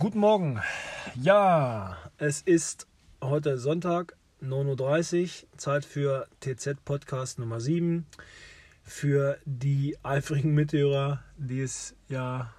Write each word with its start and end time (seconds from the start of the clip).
Guten 0.00 0.18
Morgen. 0.18 0.60
Ja, 1.14 1.96
es 2.18 2.42
ist 2.42 2.88
heute 3.22 3.58
Sonntag, 3.58 4.16
9.30 4.42 5.22
Uhr, 5.22 5.48
Zeit 5.56 5.84
für 5.84 6.26
TZ 6.40 6.84
Podcast 6.84 7.38
Nummer 7.38 7.60
7. 7.60 8.04
Für 8.82 9.38
die 9.44 9.96
eifrigen 10.02 10.52
Mithörer, 10.52 11.22
die 11.36 11.60
es 11.60 11.94
ja 12.08 12.52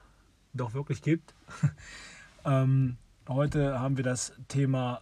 doch 0.53 0.73
wirklich 0.73 1.01
gibt. 1.01 1.33
ähm, 2.45 2.95
heute 3.27 3.79
haben 3.79 3.97
wir 3.97 4.05
das 4.05 4.31
Thema 4.47 5.01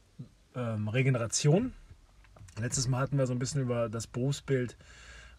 ähm, 0.56 0.88
Regeneration. 0.88 1.72
Letztes 2.60 2.88
Mal 2.88 3.02
hatten 3.02 3.18
wir 3.20 3.28
so 3.28 3.34
ein 3.34 3.40
bisschen 3.40 3.62
über 3.62 3.90
das 3.90 4.08
Berufsbild 4.08 4.76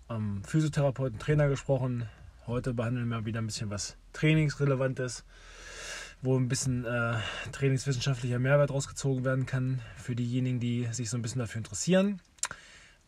ähm, 0.08 0.44
Physiotherapeuten, 0.44 1.18
Trainer 1.18 1.48
gesprochen. 1.48 2.08
Heute 2.46 2.72
behandeln 2.72 3.08
wir 3.08 3.26
wieder 3.26 3.40
ein 3.40 3.46
bisschen 3.46 3.68
was 3.68 3.96
Trainingsrelevantes 4.12 5.24
wo 6.24 6.38
ein 6.38 6.48
bisschen 6.48 6.86
äh, 6.86 7.16
trainingswissenschaftlicher 7.52 8.38
Mehrwert 8.38 8.70
rausgezogen 8.70 9.24
werden 9.24 9.44
kann 9.44 9.80
für 9.96 10.16
diejenigen, 10.16 10.58
die 10.58 10.88
sich 10.90 11.10
so 11.10 11.18
ein 11.18 11.22
bisschen 11.22 11.40
dafür 11.40 11.58
interessieren, 11.58 12.22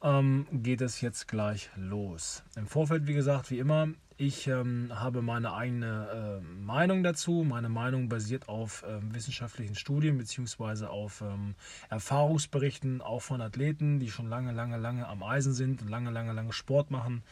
ähm, 0.02 0.46
geht 0.52 0.82
es 0.82 1.00
jetzt 1.00 1.27
gleich 1.27 1.70
los. 1.77 2.42
Im 2.56 2.66
Vorfeld, 2.66 3.06
wie 3.06 3.14
gesagt, 3.14 3.50
wie 3.50 3.58
immer, 3.58 3.88
ich 4.18 4.46
ähm, 4.48 4.91
habe 4.94 5.22
meine 5.22 5.55
eigene 5.55 6.42
äh, 6.42 6.62
Meinung 6.62 7.02
dazu. 7.02 7.44
Meine 7.46 7.68
Meinung 7.70 8.08
basiert 8.08 8.48
auf 8.48 8.82
äh, 8.82 8.98
wissenschaftlichen 9.14 9.74
Studien 9.74 10.19
bzw. 10.19 10.86
auf 10.86 11.22
ähm, 11.22 11.55
Erfahrungsberichten, 11.88 13.00
auch 13.00 13.20
von 13.20 13.41
Athleten, 13.41 13.98
die 13.98 14.10
schon 14.10 14.28
lange, 14.28 14.52
lange, 14.52 14.77
lange 14.77 15.06
am 15.06 15.22
Eisen 15.22 15.55
sind 15.55 15.83
und 15.83 15.88
lange, 15.88 16.10
lange, 16.10 16.33
lange 16.33 16.52
Sport 16.52 16.91
machen 16.91 17.22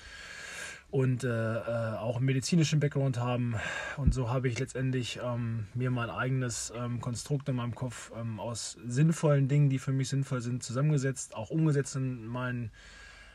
und 0.91 1.25
äh, 1.25 1.29
äh, 1.29 1.97
auch 1.97 2.17
einen 2.17 2.27
medizinischen 2.27 2.81
Background 2.81 3.19
haben. 3.19 3.57
Und 3.97 4.15
so 4.15 4.31
habe 4.31 4.49
ich 4.49 4.59
letztendlich 4.59 5.19
ähm, 5.23 5.67
mir 5.75 5.91
mein 5.91 6.11
eigenes 6.11 6.73
ähm, 6.77 7.01
Konstrukt 7.01 7.49
in 7.49 7.57
meinem 7.57 7.75
Kopf 7.75 8.13
ähm, 8.17 8.39
aus 8.39 8.79
sinnvollen 8.87 9.49
Dingen, 9.49 9.71
die 9.71 9.79
für 9.79 9.93
mich 9.93 10.09
sinnvoll 10.09 10.41
sind, 10.41 10.63
zusammengesetzt, 10.63 11.35
auch 11.35 11.51
umgesetzt 11.51 11.97
in 11.97 12.27
meinen 12.27 12.71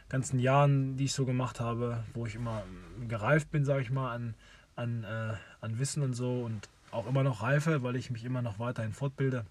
ganzen 0.07 0.39
Jahren, 0.39 0.97
die 0.97 1.05
ich 1.05 1.13
so 1.13 1.25
gemacht 1.25 1.59
habe, 1.59 2.03
wo 2.13 2.25
ich 2.25 2.35
immer 2.35 2.63
gereift 3.07 3.51
bin, 3.51 3.65
sage 3.65 3.81
ich 3.81 3.91
mal, 3.91 4.13
an, 4.13 4.33
an, 4.75 5.03
äh, 5.03 5.33
an 5.61 5.79
Wissen 5.79 6.01
und 6.01 6.13
so 6.13 6.41
und 6.41 6.69
auch 6.91 7.07
immer 7.07 7.23
noch 7.23 7.43
reife, 7.43 7.83
weil 7.83 7.95
ich 7.95 8.09
mich 8.09 8.25
immer 8.25 8.41
noch 8.41 8.57
weiterhin 8.59 8.93
fortbilde. 8.93 9.45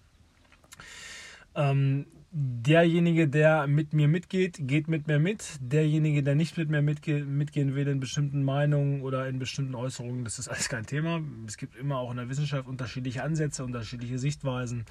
Ähm, 1.55 2.05
derjenige, 2.31 3.27
der 3.27 3.65
mit 3.67 3.93
mir 3.93 4.07
mitgeht, 4.07 4.57
geht 4.61 4.87
mit 4.87 5.07
mir 5.07 5.19
mit. 5.19 5.57
Derjenige, 5.61 6.21
der 6.21 6.35
nicht 6.35 6.57
mit 6.57 6.69
mir 6.69 6.81
mitge 6.81 7.25
mitgehen 7.25 7.75
will 7.75 7.87
in 7.87 7.99
bestimmten 7.99 8.43
Meinungen 8.43 9.01
oder 9.01 9.27
in 9.27 9.39
bestimmten 9.39 9.75
Äußerungen, 9.75 10.23
das 10.23 10.37
ist 10.37 10.47
alles 10.47 10.69
kein 10.69 10.85
Thema. 10.85 11.21
Es 11.47 11.57
gibt 11.57 11.75
immer 11.75 11.97
auch 11.97 12.11
in 12.11 12.17
der 12.17 12.29
Wissenschaft 12.29 12.67
unterschiedliche 12.67 13.23
Ansätze, 13.23 13.63
unterschiedliche 13.63 14.19
Sichtweisen. 14.19 14.85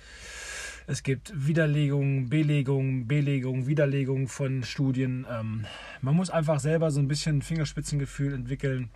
Es 0.87 1.03
gibt 1.03 1.33
Widerlegungen, 1.35 2.29
Belegungen, 2.29 3.07
Belegungen, 3.07 3.67
Widerlegungen 3.67 4.27
von 4.27 4.65
Studien. 4.65 5.27
Ähm, 5.31 5.67
man 6.01 6.17
muss 6.17 6.31
einfach 6.31 6.61
selber 6.61 6.91
so 6.91 6.99
ein 6.99 7.09
bisschen 7.09 7.43
Fingerspitzengefühl 7.43 8.33
entwickeln, 8.33 8.89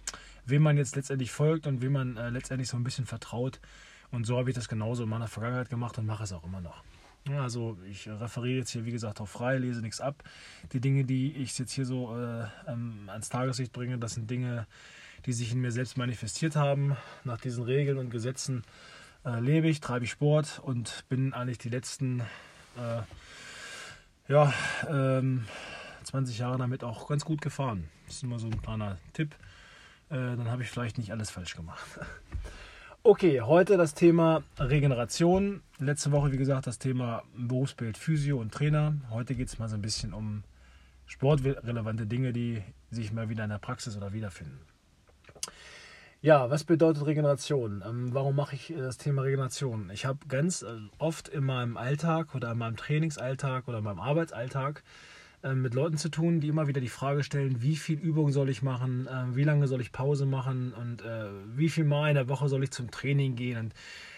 wem 0.47 0.63
man 0.63 0.77
jetzt 0.79 0.97
letztendlich 0.97 1.31
folgt 1.31 1.67
und 1.67 1.83
wem 1.83 1.93
man 1.93 2.17
äh, 2.17 2.31
letztendlich 2.31 2.69
so 2.69 2.77
ein 2.77 2.83
bisschen 2.83 3.07
vertraut. 3.07 3.61
Und 4.11 4.27
so 4.27 4.37
habe 4.37 4.51
ich 4.51 4.57
das 4.57 4.69
genauso 4.69 5.05
in 5.05 5.11
meiner 5.11 5.29
Vergangenheit 5.29 5.71
gemacht 5.71 5.99
und 5.99 6.07
mache 6.07 6.25
es 6.25 6.33
auch 6.33 6.45
immer 6.45 6.61
noch. 6.61 6.83
Also 7.31 7.79
ich 7.89 8.09
referiere 8.09 8.59
jetzt 8.59 8.71
hier, 8.71 8.85
wie 8.85 8.91
gesagt, 8.91 9.21
auch 9.21 9.29
frei, 9.29 9.59
lese 9.59 9.81
nichts 9.81 10.01
ab. 10.01 10.25
Die 10.73 10.81
Dinge, 10.81 11.05
die 11.05 11.33
ich 11.37 11.57
jetzt 11.59 11.73
hier 11.73 11.87
so 11.87 12.17
äh, 12.17 12.47
ans 12.67 13.29
Tageslicht 13.29 13.73
bringe, 13.73 13.99
das 13.99 14.15
sind 14.15 14.29
Dinge, 14.29 14.67
die 15.27 15.33
sich 15.33 15.53
in 15.53 15.61
mir 15.61 15.71
selbst 15.71 15.97
manifestiert 15.97 16.57
haben. 16.57 16.97
Nach 17.25 17.41
diesen 17.41 17.63
Regeln 17.63 17.99
und 17.99 18.11
Gesetzen 18.11 18.65
äh, 19.25 19.39
lebe 19.39 19.69
ich, 19.69 19.81
treibe 19.81 20.05
ich 20.05 20.11
Sport 20.11 20.61
und 20.65 21.05
bin 21.09 21.33
eigentlich 21.33 21.59
die 21.59 21.69
letzten 21.69 22.21
äh, 22.77 23.03
ja, 24.29 24.53
ähm, 24.89 25.47
20 26.05 26.39
Jahre 26.39 26.59
damit 26.59 26.83
auch 26.83 27.09
ganz 27.09 27.25
gut 27.25 27.41
gefahren. 27.41 27.89
Das 28.07 28.17
ist 28.17 28.23
immer 28.25 28.39
so 28.39 28.47
ein 28.47 28.61
kleiner 28.63 28.99
Tipp. 29.13 29.35
Äh, 30.11 30.37
dann 30.37 30.51
habe 30.51 30.63
ich 30.63 30.71
vielleicht 30.71 30.99
nicht 30.99 31.13
alles 31.13 31.31
falsch 31.31 31.55
gemacht. 31.55 31.87
Okay, 33.05 33.41
heute 33.41 33.77
das 33.77 33.95
Thema 33.95 34.45
Regeneration. 34.61 35.61
Letzte 35.81 36.13
Woche, 36.13 36.31
wie 36.31 36.37
gesagt, 36.37 36.69
das 36.69 36.79
Thema 36.79 37.25
Berufsbild 37.37 37.99
Physio 37.99 38.39
und 38.39 38.55
Trainer. 38.55 38.95
Heute 39.11 39.35
geht 39.35 39.49
es 39.49 39.59
mal 39.59 39.69
so 39.69 39.75
ein 39.75 39.83
bisschen 39.83 40.15
um 40.15 40.45
sportrelevante 41.07 42.07
Dinge, 42.07 42.33
die 42.33 42.63
sich 42.93 43.13
mal 43.13 43.29
wieder 43.29 43.43
in 43.43 43.51
der 43.51 43.59
Praxis 43.59 43.97
oder 43.97 44.13
wiederfinden. 44.13 44.61
Ja, 46.21 46.49
was 46.49 46.63
bedeutet 46.63 47.05
Regeneration? 47.05 47.83
Ähm, 47.85 48.15
warum 48.15 48.37
mache 48.37 48.55
ich 48.55 48.73
das 48.79 48.99
Thema 48.99 49.23
Regeneration? 49.23 49.91
Ich 49.93 50.07
habe 50.07 50.21
ganz 50.29 50.63
äh, 50.63 50.69
oft 50.99 51.27
in 51.27 51.43
meinem 51.43 51.77
Alltag 51.77 52.37
oder 52.37 52.53
in 52.53 52.59
meinem 52.59 52.77
Trainingsalltag 52.77 53.67
oder 53.67 53.79
in 53.79 53.85
meinem 53.85 53.99
Arbeitsalltag 53.99 54.85
mit 55.55 55.75
Leuten 55.75 55.97
zu 55.97 56.09
tun, 56.09 56.41
die 56.41 56.49
immer 56.49 56.69
wieder 56.69 56.81
die 56.81 56.89
Frage 56.89 57.25
stellen, 57.25 57.63
wie 57.63 57.77
viel 57.77 57.99
Übung 57.99 58.31
soll 58.31 58.49
ich 58.49 58.63
machen, 58.63 59.07
äh, 59.07 59.35
wie 59.35 59.45
lange 59.45 59.67
soll 59.67 59.81
ich 59.81 59.93
Pause 59.93 60.25
machen 60.25 60.73
und 60.73 61.03
äh, 61.03 61.27
wie 61.55 61.69
viel 61.69 61.85
Mal 61.85 62.11
in 62.11 62.15
der 62.15 62.29
Woche 62.29 62.49
soll 62.49 62.63
ich 62.63 62.71
zum 62.71 62.91
Training 62.91 63.35
gehen. 63.35 63.59
Und 63.59 63.75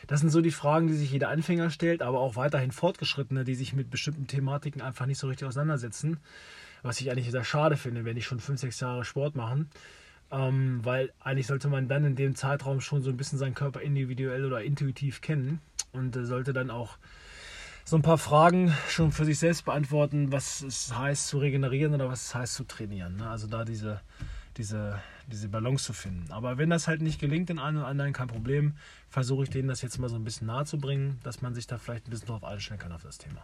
das 0.07 0.21
sind 0.21 0.31
so 0.31 0.41
die 0.41 0.51
Fragen, 0.51 0.87
die 0.87 0.95
sich 0.95 1.11
jeder 1.11 1.31
Anfänger 1.31 1.71
stellt, 1.71 2.03
aber 2.03 2.21
auch 2.21 2.37
weiterhin 2.37 2.73
Fortgeschrittene, 2.73 3.45
die 3.45 3.55
sich 3.55 3.73
mit 3.73 3.91
bestimmten 3.91 4.27
Thematiken 4.27 4.83
einfach 4.83 5.07
nicht 5.07 5.19
so 5.19 5.29
richtig 5.29 5.49
auseinandersetzen. 5.49 6.19
Was 6.83 7.01
ich 7.01 7.11
eigentlich 7.11 7.31
sehr 7.31 7.45
schade 7.45 7.77
finde, 7.79 8.05
wenn 8.05 8.19
ich 8.19 8.27
schon 8.27 8.41
fünf, 8.41 8.61
sechs 8.61 8.81
Jahre 8.81 9.05
Sport 9.05 9.35
machen. 9.37 9.71
Ähm, 10.31 10.81
weil 10.83 11.12
eigentlich 11.21 11.47
sollte 11.47 11.69
man 11.69 11.89
dann 11.89 12.05
in 12.05 12.17
dem 12.17 12.35
Zeitraum 12.35 12.81
schon 12.81 13.03
so 13.03 13.11
ein 13.11 13.17
bisschen 13.17 13.39
seinen 13.39 13.55
Körper 13.55 13.81
individuell 13.81 14.45
oder 14.45 14.62
intuitiv 14.62 15.21
kennen 15.21 15.61
und 15.93 16.17
äh, 16.17 16.25
sollte 16.25 16.53
dann 16.53 16.71
auch 16.71 16.99
so 17.84 17.97
ein 17.97 18.03
paar 18.03 18.19
Fragen 18.19 18.75
schon 18.89 19.12
für 19.12 19.25
sich 19.25 19.39
selbst 19.39 19.65
beantworten, 19.67 20.33
was 20.33 20.62
es 20.62 20.97
heißt 20.97 21.28
zu 21.28 21.39
regenerieren 21.39 21.95
oder 21.95 22.09
was 22.09 22.27
es 22.27 22.34
heißt 22.34 22.55
zu 22.55 22.65
trainieren. 22.65 23.17
Ne? 23.17 23.28
Also 23.28 23.47
da 23.47 23.65
diese, 23.65 24.00
diese, 24.56 24.99
diese 25.27 25.49
Balance 25.49 25.84
zu 25.84 25.93
finden. 25.93 26.33
Aber 26.33 26.56
wenn 26.56 26.71
das 26.71 26.89
halt 26.89 27.03
nicht 27.03 27.21
gelingt 27.21 27.50
in 27.50 27.59
einem 27.59 27.78
oder 27.78 27.87
anderen, 27.87 28.15
kein 28.15 28.28
Problem, 28.28 28.75
versuche 29.11 29.44
ich 29.44 29.50
denen 29.50 29.69
das 29.69 29.83
jetzt 29.83 29.99
mal 29.99 30.09
so 30.09 30.17
ein 30.17 30.25
bisschen 30.25 30.47
nahe 30.47 30.65
zu 30.65 30.78
bringen, 30.78 31.21
dass 31.25 31.43
man 31.43 31.55
sich 31.55 31.67
da 31.67 31.77
vielleicht 31.77 32.09
ein 32.09 32.11
bisschen 32.11 32.28
drauf 32.28 32.43
einstellen 32.43 32.81
kann 32.81 32.93
auf 32.93 33.03
das 33.03 33.19
Thema. 33.19 33.43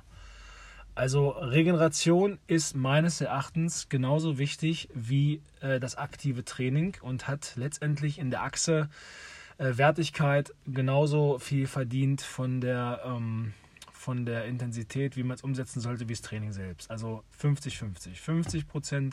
Also 0.95 1.29
Regeneration 1.31 2.39
ist 2.47 2.75
meines 2.75 3.21
Erachtens 3.21 3.89
genauso 3.89 4.39
wichtig 4.39 4.89
wie 4.95 5.43
äh, 5.61 5.79
das 5.81 5.97
aktive 5.97 6.45
Training 6.45 6.97
und 7.03 7.29
hat 7.29 7.53
letztendlich 7.57 8.19
in 8.19 8.31
der 8.31 8.43
Achse 8.43 8.89
äh, 9.59 9.77
Wertigkeit 9.77 10.53
genauso 10.67 11.39
viel 11.39 11.67
verdient 11.67 12.23
von 12.23 12.61
der 12.61 13.03
ähm, 13.05 13.55
von 14.01 14.25
der 14.25 14.47
Intensität, 14.47 15.17
wie 15.17 15.23
man 15.23 15.35
es 15.35 15.43
umsetzen 15.43 15.81
sollte, 15.81 16.09
wie 16.09 16.15
das 16.15 16.23
Training 16.23 16.53
selbst. 16.53 16.91
Also 16.91 17.23
50-50. 17.39 18.17
50%, 18.17 19.13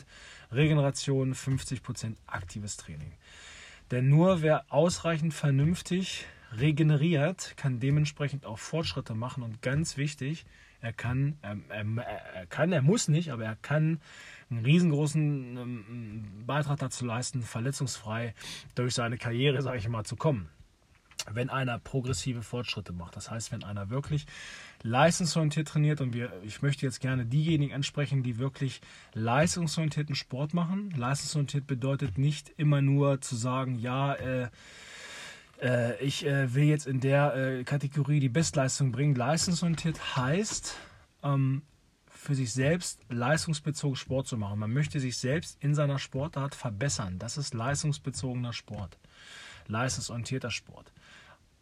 Regeneration, 0.50 1.34
50% 1.34 2.14
aktives 2.26 2.78
Training. 2.78 3.12
Denn 3.90 4.08
nur 4.08 4.40
wer 4.40 4.64
ausreichend 4.72 5.34
vernünftig 5.34 6.26
regeneriert, 6.52 7.54
kann 7.58 7.80
dementsprechend 7.80 8.46
auch 8.46 8.58
Fortschritte 8.58 9.14
machen. 9.14 9.42
Und 9.42 9.60
ganz 9.60 9.98
wichtig, 9.98 10.46
er 10.80 10.94
kann, 10.94 11.36
er, 11.42 11.58
er, 11.68 12.02
er 12.34 12.46
kann, 12.46 12.72
er 12.72 12.82
muss 12.82 13.08
nicht, 13.08 13.30
aber 13.30 13.44
er 13.44 13.56
kann 13.56 14.00
einen 14.48 14.64
riesengroßen 14.64 15.56
ähm, 15.58 16.24
Beitrag 16.46 16.78
dazu 16.78 17.04
leisten, 17.04 17.42
verletzungsfrei 17.42 18.34
durch 18.74 18.94
seine 18.94 19.18
Karriere, 19.18 19.60
sage 19.60 19.76
ich 19.76 19.88
mal, 19.88 20.04
zu 20.04 20.16
kommen 20.16 20.48
wenn 21.30 21.50
einer 21.50 21.78
progressive 21.78 22.42
Fortschritte 22.42 22.92
macht. 22.92 23.16
Das 23.16 23.30
heißt, 23.30 23.52
wenn 23.52 23.64
einer 23.64 23.90
wirklich 23.90 24.26
leistungsorientiert 24.82 25.68
trainiert 25.68 26.00
und 26.00 26.14
wir, 26.14 26.32
ich 26.42 26.62
möchte 26.62 26.86
jetzt 26.86 27.00
gerne 27.00 27.26
diejenigen 27.26 27.74
ansprechen, 27.74 28.22
die 28.22 28.38
wirklich 28.38 28.80
leistungsorientierten 29.14 30.14
Sport 30.14 30.54
machen. 30.54 30.90
Leistungsorientiert 30.96 31.66
bedeutet 31.66 32.18
nicht 32.18 32.50
immer 32.56 32.80
nur 32.80 33.20
zu 33.20 33.36
sagen, 33.36 33.78
ja, 33.78 34.14
äh, 34.14 34.48
äh, 35.60 36.02
ich 36.02 36.24
äh, 36.24 36.54
will 36.54 36.64
jetzt 36.64 36.86
in 36.86 37.00
der 37.00 37.34
äh, 37.34 37.64
Kategorie 37.64 38.20
die 38.20 38.28
Bestleistung 38.28 38.92
bringen. 38.92 39.14
Leistungsorientiert 39.14 40.16
heißt, 40.16 40.76
ähm, 41.22 41.62
für 42.06 42.34
sich 42.34 42.52
selbst 42.52 43.00
leistungsbezogen 43.08 43.96
Sport 43.96 44.26
zu 44.26 44.36
machen. 44.36 44.58
Man 44.58 44.72
möchte 44.72 45.00
sich 45.00 45.16
selbst 45.16 45.56
in 45.60 45.74
seiner 45.74 45.98
Sportart 45.98 46.54
verbessern. 46.54 47.18
Das 47.18 47.38
ist 47.38 47.54
leistungsbezogener 47.54 48.52
Sport, 48.52 48.98
leistungsorientierter 49.66 50.50
Sport. 50.50 50.92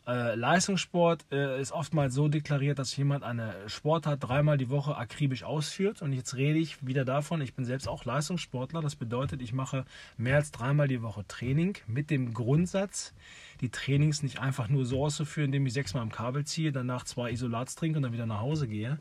Äh, 0.06 0.36
Leistungssport 0.36 1.26
äh, 1.32 1.60
ist 1.60 1.72
oftmals 1.72 2.14
so 2.14 2.28
deklariert, 2.28 2.78
dass 2.78 2.96
jemand 2.96 3.24
eine 3.24 3.54
Sportart 3.66 4.22
dreimal 4.22 4.56
die 4.56 4.70
Woche 4.70 4.96
akribisch 4.96 5.42
ausführt. 5.42 6.00
Und 6.00 6.12
jetzt 6.12 6.36
rede 6.36 6.60
ich 6.60 6.86
wieder 6.86 7.04
davon, 7.04 7.40
ich 7.40 7.54
bin 7.54 7.64
selbst 7.64 7.88
auch 7.88 8.04
Leistungssportler. 8.04 8.80
Das 8.82 8.94
bedeutet, 8.94 9.42
ich 9.42 9.52
mache 9.52 9.84
mehr 10.16 10.36
als 10.36 10.52
dreimal 10.52 10.86
die 10.86 11.02
Woche 11.02 11.26
Training 11.26 11.76
mit 11.88 12.10
dem 12.10 12.34
Grundsatz, 12.34 13.14
die 13.60 13.70
Trainings 13.70 14.22
nicht 14.22 14.38
einfach 14.38 14.68
nur 14.68 14.86
so 14.86 15.04
auszuführen, 15.04 15.46
indem 15.46 15.66
ich 15.66 15.72
sechsmal 15.72 16.04
am 16.04 16.12
Kabel 16.12 16.44
ziehe, 16.44 16.70
danach 16.70 17.02
zwei 17.02 17.32
Isolats 17.32 17.74
trinke 17.74 17.98
und 17.98 18.04
dann 18.04 18.12
wieder 18.12 18.26
nach 18.26 18.40
Hause 18.40 18.68
gehe, 18.68 19.00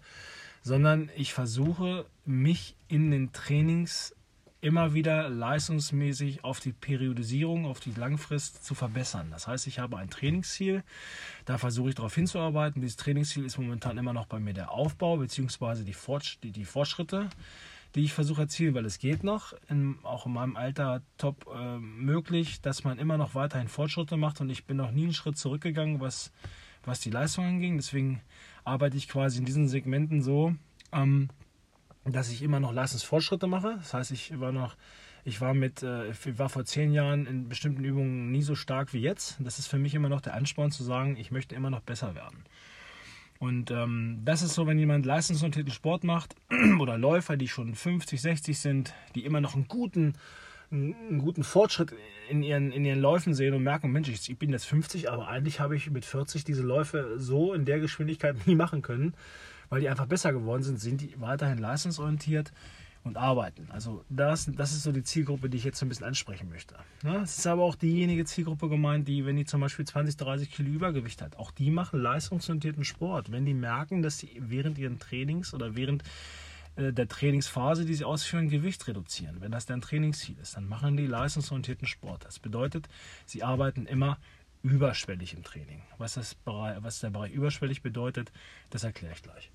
sondern 0.63 1.11
ich 1.15 1.33
versuche, 1.33 2.07
mich 2.25 2.75
in 2.87 3.11
den 3.11 3.31
Trainings 3.31 4.14
immer 4.65 4.95
wieder 4.95 5.29
leistungsmäßig 5.29 6.43
auf 6.43 6.59
die 6.59 6.73
Periodisierung, 6.73 7.67
auf 7.67 7.79
die 7.79 7.91
Langfrist 7.91 8.65
zu 8.65 8.73
verbessern. 8.73 9.27
Das 9.29 9.47
heißt, 9.47 9.67
ich 9.67 9.77
habe 9.77 9.97
ein 9.97 10.09
Trainingsziel, 10.09 10.83
da 11.45 11.59
versuche 11.59 11.89
ich 11.89 11.95
darauf 11.95 12.15
hinzuarbeiten. 12.15 12.81
Dieses 12.81 12.97
Trainingsziel 12.97 13.45
ist 13.45 13.59
momentan 13.59 13.95
immer 13.99 14.11
noch 14.11 14.25
bei 14.25 14.39
mir 14.39 14.55
der 14.55 14.71
Aufbau 14.71 15.17
bzw. 15.17 15.83
Die, 15.83 15.95
die, 16.41 16.51
die 16.51 16.65
Fortschritte 16.65 17.29
die 17.93 18.03
ich 18.03 18.11
versuche 18.11 18.41
erzielen, 18.41 18.73
weil 18.73 18.85
es 18.85 18.99
geht 18.99 19.23
noch, 19.23 19.53
in, 19.69 19.95
auch 20.03 20.25
in 20.25 20.33
meinem 20.33 20.57
Alter 20.57 21.01
top 21.17 21.47
äh, 21.55 21.77
möglich, 21.77 22.59
dass 22.59 22.83
man 22.83 22.99
immer 22.99 23.17
noch 23.17 23.35
weiterhin 23.35 23.69
Fortschritte 23.69 24.17
macht 24.17 24.41
und 24.41 24.49
ich 24.49 24.65
bin 24.65 24.75
noch 24.75 24.91
nie 24.91 25.03
einen 25.03 25.13
Schritt 25.13 25.37
zurückgegangen, 25.37 26.01
was, 26.01 26.33
was 26.83 26.99
die 26.99 27.09
Leistung 27.09 27.45
anging. 27.45 27.77
Deswegen 27.77 28.21
arbeite 28.65 28.97
ich 28.97 29.07
quasi 29.07 29.39
in 29.39 29.45
diesen 29.45 29.69
Segmenten 29.69 30.21
so, 30.21 30.53
ähm, 30.91 31.29
dass 32.05 32.31
ich 32.31 32.41
immer 32.41 32.59
noch 32.59 32.73
Leistungsfortschritte 32.73 33.47
mache. 33.47 33.75
Das 33.77 33.93
heißt, 33.93 34.11
ich 34.11 34.39
war 34.39 34.51
noch, 34.51 34.75
ich 35.23 35.41
war 35.41 35.53
mit, 35.53 35.83
äh, 35.83 36.11
ich 36.11 36.37
war 36.37 36.49
vor 36.49 36.65
zehn 36.65 36.93
Jahren 36.93 37.25
in 37.25 37.49
bestimmten 37.49 37.83
Übungen 37.83 38.31
nie 38.31 38.43
so 38.43 38.55
stark 38.55 38.93
wie 38.93 39.01
jetzt. 39.01 39.37
Das 39.39 39.59
ist 39.59 39.67
für 39.67 39.79
mich 39.79 39.95
immer 39.95 40.09
noch 40.09 40.21
der 40.21 40.35
Ansporn 40.35 40.71
zu 40.71 40.83
sagen, 40.83 41.17
ich 41.17 41.31
möchte 41.31 41.55
immer 41.55 41.69
noch 41.69 41.81
besser 41.81 42.15
werden. 42.15 42.45
Und 43.39 43.69
ähm, 43.71 44.21
das 44.23 44.41
ist 44.41 44.53
so, 44.53 44.65
wenn 44.65 44.79
jemand 44.79 45.05
leistungsorientierten 45.05 45.73
Sport 45.73 46.03
macht 46.03 46.35
oder 46.79 46.97
Läufer, 46.97 47.37
die 47.37 47.47
schon 47.47 47.75
50, 47.75 48.21
60 48.21 48.57
sind, 48.57 48.93
die 49.13 49.25
immer 49.25 49.41
noch 49.41 49.55
einen 49.55 49.67
guten, 49.67 50.13
einen 50.71 51.19
guten 51.19 51.43
Fortschritt 51.43 51.93
in 52.29 52.43
ihren, 52.43 52.71
in 52.71 52.85
ihren 52.85 52.99
Läufen 52.99 53.33
sehen 53.33 53.53
und 53.53 53.63
merken, 53.63 53.91
Mensch, 53.91 54.09
ich 54.09 54.37
bin 54.37 54.51
jetzt 54.51 54.65
50, 54.65 55.09
aber 55.11 55.27
eigentlich 55.27 55.59
habe 55.59 55.75
ich 55.75 55.89
mit 55.91 56.05
40 56.05 56.43
diese 56.43 56.63
Läufe 56.63 57.15
so 57.17 57.53
in 57.53 57.65
der 57.65 57.79
Geschwindigkeit 57.79 58.35
nie 58.47 58.55
machen 58.55 58.81
können, 58.81 59.13
weil 59.69 59.81
die 59.81 59.89
einfach 59.89 60.05
besser 60.05 60.33
geworden 60.33 60.63
sind, 60.63 60.79
sind 60.79 61.01
die 61.01 61.19
weiterhin 61.19 61.57
leistungsorientiert 61.57 62.51
und 63.05 63.17
arbeiten. 63.17 63.67
Also 63.69 64.03
das, 64.09 64.49
das 64.55 64.73
ist 64.73 64.83
so 64.83 64.91
die 64.91 65.03
Zielgruppe, 65.03 65.47
die 65.47 65.57
ich 65.57 65.63
jetzt 65.63 65.77
so 65.77 65.85
ein 65.85 65.89
bisschen 65.89 66.07
ansprechen 66.07 66.49
möchte. 66.49 66.75
Es 67.23 67.37
ist 67.37 67.47
aber 67.47 67.61
auch 67.61 67.75
diejenige 67.75 68.25
Zielgruppe 68.25 68.67
gemeint, 68.67 69.07
die, 69.07 69.25
wenn 69.25 69.35
die 69.35 69.45
zum 69.45 69.61
Beispiel 69.61 69.85
20, 69.85 70.17
30 70.17 70.51
Kilo 70.51 70.69
Übergewicht 70.69 71.21
hat, 71.21 71.37
auch 71.37 71.51
die 71.51 71.69
machen 71.69 72.01
leistungsorientierten 72.01 72.83
Sport. 72.83 73.31
Wenn 73.31 73.45
die 73.45 73.53
merken, 73.53 74.01
dass 74.01 74.17
sie 74.17 74.31
während 74.39 74.79
ihren 74.79 74.97
Trainings 74.97 75.53
oder 75.53 75.75
während 75.75 76.03
äh, 76.75 76.91
der 76.91 77.07
Trainingsphase, 77.07 77.85
die 77.85 77.93
sie 77.93 78.05
ausführen, 78.05 78.49
Gewicht 78.49 78.87
reduzieren. 78.87 79.37
Wenn 79.39 79.51
das 79.51 79.67
deren 79.67 79.81
Trainingsziel 79.81 80.37
ist, 80.41 80.55
dann 80.55 80.67
machen 80.67 80.97
die 80.97 81.07
leistungsorientierten 81.07 81.87
Sport. 81.87 82.25
Das 82.25 82.39
bedeutet, 82.39 82.89
sie 83.27 83.43
arbeiten 83.43 83.85
immer 83.85 84.17
überschwellig 84.65 85.33
im 85.33 85.43
Training. 85.43 85.81
Was, 85.97 86.15
das 86.15 86.35
was 86.45 86.99
der 86.99 87.11
Bereich 87.11 87.31
überschwellig 87.31 87.81
bedeutet, 87.81 88.31
das 88.71 88.83
erkläre 88.83 89.13
ich 89.13 89.21
gleich. 89.21 89.51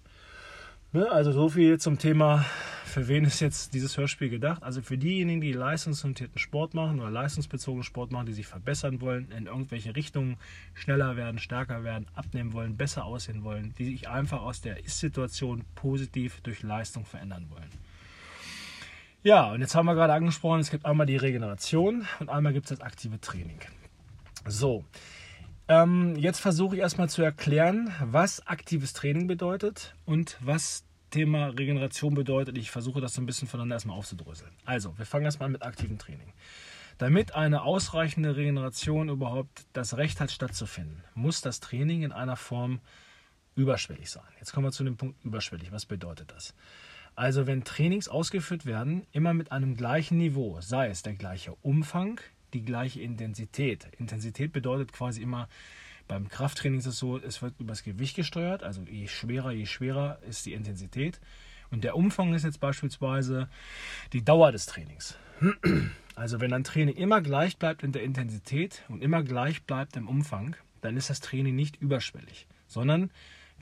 Ne, 0.93 1.09
also 1.09 1.31
so 1.31 1.49
viel 1.49 1.79
zum 1.79 1.99
Thema, 1.99 2.45
für 2.85 3.07
wen 3.07 3.25
ist 3.25 3.39
jetzt 3.39 3.75
dieses 3.75 3.97
Hörspiel 3.97 4.29
gedacht? 4.29 4.65
Also 4.65 4.83
für 4.83 4.99
diejenigen, 4.99 5.41
die 5.41 5.53
leistungsorientierten 5.53 6.39
Sport 6.41 6.75
machen 6.75 6.99
oder 6.99 7.11
leistungsbezogenen 7.11 7.85
Sport 7.85 8.11
machen, 8.11 8.27
die 8.27 8.33
sich 8.33 8.49
verbessern 8.49 9.01
wollen, 9.01 9.31
in 9.31 9.47
irgendwelche 9.47 9.95
Richtungen 9.95 10.37
schneller 10.75 11.17
werden, 11.17 11.39
stärker 11.39 11.85
werden, 11.85 12.07
abnehmen 12.15 12.53
wollen, 12.53 12.77
besser 12.77 13.05
aussehen 13.05 13.45
wollen, 13.45 13.73
die 13.79 13.85
sich 13.85 14.09
einfach 14.09 14.43
aus 14.43 14.63
der 14.63 14.85
Ist-Situation 14.85 15.65
positiv 15.77 16.41
durch 16.41 16.65
Leistung 16.65 17.05
verändern 17.05 17.47
wollen. 17.51 17.71
Ja, 19.23 19.53
und 19.53 19.61
jetzt 19.61 19.77
haben 19.77 19.87
wir 19.87 19.95
gerade 19.95 20.15
angesprochen, 20.15 20.59
es 20.59 20.71
gibt 20.71 20.87
einmal 20.87 21.07
die 21.07 21.17
Regeneration 21.17 22.07
und 22.19 22.29
einmal 22.29 22.53
gibt 22.53 22.69
es 22.69 22.79
das 22.79 22.81
aktive 22.85 23.21
Training. 23.21 23.61
So, 24.47 24.85
ähm, 25.69 26.17
jetzt 26.17 26.41
versuche 26.41 26.77
ich 26.77 26.83
erstmal 26.83 27.09
zu 27.09 27.23
erklären, 27.23 27.95
was 28.03 28.47
aktives 28.47 28.93
Training 28.93 29.27
bedeutet 29.27 29.95
und 30.05 30.37
was 30.41 30.85
Thema 31.11 31.49
Regeneration 31.49 32.15
bedeutet. 32.15 32.57
Ich 32.57 32.71
versuche 32.71 33.01
das 33.01 33.15
so 33.15 33.23
ein 33.23 33.27
bisschen 33.27 33.49
voneinander 33.49 33.77
erstmal 33.77 33.97
aufzudröseln. 33.97 34.51
Also, 34.65 34.97
wir 34.99 35.07
fangen 35.07 35.25
erstmal 35.25 35.49
mit 35.49 35.63
aktivem 35.63 35.99
Training. 35.99 36.33
Damit 36.99 37.35
eine 37.35 37.63
ausreichende 37.63 38.37
Regeneration 38.37 39.09
überhaupt 39.09 39.65
das 39.73 39.97
Recht 39.97 40.21
hat 40.21 40.31
stattzufinden, 40.31 41.03
muss 41.15 41.41
das 41.41 41.61
Training 41.61 42.03
in 42.03 42.13
einer 42.13 42.37
Form 42.37 42.81
überschwellig 43.55 44.11
sein. 44.11 44.25
Jetzt 44.39 44.53
kommen 44.53 44.67
wir 44.67 44.73
zu 44.73 44.85
dem 44.85 44.97
Punkt 44.97 45.25
überschwellig. 45.25 45.73
Was 45.73 45.87
bedeutet 45.87 46.31
das? 46.33 46.55
Also 47.15 47.47
wenn 47.47 47.65
Trainings 47.65 48.09
ausgeführt 48.09 48.67
werden, 48.67 49.07
immer 49.13 49.35
mit 49.35 49.53
einem 49.53 49.77
gleichen 49.77 50.19
Niveau, 50.19 50.61
sei 50.61 50.89
es 50.89 51.03
der 51.03 51.15
gleiche 51.15 51.55
Umfang, 51.63 52.21
die 52.55 52.65
gleiche 52.65 53.01
Intensität. 53.01 53.87
Intensität 53.99 54.53
bedeutet 54.53 54.93
quasi 54.93 55.23
immer, 55.23 55.49
beim 56.09 56.29
Krafttraining 56.29 56.81
ist 56.81 56.87
es 56.87 56.99
so, 56.99 57.19
es 57.19 57.41
wird 57.41 57.55
übers 57.61 57.85
Gewicht 57.85 58.17
gesteuert, 58.17 58.63
also 58.63 58.83
je 58.83 59.07
schwerer, 59.07 59.53
je 59.53 59.67
schwerer 59.67 60.19
ist 60.29 60.45
die 60.47 60.55
Intensität. 60.55 61.21
Und 61.71 61.85
der 61.85 61.97
Umfang 61.97 62.35
ist 62.35 62.45
jetzt 62.45 62.59
beispielsweise 62.59 63.49
die 64.13 64.25
Dauer 64.25 64.51
des 64.51 64.67
Trainings. 64.67 65.17
Also 66.17 66.41
wenn 66.41 66.53
ein 66.53 66.65
Training 66.65 66.97
immer 66.97 67.21
gleich 67.21 67.57
bleibt 67.57 67.83
in 67.83 67.93
der 67.93 68.03
Intensität 68.03 68.83
und 68.89 69.03
immer 69.03 69.23
gleich 69.23 69.63
bleibt 69.63 69.97
im 69.97 70.09
Umfang, 70.09 70.57
dann 70.81 70.97
ist 70.97 71.11
das 71.11 71.21
Training 71.21 71.55
nicht 71.55 71.77
überschwellig, 71.77 72.47
sondern 72.67 73.11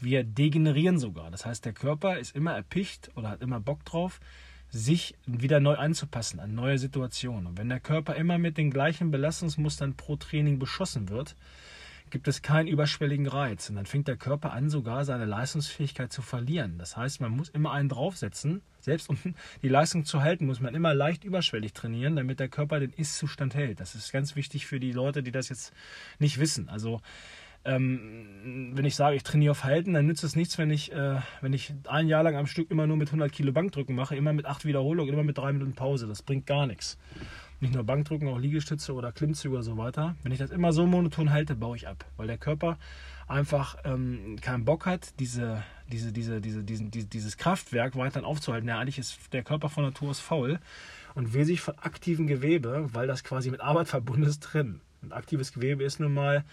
wir 0.01 0.25
degenerieren 0.25 0.99
sogar. 0.99 1.31
Das 1.31 1.45
heißt, 1.45 1.65
der 1.65 1.73
Körper 1.73 2.19
ist 2.19 2.35
immer 2.35 2.55
erpicht 2.55 3.11
oder 3.15 3.29
hat 3.29 3.43
immer 3.43 3.61
Bock 3.61 3.85
drauf, 3.85 4.21
sich 4.71 5.15
wieder 5.27 5.61
neu 5.61 5.77
anzupassen 5.77 6.41
an 6.41 6.55
neue 6.55 6.79
Situationen. 6.79 7.47
Und 7.47 7.59
wenn 7.59 7.69
der 7.69 7.81
Körper 7.81 8.15
immer 8.17 8.39
mit 8.39 8.59
den 8.59 8.71
gleichen 8.71 9.11
Belastungsmustern 9.11 9.95
pro 9.95 10.17
Training 10.17 10.59
beschossen 10.59 11.09
wird, 11.09 11.37
gibt 12.11 12.29
es 12.29 12.43
keinen 12.43 12.69
überschwelligen 12.69 13.27
Reiz. 13.27 13.69
Und 13.69 13.77
dann 13.77 13.87
fängt 13.87 14.09
der 14.09 14.17
Körper 14.17 14.53
an, 14.53 14.71
sogar 14.71 15.05
seine 15.05 15.25
Leistungsfähigkeit 15.25 16.13
zu 16.13 16.23
verlieren. 16.23 16.79
Das 16.79 16.97
heißt, 16.97 17.21
man 17.21 17.33
muss 17.33 17.49
immer 17.49 17.73
einen 17.73 17.89
draufsetzen. 17.89 18.63
Selbst 18.81 19.09
um 19.09 19.19
die 19.63 19.69
Leistung 19.69 20.05
zu 20.05 20.23
halten, 20.23 20.47
muss 20.47 20.61
man 20.61 20.75
immer 20.75 20.95
leicht 20.95 21.25
überschwellig 21.25 21.73
trainieren, 21.73 22.17
damit 22.17 22.41
der 22.41 22.49
Körper 22.49 22.81
den 22.81 22.93
Ist-Zustand 22.93 23.55
hält. 23.55 23.81
Das 23.81 23.95
ist 23.95 24.13
ganz 24.13 24.37
wichtig 24.37 24.67
für 24.67 24.81
die 24.81 24.93
Leute, 24.93 25.23
die 25.23 25.33
das 25.33 25.49
jetzt 25.49 25.73
nicht 26.19 26.39
wissen. 26.39 26.69
Also 26.69 27.01
ähm, 27.65 28.73
wenn 28.75 28.85
ich 28.85 28.97
sage, 28.97 29.17
ich 29.17 29.23
trainiere 29.23 29.51
auf 29.53 29.65
Halten, 29.65 29.93
dann 29.93 30.07
nützt 30.07 30.25
es 30.25 30.37
nichts, 30.37 30.59
wenn 30.59 30.71
ich, 30.71 30.93
äh, 30.93 31.17
wenn 31.41 31.53
ich 31.53 31.75
ein 31.87 32.09
Jahr 32.09 32.23
lang 32.23 32.37
am 32.37 32.47
Stück 32.47 32.71
immer 32.71 32.87
nur 32.87 32.97
mit 32.97 33.09
100 33.09 33.31
Kilo 33.31 33.53
Bankdrücken 33.53 33.95
mache, 33.95 34.17
immer 34.17 34.33
mit 34.33 34.47
acht 34.47 34.65
Wiederholungen, 34.65 35.13
immer 35.13 35.25
mit 35.25 35.39
drei 35.39 35.53
Minuten 35.53 35.75
Pause. 35.75 36.07
Das 36.07 36.23
bringt 36.23 36.47
gar 36.47 36.67
nichts. 36.67 36.99
Nicht 37.61 37.75
nur 37.75 37.83
Bankdrücken, 37.83 38.29
auch 38.29 38.39
Liegestütze 38.39 38.95
oder 38.95 39.11
Klimmzüge 39.11 39.55
oder 39.55 39.65
so 39.65 39.77
weiter. 39.77 40.15
Wenn 40.23 40.31
ich 40.31 40.39
das 40.39 40.51
immer 40.51 40.73
so 40.73 40.87
monoton 40.87 41.33
halte, 41.33 41.57
baue 41.57 41.77
ich 41.77 41.89
ab, 41.89 42.05
weil 42.17 42.29
der 42.29 42.39
Körper 42.39 42.79
einfach 43.27 43.77
ähm, 43.85 44.37
keinen 44.41 44.65
Bock 44.65 44.87
hat, 44.87 45.19
diese, 45.19 45.63
diese, 45.91 46.13
diese, 46.13 46.41
diese, 46.41 46.63
diesen, 46.63 46.91
dieses 46.91 47.37
Kraftwerk 47.37 47.97
weiterhin 47.97 48.25
aufzuhalten. 48.25 48.69
Ja, 48.69 48.79
eigentlich 48.79 48.99
ist 48.99 49.19
der 49.33 49.43
Körper 49.43 49.69
von 49.69 49.85
Natur 49.85 50.11
aus 50.11 50.21
faul 50.21 50.61
und 51.15 51.35
will 51.35 51.45
sich 51.45 51.61
von 51.61 51.77
aktivem 51.79 52.29
Gewebe, 52.29 52.89
weil 52.93 53.09
das 53.09 53.25
quasi 53.25 53.51
mit 53.51 53.61
Arbeit 53.61 53.89
verbunden 53.89 54.23
ist, 54.23 54.43
trennen. 54.43 54.81
Und 55.03 55.13
aktives 55.13 55.53
Gewebe 55.53 55.83
ist 55.83 55.99
nun 55.99 56.15
mal 56.15 56.45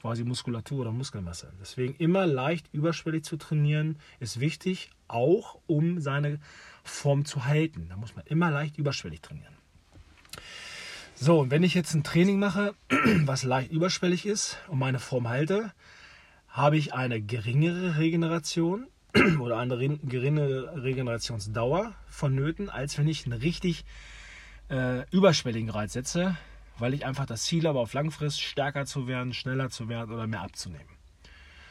quasi 0.00 0.24
Muskulatur 0.24 0.80
oder 0.80 0.92
Muskelmasse. 0.92 1.52
Deswegen 1.60 1.94
immer 1.96 2.26
leicht 2.26 2.72
überschwellig 2.72 3.24
zu 3.24 3.36
trainieren 3.36 3.98
ist 4.20 4.40
wichtig, 4.40 4.90
auch 5.08 5.58
um 5.66 6.00
seine 6.00 6.38
Form 6.84 7.24
zu 7.24 7.44
halten. 7.44 7.86
Da 7.88 7.96
muss 7.96 8.14
man 8.14 8.24
immer 8.26 8.50
leicht 8.50 8.78
überschwellig 8.78 9.20
trainieren. 9.20 9.54
So, 11.14 11.40
und 11.40 11.50
wenn 11.50 11.64
ich 11.64 11.74
jetzt 11.74 11.94
ein 11.94 12.04
Training 12.04 12.38
mache, 12.38 12.74
was 13.24 13.42
leicht 13.42 13.72
überschwellig 13.72 14.24
ist 14.24 14.58
und 14.68 14.78
meine 14.78 15.00
Form 15.00 15.28
halte, 15.28 15.72
habe 16.48 16.76
ich 16.76 16.94
eine 16.94 17.20
geringere 17.20 17.98
Regeneration 17.98 18.86
oder 19.40 19.58
eine 19.58 19.98
geringere 19.98 20.82
Regenerationsdauer 20.82 21.94
vonnöten, 22.08 22.68
als 22.68 22.98
wenn 22.98 23.08
ich 23.08 23.26
einen 23.26 23.40
richtig 23.40 23.84
äh, 24.70 25.08
überschwelligen 25.10 25.70
Reiz 25.70 25.94
setze, 25.94 26.36
weil 26.80 26.94
ich 26.94 27.04
einfach 27.06 27.26
das 27.26 27.44
Ziel 27.44 27.66
habe, 27.66 27.78
auf 27.78 27.92
Langfrist 27.92 28.40
stärker 28.40 28.86
zu 28.86 29.06
werden, 29.06 29.32
schneller 29.32 29.70
zu 29.70 29.88
werden 29.88 30.12
oder 30.12 30.26
mehr 30.26 30.42
abzunehmen. 30.42 30.88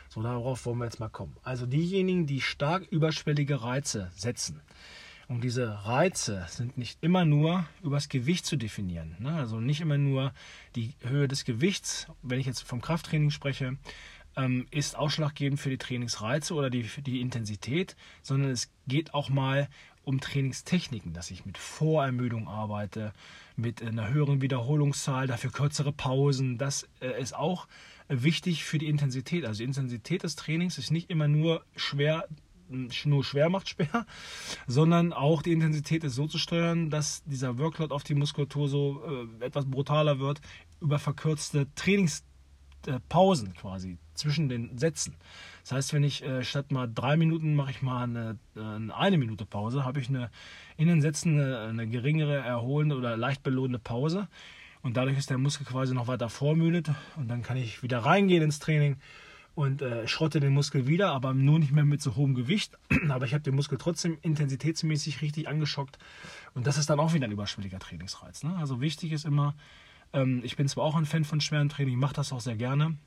So, 0.09 0.21
darauf 0.21 0.65
wollen 0.65 0.79
wir 0.79 0.85
jetzt 0.85 0.99
mal 0.99 1.09
kommen. 1.09 1.35
Also 1.43 1.65
diejenigen, 1.65 2.25
die 2.25 2.41
stark 2.41 2.87
überschwellige 2.89 3.61
Reize 3.61 4.11
setzen. 4.15 4.61
Und 5.27 5.43
diese 5.43 5.85
Reize 5.85 6.45
sind 6.49 6.77
nicht 6.77 6.99
immer 7.01 7.25
nur 7.25 7.65
übers 7.83 8.07
Gewicht 8.07 8.45
zu 8.45 8.55
definieren. 8.55 9.17
Ne? 9.19 9.33
Also 9.33 9.59
nicht 9.59 9.81
immer 9.81 9.97
nur 9.97 10.33
die 10.75 10.93
Höhe 11.01 11.27
des 11.27 11.43
Gewichts, 11.43 12.07
wenn 12.21 12.39
ich 12.39 12.45
jetzt 12.45 12.61
vom 12.61 12.81
Krafttraining 12.81 13.29
spreche, 13.29 13.77
ähm, 14.37 14.67
ist 14.71 14.95
ausschlaggebend 14.95 15.59
für 15.59 15.69
die 15.69 15.77
Trainingsreize 15.77 16.53
oder 16.53 16.69
die, 16.69 16.83
die 16.83 17.19
Intensität, 17.19 17.97
sondern 18.21 18.51
es 18.51 18.71
geht 18.87 19.13
auch 19.13 19.29
mal 19.29 19.67
um 20.05 20.21
Trainingstechniken, 20.21 21.11
dass 21.11 21.31
ich 21.31 21.45
mit 21.45 21.57
Vorermüdung 21.57 22.47
arbeite, 22.47 23.11
mit 23.57 23.81
einer 23.81 24.09
höheren 24.09 24.41
Wiederholungszahl, 24.41 25.27
dafür 25.27 25.51
kürzere 25.51 25.91
Pausen. 25.91 26.57
Das 26.57 26.87
äh, 27.01 27.19
ist 27.21 27.35
auch 27.35 27.67
wichtig 28.07 28.63
für 28.63 28.77
die 28.77 28.87
Intensität. 28.87 29.45
Also 29.45 29.59
die 29.59 29.65
Intensität 29.65 30.23
des 30.23 30.35
Trainings 30.35 30.77
ist 30.77 30.91
nicht 30.91 31.09
immer 31.09 31.27
nur 31.27 31.65
schwer, 31.75 32.27
nur 32.69 33.23
schwer 33.23 33.49
macht 33.49 33.69
schwer, 33.69 34.05
sondern 34.67 35.11
auch 35.11 35.41
die 35.41 35.51
Intensität 35.51 36.03
ist 36.03 36.15
so 36.15 36.27
zu 36.27 36.37
steuern, 36.37 36.89
dass 36.89 37.23
dieser 37.25 37.57
Workload 37.57 37.93
auf 37.93 38.03
die 38.03 38.15
Muskulatur 38.15 38.69
so 38.69 39.27
äh, 39.41 39.45
etwas 39.45 39.65
brutaler 39.65 40.19
wird 40.19 40.39
über 40.79 40.99
verkürzte 40.99 41.67
Trainings 41.75 42.23
äh, 42.85 42.99
Pausen 43.09 43.53
quasi 43.53 43.97
zwischen 44.13 44.49
den 44.49 44.77
Sätzen. 44.77 45.15
Das 45.63 45.71
heißt, 45.71 45.93
wenn 45.93 46.03
ich 46.03 46.23
äh, 46.23 46.43
statt 46.43 46.71
mal 46.71 46.89
drei 46.93 47.17
Minuten 47.17 47.55
mache 47.55 47.71
ich 47.71 47.81
mal 47.81 48.03
eine, 48.03 48.37
äh, 48.55 48.91
eine 48.93 49.17
Minute 49.17 49.45
Pause, 49.45 49.83
habe 49.85 49.99
ich 49.99 50.09
eine, 50.09 50.29
in 50.77 50.87
den 50.87 51.01
Sätzen 51.01 51.39
eine, 51.39 51.59
eine 51.59 51.87
geringere, 51.87 52.37
erholende 52.37 52.95
oder 52.95 53.17
leicht 53.17 53.43
belohnende 53.43 53.79
Pause. 53.79 54.27
Und 54.81 54.95
dadurch 54.95 55.17
ist 55.17 55.29
der 55.29 55.37
Muskel 55.37 55.65
quasi 55.65 55.93
noch 55.93 56.07
weiter 56.07 56.29
vormüdet 56.29 56.89
und 57.15 57.27
dann 57.27 57.41
kann 57.41 57.57
ich 57.57 57.83
wieder 57.83 57.99
reingehen 57.99 58.43
ins 58.43 58.59
Training 58.59 58.97
und 59.55 59.81
äh, 59.81 60.07
schrotte 60.07 60.39
den 60.39 60.53
Muskel 60.53 60.85
wieder, 60.85 61.11
aber 61.11 61.33
nur 61.33 61.57
nicht 61.57 61.71
mehr 61.71 61.83
mit 61.83 62.01
so 62.01 62.15
hohem 62.15 62.35
Gewicht. 62.35 62.77
aber 63.09 63.25
ich 63.25 63.33
habe 63.33 63.43
den 63.43 63.55
Muskel 63.55 63.77
trotzdem 63.77 64.17
intensitätsmäßig 64.21 65.21
richtig 65.21 65.47
angeschockt 65.47 65.97
und 66.53 66.67
das 66.67 66.77
ist 66.77 66.89
dann 66.89 66.99
auch 66.99 67.13
wieder 67.13 67.25
ein 67.25 67.31
überschwelliger 67.31 67.79
Trainingsreiz. 67.79 68.43
Ne? 68.43 68.55
Also 68.57 68.81
wichtig 68.81 69.11
ist 69.11 69.25
immer, 69.25 69.55
ähm, 70.13 70.41
ich 70.43 70.55
bin 70.55 70.67
zwar 70.67 70.83
auch 70.83 70.95
ein 70.95 71.05
Fan 71.05 71.25
von 71.25 71.41
schweren 71.41 71.69
Training, 71.69 71.97
mache 71.97 72.13
das 72.13 72.31
auch 72.31 72.41
sehr 72.41 72.55
gerne, 72.55 72.97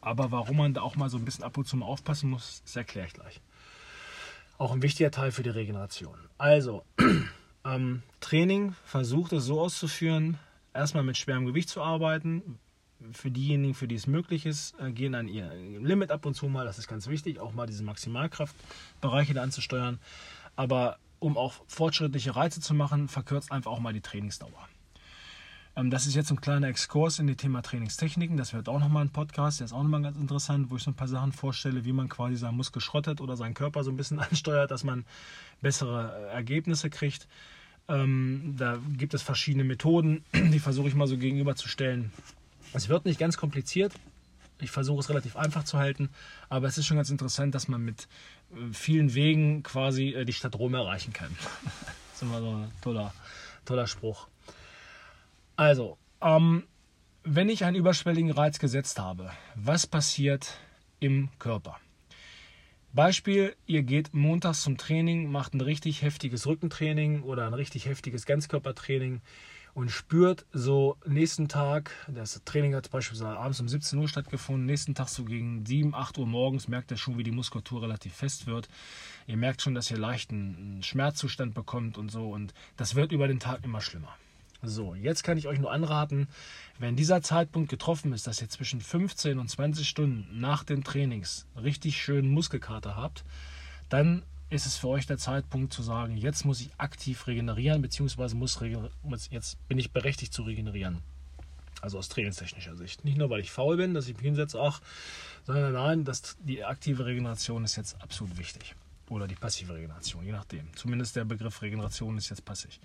aber 0.00 0.30
warum 0.30 0.56
man 0.58 0.74
da 0.74 0.82
auch 0.82 0.96
mal 0.96 1.08
so 1.08 1.18
ein 1.18 1.24
bisschen 1.24 1.44
ab 1.44 1.56
und 1.56 1.66
zu 1.66 1.76
mal 1.76 1.86
aufpassen 1.86 2.30
muss, 2.30 2.62
das 2.64 2.76
erkläre 2.76 3.06
ich 3.06 3.14
gleich. 3.14 3.40
Auch 4.58 4.72
ein 4.72 4.82
wichtiger 4.82 5.10
Teil 5.10 5.30
für 5.30 5.42
die 5.42 5.50
Regeneration. 5.50 6.18
Also, 6.36 6.84
ähm, 7.64 8.02
Training 8.20 8.74
versucht 8.84 9.32
es 9.32 9.44
so 9.44 9.60
auszuführen, 9.60 10.38
erstmal 10.74 11.04
mit 11.04 11.16
schwerem 11.16 11.46
Gewicht 11.46 11.68
zu 11.68 11.82
arbeiten. 11.82 12.58
Für 13.12 13.30
diejenigen, 13.30 13.74
für 13.74 13.86
die 13.86 13.94
es 13.94 14.08
möglich 14.08 14.44
ist, 14.44 14.74
äh, 14.80 14.90
gehen 14.90 15.14
an 15.14 15.28
ihr 15.28 15.54
Limit 15.54 16.10
ab 16.10 16.26
und 16.26 16.34
zu 16.34 16.48
mal. 16.48 16.64
Das 16.64 16.78
ist 16.78 16.88
ganz 16.88 17.06
wichtig, 17.06 17.38
auch 17.38 17.52
mal 17.52 17.66
diese 17.66 17.84
Maximalkraftbereiche 17.84 19.34
da 19.34 19.42
anzusteuern. 19.42 20.00
Aber 20.56 20.98
um 21.20 21.36
auch 21.36 21.54
fortschrittliche 21.68 22.34
Reize 22.34 22.60
zu 22.60 22.74
machen, 22.74 23.06
verkürzt 23.06 23.52
einfach 23.52 23.70
auch 23.70 23.78
mal 23.78 23.92
die 23.92 24.00
Trainingsdauer. 24.00 24.68
Ähm, 25.78 25.90
das 25.90 26.06
ist 26.06 26.14
jetzt 26.14 26.30
ein 26.30 26.40
kleiner 26.40 26.68
Exkurs 26.68 27.18
in 27.18 27.28
das 27.28 27.36
Thema 27.36 27.62
Trainingstechniken. 27.62 28.36
Das 28.36 28.52
wird 28.52 28.68
auch 28.68 28.80
nochmal 28.80 29.04
ein 29.04 29.10
Podcast, 29.10 29.60
der 29.60 29.66
ist 29.66 29.72
auch 29.72 29.82
nochmal 29.82 30.02
ganz 30.02 30.16
interessant, 30.16 30.70
wo 30.70 30.76
ich 30.76 30.82
so 30.82 30.90
ein 30.90 30.94
paar 30.94 31.08
Sachen 31.08 31.32
vorstelle, 31.32 31.84
wie 31.84 31.92
man 31.92 32.08
quasi 32.08 32.36
seinen 32.36 32.56
Muskel 32.56 32.82
schrottet 32.82 33.20
oder 33.20 33.36
seinen 33.36 33.54
Körper 33.54 33.84
so 33.84 33.90
ein 33.90 33.96
bisschen 33.96 34.18
ansteuert, 34.30 34.70
dass 34.70 34.84
man 34.84 35.04
bessere 35.62 36.30
äh, 36.30 36.34
Ergebnisse 36.34 36.90
kriegt. 36.90 37.28
Ähm, 37.88 38.54
da 38.58 38.78
gibt 38.96 39.14
es 39.14 39.22
verschiedene 39.22 39.64
Methoden, 39.64 40.24
die 40.34 40.58
versuche 40.58 40.88
ich 40.88 40.94
mal 40.94 41.06
so 41.06 41.16
gegenüberzustellen. 41.16 42.12
Es 42.72 42.88
wird 42.88 43.04
nicht 43.04 43.18
ganz 43.18 43.36
kompliziert. 43.36 43.92
Ich 44.60 44.72
versuche 44.72 44.98
es 44.98 45.08
relativ 45.08 45.36
einfach 45.36 45.62
zu 45.62 45.78
halten, 45.78 46.10
aber 46.48 46.66
es 46.66 46.76
ist 46.76 46.86
schon 46.86 46.96
ganz 46.96 47.10
interessant, 47.10 47.54
dass 47.54 47.68
man 47.68 47.84
mit 47.84 48.08
äh, 48.52 48.72
vielen 48.72 49.14
Wegen 49.14 49.62
quasi 49.62 50.08
äh, 50.08 50.24
die 50.24 50.32
Stadt 50.32 50.58
Rom 50.58 50.74
erreichen 50.74 51.12
kann. 51.12 51.30
das 51.74 52.16
ist 52.16 52.22
immer 52.22 52.40
so 52.40 52.50
ein 52.50 52.72
toller, 52.82 53.14
toller 53.64 53.86
Spruch. 53.86 54.26
Also, 55.58 55.98
ähm, 56.22 56.68
wenn 57.24 57.48
ich 57.48 57.64
einen 57.64 57.74
überschwelligen 57.74 58.30
Reiz 58.30 58.60
gesetzt 58.60 59.00
habe, 59.00 59.32
was 59.56 59.88
passiert 59.88 60.56
im 61.00 61.30
Körper? 61.40 61.80
Beispiel, 62.92 63.56
ihr 63.66 63.82
geht 63.82 64.14
montags 64.14 64.62
zum 64.62 64.76
Training, 64.76 65.32
macht 65.32 65.54
ein 65.54 65.60
richtig 65.60 66.02
heftiges 66.02 66.46
Rückentraining 66.46 67.22
oder 67.24 67.44
ein 67.44 67.54
richtig 67.54 67.86
heftiges 67.86 68.24
Ganzkörpertraining 68.24 69.20
und 69.74 69.90
spürt 69.90 70.46
so 70.52 70.96
nächsten 71.04 71.48
Tag, 71.48 71.90
das 72.06 72.40
Training 72.44 72.76
hat 72.76 72.92
beispielsweise 72.92 73.36
abends 73.36 73.58
um 73.58 73.68
17 73.68 73.98
Uhr 73.98 74.08
stattgefunden, 74.08 74.64
nächsten 74.64 74.94
Tag 74.94 75.08
so 75.08 75.24
gegen 75.24 75.66
7, 75.66 75.92
8 75.92 76.18
Uhr 76.18 76.26
morgens 76.28 76.68
merkt 76.68 76.92
ihr 76.92 76.96
schon, 76.96 77.18
wie 77.18 77.24
die 77.24 77.32
Muskulatur 77.32 77.82
relativ 77.82 78.14
fest 78.14 78.46
wird. 78.46 78.68
Ihr 79.26 79.36
merkt 79.36 79.60
schon, 79.60 79.74
dass 79.74 79.90
ihr 79.90 79.98
leicht 79.98 80.30
einen 80.30 80.84
Schmerzzustand 80.84 81.52
bekommt 81.52 81.98
und 81.98 82.12
so 82.12 82.30
und 82.30 82.54
das 82.76 82.94
wird 82.94 83.10
über 83.10 83.26
den 83.26 83.40
Tag 83.40 83.64
immer 83.64 83.80
schlimmer. 83.80 84.14
So, 84.62 84.94
jetzt 84.94 85.22
kann 85.22 85.38
ich 85.38 85.46
euch 85.46 85.60
nur 85.60 85.70
anraten, 85.70 86.26
wenn 86.78 86.96
dieser 86.96 87.22
Zeitpunkt 87.22 87.70
getroffen 87.70 88.12
ist, 88.12 88.26
dass 88.26 88.42
ihr 88.42 88.48
zwischen 88.48 88.80
15 88.80 89.38
und 89.38 89.48
20 89.48 89.88
Stunden 89.88 90.40
nach 90.40 90.64
den 90.64 90.82
Trainings 90.82 91.46
richtig 91.56 91.96
schön 92.02 92.28
Muskelkater 92.28 92.96
habt, 92.96 93.24
dann 93.88 94.22
ist 94.50 94.66
es 94.66 94.76
für 94.76 94.88
euch 94.88 95.06
der 95.06 95.18
Zeitpunkt 95.18 95.72
zu 95.72 95.82
sagen, 95.82 96.16
jetzt 96.16 96.44
muss 96.44 96.60
ich 96.60 96.70
aktiv 96.78 97.26
regenerieren, 97.26 97.82
beziehungsweise 97.82 98.34
muss, 98.34 98.58
jetzt 99.30 99.68
bin 99.68 99.78
ich 99.78 99.92
berechtigt 99.92 100.32
zu 100.32 100.42
regenerieren. 100.42 101.02
Also 101.80 101.98
aus 101.98 102.08
trainingstechnischer 102.08 102.74
Sicht. 102.74 103.04
Nicht 103.04 103.18
nur, 103.18 103.30
weil 103.30 103.40
ich 103.40 103.52
faul 103.52 103.76
bin, 103.76 103.94
dass 103.94 104.08
ich 104.08 104.16
mich 104.16 104.24
hinsetze, 104.24 104.60
ach, 104.60 104.80
sondern 105.46 105.74
nein, 105.74 106.04
dass 106.04 106.36
die 106.40 106.64
aktive 106.64 107.06
Regeneration 107.06 107.62
ist 107.62 107.76
jetzt 107.76 108.00
absolut 108.02 108.36
wichtig. 108.38 108.74
Oder 109.08 109.28
die 109.28 109.36
passive 109.36 109.74
Regeneration, 109.74 110.24
je 110.24 110.32
nachdem. 110.32 110.74
Zumindest 110.74 111.14
der 111.14 111.24
Begriff 111.24 111.62
Regeneration 111.62 112.18
ist 112.18 112.30
jetzt 112.30 112.44
passiv. 112.44 112.80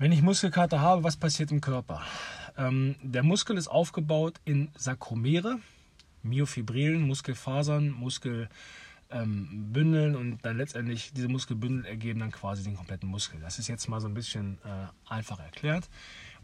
Wenn 0.00 0.12
ich 0.12 0.22
Muskelkater 0.22 0.80
habe, 0.80 1.04
was 1.04 1.18
passiert 1.18 1.50
im 1.52 1.60
Körper? 1.60 2.00
Ähm, 2.56 2.96
der 3.02 3.22
Muskel 3.22 3.58
ist 3.58 3.68
aufgebaut 3.68 4.40
in 4.46 4.70
Sarkomere, 4.74 5.58
Myofibrillen, 6.22 7.02
Muskelfasern, 7.02 7.90
Muskelbündeln 7.90 8.48
ähm, 9.10 10.18
und 10.18 10.38
dann 10.40 10.56
letztendlich 10.56 11.12
diese 11.12 11.28
Muskelbündel 11.28 11.84
ergeben 11.84 12.20
dann 12.20 12.30
quasi 12.30 12.62
den 12.62 12.76
kompletten 12.76 13.10
Muskel. 13.10 13.40
Das 13.40 13.58
ist 13.58 13.68
jetzt 13.68 13.90
mal 13.90 14.00
so 14.00 14.08
ein 14.08 14.14
bisschen 14.14 14.56
äh, 14.64 14.86
einfach 15.12 15.38
erklärt. 15.38 15.90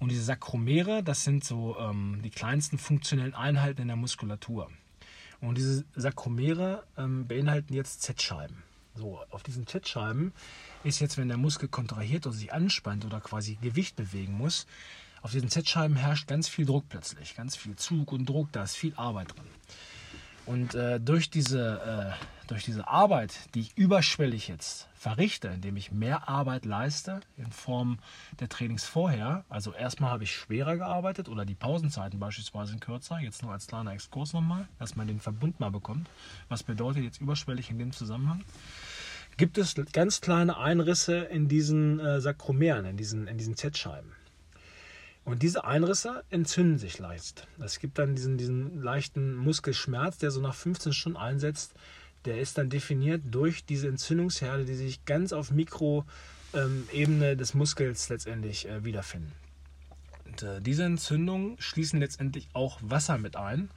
Und 0.00 0.10
diese 0.10 0.24
Sakromere, 0.24 1.02
das 1.02 1.24
sind 1.24 1.42
so 1.42 1.78
ähm, 1.78 2.20
die 2.22 2.28
kleinsten 2.28 2.76
funktionellen 2.76 3.34
Einheiten 3.34 3.80
in 3.80 3.88
der 3.88 3.96
Muskulatur. 3.96 4.70
Und 5.40 5.56
diese 5.56 5.86
Sakromere 5.94 6.84
ähm, 6.98 7.26
beinhalten 7.26 7.72
jetzt 7.72 8.02
Z-Scheiben. 8.02 8.65
So, 8.96 9.20
auf 9.30 9.42
diesen 9.42 9.66
Z-Scheiben 9.66 10.32
ist 10.82 11.00
jetzt, 11.00 11.18
wenn 11.18 11.28
der 11.28 11.36
Muskel 11.36 11.68
kontrahiert 11.68 12.26
oder 12.26 12.34
sich 12.34 12.52
anspannt 12.52 13.04
oder 13.04 13.20
quasi 13.20 13.56
Gewicht 13.60 13.94
bewegen 13.94 14.32
muss, 14.32 14.66
auf 15.20 15.32
diesen 15.32 15.50
Z-Scheiben 15.50 15.96
herrscht 15.96 16.28
ganz 16.28 16.48
viel 16.48 16.64
Druck 16.64 16.88
plötzlich, 16.88 17.36
ganz 17.36 17.56
viel 17.56 17.76
Zug 17.76 18.12
und 18.12 18.26
Druck, 18.26 18.50
da 18.52 18.62
ist 18.62 18.76
viel 18.76 18.94
Arbeit 18.94 19.36
drin. 19.36 19.46
Und 20.46 20.74
äh, 20.74 21.00
durch, 21.00 21.28
diese, 21.28 22.14
äh, 22.16 22.46
durch 22.46 22.64
diese 22.64 22.86
Arbeit, 22.86 23.34
die 23.54 23.60
ich 23.60 23.76
überschwellig 23.76 24.48
jetzt 24.48 24.88
verrichte, 24.94 25.48
indem 25.48 25.76
ich 25.76 25.90
mehr 25.90 26.28
Arbeit 26.28 26.64
leiste 26.64 27.20
in 27.36 27.50
Form 27.50 27.98
der 28.38 28.48
Trainings 28.48 28.84
vorher, 28.84 29.44
also 29.48 29.72
erstmal 29.72 30.10
habe 30.10 30.24
ich 30.24 30.32
schwerer 30.32 30.76
gearbeitet 30.76 31.28
oder 31.28 31.44
die 31.44 31.54
Pausenzeiten 31.54 32.20
beispielsweise 32.20 32.70
sind 32.70 32.80
kürzer, 32.80 33.18
jetzt 33.18 33.42
nur 33.42 33.52
als 33.52 33.66
kleiner 33.66 33.92
Exkurs 33.92 34.32
nochmal, 34.32 34.68
dass 34.78 34.94
man 34.94 35.08
den 35.08 35.20
Verbund 35.20 35.58
mal 35.58 35.70
bekommt. 35.70 36.08
Was 36.48 36.62
bedeutet 36.62 37.02
jetzt 37.02 37.20
überschwellig 37.20 37.70
in 37.70 37.78
dem 37.78 37.92
Zusammenhang? 37.92 38.44
gibt 39.36 39.58
es 39.58 39.74
ganz 39.92 40.20
kleine 40.20 40.56
Einrisse 40.56 41.16
in 41.18 41.48
diesen 41.48 42.00
äh, 42.00 42.20
Sakromeren, 42.20 42.86
in 42.86 42.96
diesen, 42.96 43.26
in 43.28 43.38
diesen 43.38 43.56
Z-Scheiben. 43.56 44.12
Und 45.26 45.42
diese 45.42 45.64
Einrisse 45.64 46.22
entzünden 46.30 46.78
sich 46.78 47.00
leicht. 47.00 47.48
Es 47.58 47.80
gibt 47.80 47.98
dann 47.98 48.14
diesen, 48.14 48.38
diesen 48.38 48.80
leichten 48.80 49.34
Muskelschmerz, 49.34 50.18
der 50.18 50.30
so 50.30 50.40
nach 50.40 50.54
15 50.54 50.92
Stunden 50.92 51.18
einsetzt. 51.18 51.74
Der 52.26 52.40
ist 52.40 52.58
dann 52.58 52.70
definiert 52.70 53.22
durch 53.32 53.64
diese 53.64 53.88
Entzündungsherde, 53.88 54.64
die 54.64 54.76
sich 54.76 55.04
ganz 55.04 55.32
auf 55.32 55.50
Mikroebene 55.50 56.06
ähm, 56.54 57.38
des 57.38 57.54
Muskels 57.54 58.08
letztendlich 58.08 58.68
äh, 58.68 58.84
wiederfinden. 58.84 59.32
Und 60.26 60.44
äh, 60.44 60.60
diese 60.62 60.84
Entzündungen 60.84 61.56
schließen 61.60 61.98
letztendlich 61.98 62.46
auch 62.52 62.78
Wasser 62.82 63.18
mit 63.18 63.34
ein. 63.34 63.68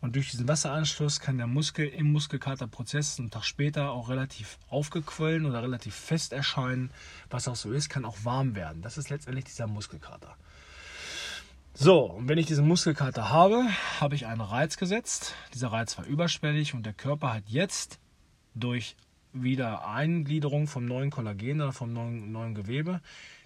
Und 0.00 0.16
durch 0.16 0.30
diesen 0.30 0.48
Wasseranschluss 0.48 1.20
kann 1.20 1.36
der 1.36 1.46
Muskel 1.46 1.86
im 1.86 2.12
Muskelkaterprozess 2.12 3.18
einen 3.18 3.30
Tag 3.30 3.44
später 3.44 3.90
auch 3.90 4.08
relativ 4.08 4.58
aufgequollen 4.70 5.44
oder 5.44 5.62
relativ 5.62 5.94
fest 5.94 6.32
erscheinen. 6.32 6.90
Was 7.28 7.46
auch 7.46 7.56
so 7.56 7.72
ist, 7.72 7.90
kann 7.90 8.06
auch 8.06 8.16
warm 8.22 8.54
werden. 8.54 8.80
Das 8.80 8.96
ist 8.96 9.10
letztendlich 9.10 9.44
dieser 9.44 9.66
Muskelkater. 9.66 10.34
So, 11.76 12.04
und 12.04 12.28
wenn 12.28 12.38
ich 12.38 12.46
diesen 12.46 12.68
Muskelkater 12.68 13.30
habe, 13.30 13.66
habe 13.98 14.14
ich 14.14 14.26
einen 14.26 14.40
Reiz 14.40 14.76
gesetzt. 14.76 15.34
Dieser 15.54 15.72
Reiz 15.72 15.98
war 15.98 16.06
überschwellig 16.06 16.72
und 16.72 16.86
der 16.86 16.92
Körper 16.92 17.34
hat 17.34 17.42
jetzt 17.48 17.98
durch 18.54 18.94
wieder 19.32 19.84
Eingliederung 19.88 20.68
vom 20.68 20.84
neuen 20.84 21.10
Kollagen 21.10 21.60
oder 21.60 21.72
vom 21.72 21.92
neuen, 21.92 22.30
neuen 22.30 22.54
Gewebe 22.54 23.00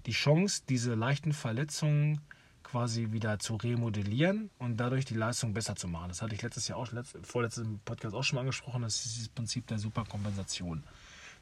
die 0.05 0.13
Chance, 0.13 0.63
diese 0.69 0.95
leichten 0.95 1.33
Verletzungen 1.33 2.21
quasi 2.63 3.13
wieder 3.13 3.39
zu 3.39 3.57
remodellieren 3.57 4.51
und 4.59 4.77
dadurch 4.77 5.07
die 5.07 5.15
Leistung 5.15 5.55
besser 5.55 5.75
zu 5.75 5.89
machen. 5.89 6.09
Das 6.09 6.21
hatte 6.21 6.35
ich 6.35 6.43
letztes 6.43 6.69
Jahr 6.69 6.79
auch, 6.79 6.89
vorletzten 7.23 7.81
Podcast 7.87 8.15
auch 8.15 8.23
schon 8.23 8.37
mal 8.37 8.41
angesprochen, 8.43 8.83
das 8.83 9.07
ist 9.07 9.21
das 9.23 9.29
Prinzip 9.31 9.67
der 9.69 9.79
Superkompensation. 9.79 10.85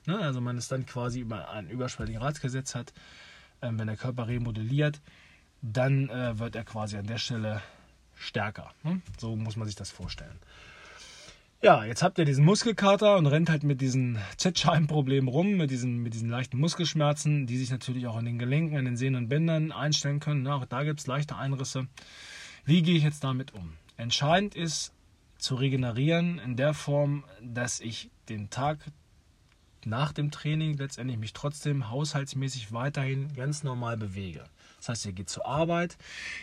Ne? 0.06 0.20
Also 0.20 0.40
man 0.40 0.56
ist 0.56 0.70
dann 0.70 0.86
quasi 0.86 1.18
über 1.18 1.50
einen 1.50 1.68
überschwelligen 1.68 2.22
Reizgesetz 2.22 2.76
hat, 2.76 2.92
ähm, 3.60 3.76
wenn 3.76 3.88
der 3.88 3.96
Körper 3.96 4.28
remodelliert, 4.28 5.00
dann 5.62 6.08
äh, 6.08 6.38
wird 6.38 6.56
er 6.56 6.64
quasi 6.64 6.96
an 6.96 7.06
der 7.06 7.18
Stelle 7.18 7.62
stärker. 8.14 8.72
Ne? 8.82 9.00
So 9.18 9.36
muss 9.36 9.56
man 9.56 9.66
sich 9.66 9.76
das 9.76 9.90
vorstellen. 9.90 10.38
Ja, 11.62 11.84
jetzt 11.84 12.02
habt 12.02 12.18
ihr 12.18 12.26
diesen 12.26 12.44
Muskelkater 12.44 13.16
und 13.16 13.26
rennt 13.26 13.48
halt 13.48 13.64
mit 13.64 13.80
diesen 13.80 14.18
Z-Scheibenproblemen 14.36 15.28
rum, 15.28 15.56
mit 15.56 15.70
diesen, 15.70 16.02
mit 16.02 16.12
diesen 16.12 16.28
leichten 16.28 16.58
Muskelschmerzen, 16.58 17.46
die 17.46 17.56
sich 17.56 17.70
natürlich 17.70 18.06
auch 18.06 18.18
in 18.18 18.26
den 18.26 18.38
Gelenken, 18.38 18.76
in 18.76 18.84
den 18.84 18.96
Sehnen 18.96 19.16
und 19.16 19.28
Bändern 19.28 19.72
einstellen 19.72 20.20
können. 20.20 20.42
Na, 20.42 20.56
auch 20.56 20.66
da 20.66 20.84
gibt 20.84 21.00
es 21.00 21.06
leichte 21.06 21.36
Einrisse. 21.36 21.86
Wie 22.66 22.82
gehe 22.82 22.96
ich 22.96 23.04
jetzt 23.04 23.24
damit 23.24 23.54
um? 23.54 23.72
Entscheidend 23.96 24.54
ist 24.54 24.92
zu 25.38 25.54
regenerieren 25.54 26.38
in 26.38 26.56
der 26.56 26.74
Form, 26.74 27.24
dass 27.42 27.80
ich 27.80 28.10
den 28.28 28.50
Tag 28.50 28.78
nach 29.84 30.12
dem 30.12 30.30
Training 30.30 30.76
letztendlich 30.76 31.18
mich 31.18 31.32
trotzdem 31.32 31.90
haushaltsmäßig 31.90 32.72
weiterhin 32.72 33.32
ganz 33.34 33.62
normal 33.62 33.96
bewege. 33.96 34.44
Das 34.86 34.98
heißt, 34.98 35.06
ihr 35.06 35.12
geht 35.12 35.28
zur 35.28 35.46
Arbeit, 35.46 35.96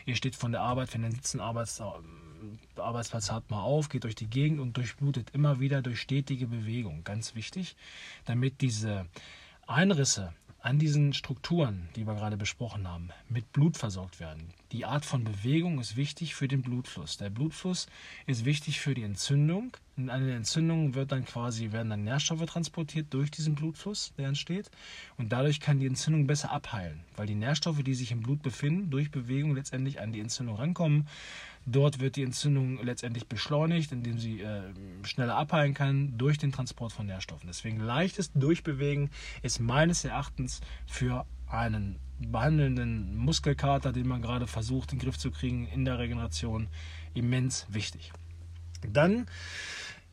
ihr 0.05 0.15
steht 0.15 0.35
von 0.35 0.51
der 0.51 0.61
Arbeit, 0.61 0.93
wenn 0.93 1.03
ihr 1.03 1.11
sitzen 1.11 1.39
Arbeits 1.39 1.81
Arbeitsplatz 2.75 3.31
hat 3.31 3.49
mal 3.49 3.61
auf, 3.61 3.87
geht 3.87 4.03
durch 4.03 4.15
die 4.15 4.27
Gegend 4.27 4.59
und 4.59 4.75
durchblutet 4.75 5.29
immer 5.31 5.61
wieder 5.61 5.81
durch 5.81 6.01
stetige 6.01 6.47
Bewegung. 6.47 7.05
Ganz 7.05 7.35
wichtig, 7.35 7.77
damit 8.25 8.59
diese 8.59 9.05
Einrisse 9.65 10.33
an 10.59 10.77
diesen 10.77 11.13
Strukturen, 11.13 11.87
die 11.95 12.05
wir 12.05 12.15
gerade 12.15 12.35
besprochen 12.35 12.85
haben, 12.85 13.11
mit 13.29 13.53
Blut 13.53 13.77
versorgt 13.77 14.19
werden. 14.19 14.53
Die 14.73 14.85
Art 14.85 15.05
von 15.05 15.23
Bewegung 15.23 15.79
ist 15.79 15.97
wichtig 15.97 16.33
für 16.33 16.47
den 16.47 16.63
Blutfluss. 16.63 17.17
Der 17.17 17.29
Blutfluss 17.29 17.85
ist 18.25 18.43
wichtig 18.43 18.79
für 18.79 18.95
die 18.95 19.03
Entzündung. 19.03 19.77
In 19.97 20.09
einer 20.09 20.33
Entzündung 20.33 20.95
wird 20.95 21.11
dann 21.11 21.25
quasi, 21.25 21.71
werden 21.71 21.91
dann 21.91 22.03
Nährstoffe 22.03 22.43
transportiert 22.47 23.13
durch 23.13 23.29
diesen 23.29 23.53
Blutfluss, 23.53 24.13
der 24.17 24.29
entsteht. 24.29 24.71
Und 25.15 25.31
dadurch 25.31 25.59
kann 25.59 25.79
die 25.79 25.85
Entzündung 25.85 26.25
besser 26.25 26.49
abheilen, 26.49 27.01
weil 27.15 27.27
die 27.27 27.35
Nährstoffe, 27.35 27.83
die 27.83 27.93
sich 27.93 28.11
im 28.11 28.21
Blut 28.21 28.41
befinden, 28.41 28.89
durch 28.89 29.11
Bewegung 29.11 29.53
letztendlich 29.53 30.01
an 30.01 30.11
die 30.11 30.21
Entzündung 30.21 30.55
rankommen 30.55 31.07
Dort 31.65 32.01
wird 32.01 32.17
die 32.17 32.23
Entzündung 32.23 32.83
letztendlich 32.83 33.27
beschleunigt, 33.27 33.93
indem 33.93 34.19
sie 34.19 34.41
äh, 34.41 34.61
schneller 35.03 35.37
abheilen 35.37 35.73
kann 35.73 36.17
durch 36.17 36.37
den 36.37 36.51
Transport 36.51 36.91
von 36.91 37.05
Nährstoffen. 37.05 37.47
Deswegen 37.47 37.79
leichtes 37.79 38.31
Durchbewegen 38.33 39.09
ist 39.43 39.59
meines 39.59 40.03
Erachtens 40.03 40.59
für 40.85 41.25
einen 41.53 41.99
behandelnden 42.19 43.15
Muskelkater, 43.15 43.91
den 43.91 44.07
man 44.07 44.21
gerade 44.21 44.47
versucht, 44.47 44.91
in 44.91 44.99
den 44.99 45.05
Griff 45.05 45.17
zu 45.17 45.31
kriegen 45.31 45.67
in 45.67 45.85
der 45.85 45.99
Regeneration, 45.99 46.67
immens 47.13 47.67
wichtig. 47.69 48.11
Dann 48.87 49.27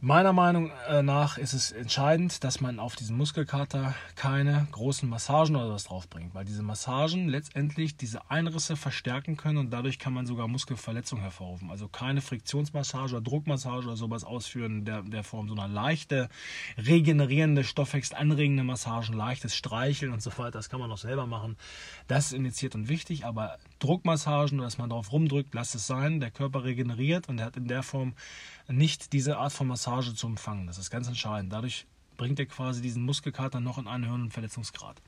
Meiner 0.02 0.33
Meinung 0.33 0.73
äh, 0.88 1.02
nach 1.02 1.37
ist 1.37 1.52
es 1.52 1.73
entscheidend, 1.73 2.42
dass 2.42 2.62
man 2.62 2.78
auf 2.78 2.97
diesen 2.97 3.19
Muskelkater 3.19 3.95
keine 4.16 4.66
großen 4.73 5.07
Massagen 5.07 5.57
oder 5.57 5.75
was 5.75 5.85
draufbringt, 5.85 6.35
weil 6.35 6.47
diese 6.47 6.62
Massagen 6.62 7.28
letztendlich 7.28 7.99
diese 7.99 8.30
Einrisse 8.30 8.76
verstärken 8.76 9.37
können 9.37 9.59
und 9.59 9.71
dadurch 9.71 9.99
kann 9.99 10.14
man 10.14 10.25
sogar 10.25 10.49
Muskelverletzungen 10.49 11.23
hervorrufen. 11.23 11.71
Also 11.71 11.87
keine 11.87 12.23
Friktionsmassage 12.23 13.12
oder 13.12 13.21
Druckmassage 13.21 13.88
oder 13.88 13.97
sowas 13.97 14.25
ausführen 14.25 14.87
der, 14.87 15.02
der 15.02 15.23
Form, 15.23 15.49
sondern 15.49 15.71
leichte, 15.71 16.30
regenerierende, 16.78 17.62
stoffwechselanregende 17.62 18.64
Massagen, 18.64 19.14
leichtes 19.14 19.54
Streicheln 19.54 20.14
und 20.14 20.23
so 20.23 20.30
weiter. 20.38 20.52
Das 20.52 20.71
kann 20.71 20.80
man 20.80 20.90
auch 20.90 20.97
selber 20.97 21.26
machen. 21.26 21.59
Das 22.09 22.28
ist 22.28 22.33
initiiert 22.33 22.75
und 22.75 22.88
wichtig, 22.88 23.26
aber 23.26 23.59
Druckmassagen 23.80 24.61
dass 24.61 24.78
man 24.78 24.88
drauf 24.88 25.12
rumdrückt, 25.12 25.54
lasst 25.54 25.75
es 25.75 25.87
sein. 25.87 26.21
Der 26.21 26.30
Körper 26.30 26.64
regeneriert 26.64 27.28
und 27.28 27.38
er 27.38 27.45
hat 27.45 27.59
in 27.59 27.69
der 27.69 27.83
Form 27.83 28.14
nicht 28.70 29.12
diese 29.12 29.38
Art 29.38 29.52
von 29.52 29.66
Massage 29.66 30.14
zu 30.14 30.26
empfangen. 30.26 30.66
Das 30.66 30.78
ist 30.78 30.90
ganz 30.90 31.08
entscheidend. 31.08 31.52
Dadurch 31.52 31.86
bringt 32.16 32.38
er 32.38 32.46
quasi 32.46 32.82
diesen 32.82 33.02
Muskelkater 33.02 33.60
noch 33.60 33.78
in 33.78 33.86
einen 33.86 34.06
höheren 34.06 34.30
Verletzungsgrad. 34.30 35.00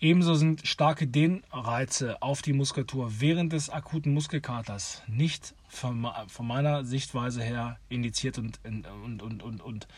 Ebenso 0.00 0.34
sind 0.34 0.66
starke 0.66 1.06
Dehnreize 1.06 2.22
auf 2.22 2.40
die 2.40 2.52
Muskulatur 2.52 3.20
während 3.20 3.52
des 3.52 3.68
akuten 3.68 4.14
Muskelkaters 4.14 5.02
nicht 5.08 5.54
von, 5.68 6.06
meiner 6.40 6.84
Sichtweise 6.84 7.42
her 7.42 7.78
indiziert 7.88 8.38
und, 8.38 8.60
und, 8.64 9.22
und, 9.22 9.42
und, 9.42 9.60
und 9.62 9.88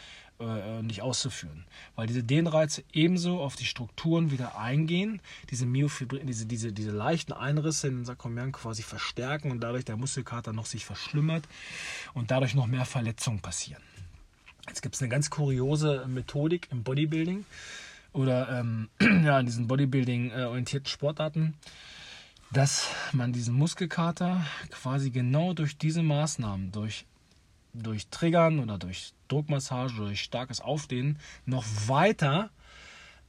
äh, 0.41 0.83
nicht 0.83 1.03
auszuführen. 1.03 1.65
Weil 1.97 2.07
diese 2.07 2.23
Dehnreize 2.23 2.83
ebenso 2.93 3.41
auf 3.41 3.57
die 3.57 3.65
Strukturen 3.65 4.31
wieder 4.31 4.59
eingehen, 4.59 5.21
diese, 5.51 5.67
Myofibri 5.67 6.25
diese, 6.25 6.47
diese, 6.47 6.73
diese 6.73 6.91
leichten 6.91 7.33
Einrisse 7.33 7.89
in 7.89 7.97
den 7.97 8.05
Sarkomeren 8.05 8.53
quasi 8.53 8.83
verstärken 8.83 9.51
und 9.51 9.61
dadurch 9.61 9.85
der 9.85 9.97
Muskelkater 9.97 10.53
noch 10.53 10.67
sich 10.67 10.85
verschlimmert 10.85 11.47
und 12.15 12.31
dadurch 12.31 12.55
noch 12.55 12.67
mehr 12.67 12.87
Verletzungen 12.87 13.41
passieren. 13.41 13.83
Jetzt 14.67 14.83
gibt 14.83 14.95
es 14.95 15.03
eine 15.03 15.09
ganz 15.09 15.31
kuriose 15.31 16.07
Methodik 16.07 16.69
im 16.71 16.83
Bodybuilding 16.85 17.45
oder 18.13 18.61
ähm, 18.61 18.89
ja, 19.01 19.39
in 19.41 19.47
diesen 19.47 19.67
Bodybuilding-orientierten 19.67 20.89
Sportarten, 20.89 21.55
dass 22.53 22.89
man 23.13 23.33
diesen 23.33 23.55
Muskelkater 23.55 24.45
quasi 24.71 25.11
genau 25.11 25.53
durch 25.55 25.79
diese 25.79 26.03
Maßnahmen, 26.03 26.73
durch 26.73 27.07
durch 27.73 28.09
Triggern 28.09 28.59
oder 28.59 28.79
durch 28.79 29.13
Druckmassage 29.29 29.95
durch 29.95 30.21
starkes 30.21 30.61
Aufdehnen 30.61 31.19
noch 31.47 31.65
weiter 31.87 32.51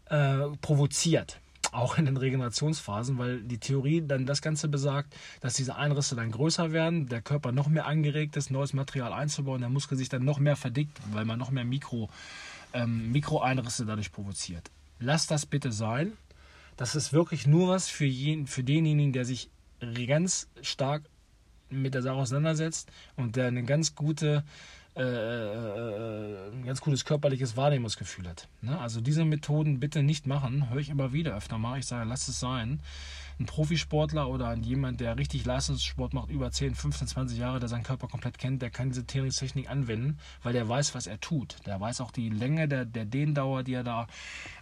äh, 0.05 0.47
provoziert. 0.61 1.39
Auch 1.71 1.97
in 1.97 2.05
den 2.05 2.17
Regenerationsphasen, 2.17 3.17
weil 3.17 3.43
die 3.43 3.59
Theorie 3.59 4.01
dann 4.05 4.25
das 4.25 4.41
Ganze 4.41 4.67
besagt, 4.67 5.15
dass 5.39 5.53
diese 5.53 5.75
Einrisse 5.75 6.15
dann 6.15 6.31
größer 6.31 6.71
werden, 6.71 7.07
der 7.07 7.21
Körper 7.21 7.51
noch 7.53 7.67
mehr 7.67 7.85
angeregt 7.85 8.35
ist, 8.35 8.51
neues 8.51 8.73
Material 8.73 9.13
einzubauen, 9.13 9.61
der 9.61 9.69
Muskel 9.69 9.97
sich 9.97 10.09
dann 10.09 10.25
noch 10.25 10.39
mehr 10.39 10.57
verdickt, 10.57 10.99
weil 11.13 11.23
man 11.23 11.39
noch 11.39 11.51
mehr 11.51 11.63
Mikro, 11.63 12.09
ähm, 12.73 13.11
Mikroeinrisse 13.11 13.85
dadurch 13.85 14.11
provoziert. 14.11 14.69
Lass 14.99 15.27
das 15.27 15.45
bitte 15.45 15.71
sein. 15.71 16.13
Das 16.81 16.95
ist 16.95 17.13
wirklich 17.13 17.45
nur 17.45 17.67
was 17.67 17.89
für, 17.89 18.05
jeden, 18.05 18.47
für 18.47 18.63
denjenigen, 18.63 19.13
der 19.13 19.23
sich 19.23 19.51
ganz 20.07 20.49
stark 20.63 21.03
mit 21.69 21.93
der 21.93 22.01
Sache 22.01 22.15
auseinandersetzt 22.15 22.91
und 23.15 23.35
der 23.35 23.49
eine 23.49 23.63
ganz 23.63 23.93
gute 23.93 24.43
äh, 24.95 26.49
ein 26.51 26.65
ganz 26.65 26.81
gutes 26.81 27.05
körperliches 27.05 27.55
Wahrnehmungsgefühl 27.55 28.27
hat. 28.27 28.49
Ne? 28.61 28.77
Also 28.77 28.99
diese 28.99 29.23
Methoden 29.23 29.79
bitte 29.79 30.03
nicht 30.03 30.27
machen, 30.27 30.69
höre 30.69 30.79
ich 30.79 30.89
immer 30.89 31.13
wieder 31.13 31.35
öfter 31.35 31.57
mal. 31.57 31.79
Ich 31.79 31.85
sage, 31.85 32.07
lass 32.07 32.27
es 32.27 32.39
sein. 32.39 32.81
Ein 33.39 33.45
Profisportler 33.45 34.27
oder 34.29 34.53
jemand, 34.55 34.99
der 34.99 35.17
richtig 35.17 35.45
Leistungssport 35.45 36.13
macht, 36.13 36.29
über 36.29 36.51
10, 36.51 36.75
15, 36.75 37.07
20 37.07 37.39
Jahre, 37.39 37.59
der 37.59 37.69
seinen 37.69 37.83
Körper 37.83 38.07
komplett 38.07 38.37
kennt, 38.37 38.61
der 38.61 38.69
kann 38.69 38.89
diese 38.89 39.05
Trainingstechnik 39.07 39.69
anwenden, 39.69 40.19
weil 40.43 40.53
der 40.53 40.67
weiß, 40.67 40.93
was 40.93 41.07
er 41.07 41.19
tut. 41.19 41.55
Der 41.65 41.79
weiß 41.79 42.01
auch 42.01 42.11
die 42.11 42.29
Länge 42.29 42.67
der, 42.67 42.85
der 42.85 43.05
Dehndauer, 43.05 43.63
die 43.63 43.73
er 43.73 43.83
da 43.83 44.07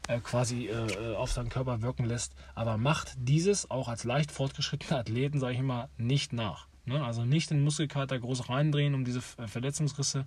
äh, 0.08 0.20
quasi 0.20 0.68
äh, 0.68 1.16
auf 1.16 1.32
seinen 1.32 1.50
Körper 1.50 1.82
wirken 1.82 2.06
lässt. 2.06 2.36
Aber 2.56 2.78
macht 2.78 3.16
dieses 3.18 3.70
auch 3.70 3.90
als 3.90 4.04
leicht 4.04 4.32
fortgeschrittene 4.32 5.00
Athleten, 5.00 5.40
sage 5.40 5.54
ich 5.54 5.60
immer, 5.60 5.90
nicht 5.98 6.32
nach. 6.32 6.69
Ne? 6.90 7.04
Also 7.04 7.24
nicht 7.24 7.52
den 7.52 7.64
Muskelkater 7.64 8.20
groß 8.20 8.50
reindrehen, 8.50 8.94
um 8.96 9.06
diese 9.06 9.20
äh, 9.38 9.48
Verletzungsrisse 9.48 10.26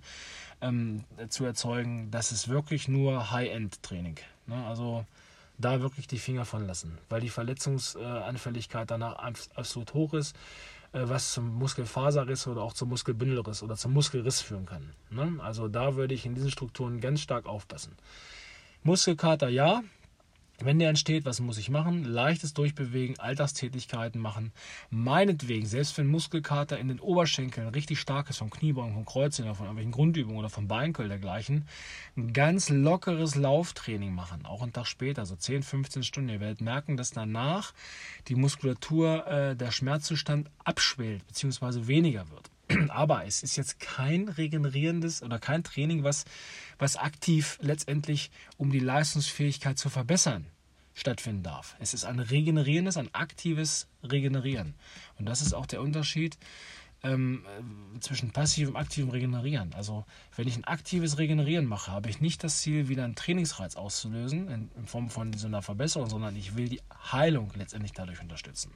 ähm, 0.61 1.03
zu 1.29 1.45
erzeugen. 1.45 2.09
Das 2.09 2.31
ist 2.31 2.47
wirklich 2.47 2.87
nur 2.87 3.31
High-End-Training. 3.31 4.17
Ne? 4.47 4.65
Also 4.65 5.05
da 5.57 5.81
wirklich 5.81 6.07
die 6.07 6.17
Finger 6.17 6.45
von 6.45 6.65
lassen, 6.65 6.97
weil 7.09 7.21
die 7.21 7.29
Verletzungsanfälligkeit 7.29 8.89
danach 8.89 9.15
absolut 9.55 9.93
hoch 9.93 10.13
ist, 10.13 10.35
äh, 10.93 11.01
was 11.03 11.33
zum 11.33 11.55
Muskelfaserriss 11.59 12.47
oder 12.47 12.61
auch 12.61 12.73
zum 12.73 12.89
Muskelbündelriss 12.89 13.61
oder 13.61 13.75
zum 13.75 13.93
Muskelriss 13.93 14.41
führen 14.41 14.65
kann. 14.65 14.93
Ne? 15.09 15.39
Also 15.43 15.67
da 15.67 15.95
würde 15.95 16.13
ich 16.13 16.25
in 16.25 16.33
diesen 16.33 16.51
Strukturen 16.51 17.01
ganz 17.01 17.21
stark 17.21 17.45
aufpassen. 17.45 17.95
Muskelkater 18.83 19.49
ja, 19.49 19.83
wenn 20.65 20.79
der 20.79 20.89
entsteht, 20.89 21.25
was 21.25 21.39
muss 21.39 21.57
ich 21.57 21.69
machen? 21.69 22.03
Leichtes 22.03 22.53
Durchbewegen, 22.53 23.19
Alltagstätigkeiten 23.19 24.19
machen. 24.19 24.51
Meinetwegen, 24.89 25.65
selbst 25.65 25.97
wenn 25.97 26.07
Muskelkater 26.07 26.77
in 26.77 26.87
den 26.87 26.99
Oberschenkeln 26.99 27.67
richtig 27.69 27.99
stark 27.99 28.29
ist, 28.29 28.37
vom 28.37 28.49
Kniebeugen, 28.49 28.93
vom 28.93 29.05
Kreuzheben 29.05 29.49
oder 29.49 29.55
von 29.55 29.65
irgendwelchen 29.65 29.91
Grundübungen 29.91 30.39
oder 30.39 30.49
vom 30.49 30.67
Beinköll 30.67 31.07
dergleichen, 31.07 31.67
ein 32.15 32.33
ganz 32.33 32.69
lockeres 32.69 33.35
Lauftraining 33.35 34.13
machen, 34.13 34.45
auch 34.45 34.61
einen 34.61 34.73
Tag 34.73 34.87
später, 34.87 35.25
so 35.25 35.35
10, 35.35 35.63
15 35.63 36.03
Stunden. 36.03 36.29
Ihr 36.29 36.39
werdet 36.39 36.61
merken, 36.61 36.97
dass 36.97 37.11
danach 37.11 37.73
die 38.27 38.35
Muskulatur, 38.35 39.27
äh, 39.27 39.55
der 39.55 39.71
Schmerzzustand 39.71 40.49
abschwellt 40.63 41.25
bzw. 41.27 41.87
weniger 41.87 42.29
wird. 42.29 42.49
Aber 42.89 43.25
es 43.25 43.43
ist 43.43 43.55
jetzt 43.55 43.79
kein 43.79 44.29
regenerierendes 44.29 45.21
oder 45.21 45.39
kein 45.39 45.63
Training, 45.63 46.03
was, 46.03 46.25
was 46.77 46.95
aktiv 46.95 47.57
letztendlich, 47.61 48.31
um 48.57 48.71
die 48.71 48.79
Leistungsfähigkeit 48.79 49.77
zu 49.77 49.89
verbessern, 49.89 50.45
stattfinden 50.93 51.43
darf. 51.43 51.75
Es 51.79 51.93
ist 51.93 52.05
ein 52.05 52.19
regenerierendes, 52.19 52.97
ein 52.97 53.13
aktives 53.13 53.87
Regenerieren. 54.03 54.75
Und 55.17 55.25
das 55.25 55.41
ist 55.41 55.53
auch 55.53 55.65
der 55.65 55.81
Unterschied 55.81 56.37
ähm, 57.03 57.43
zwischen 57.99 58.31
passivem 58.31 58.75
und 58.75 58.79
aktivem 58.79 59.09
Regenerieren. 59.09 59.73
Also 59.73 60.05
wenn 60.35 60.47
ich 60.47 60.55
ein 60.55 60.63
aktives 60.63 61.17
Regenerieren 61.17 61.65
mache, 61.65 61.91
habe 61.91 62.09
ich 62.09 62.21
nicht 62.21 62.43
das 62.43 62.59
Ziel, 62.61 62.87
wieder 62.87 63.03
einen 63.03 63.15
Trainingsreiz 63.15 63.75
auszulösen 63.75 64.47
in, 64.49 64.71
in 64.77 64.87
Form 64.87 65.09
von 65.09 65.33
so 65.33 65.47
einer 65.47 65.61
Verbesserung, 65.61 66.09
sondern 66.09 66.35
ich 66.35 66.55
will 66.55 66.69
die 66.69 66.81
Heilung 67.11 67.51
letztendlich 67.55 67.91
dadurch 67.91 68.21
unterstützen. 68.21 68.71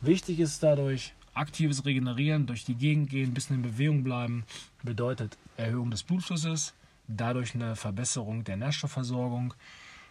Wichtig 0.00 0.40
ist 0.40 0.62
dadurch, 0.62 1.14
aktives 1.34 1.84
Regenerieren, 1.84 2.46
durch 2.46 2.64
die 2.64 2.74
Gegend 2.74 3.10
gehen, 3.10 3.30
ein 3.30 3.34
bisschen 3.34 3.56
in 3.56 3.62
Bewegung 3.62 4.04
bleiben, 4.04 4.44
bedeutet 4.82 5.36
Erhöhung 5.56 5.90
des 5.90 6.02
Blutflusses, 6.02 6.74
dadurch 7.08 7.54
eine 7.54 7.76
Verbesserung 7.76 8.44
der 8.44 8.56
Nährstoffversorgung. 8.56 9.54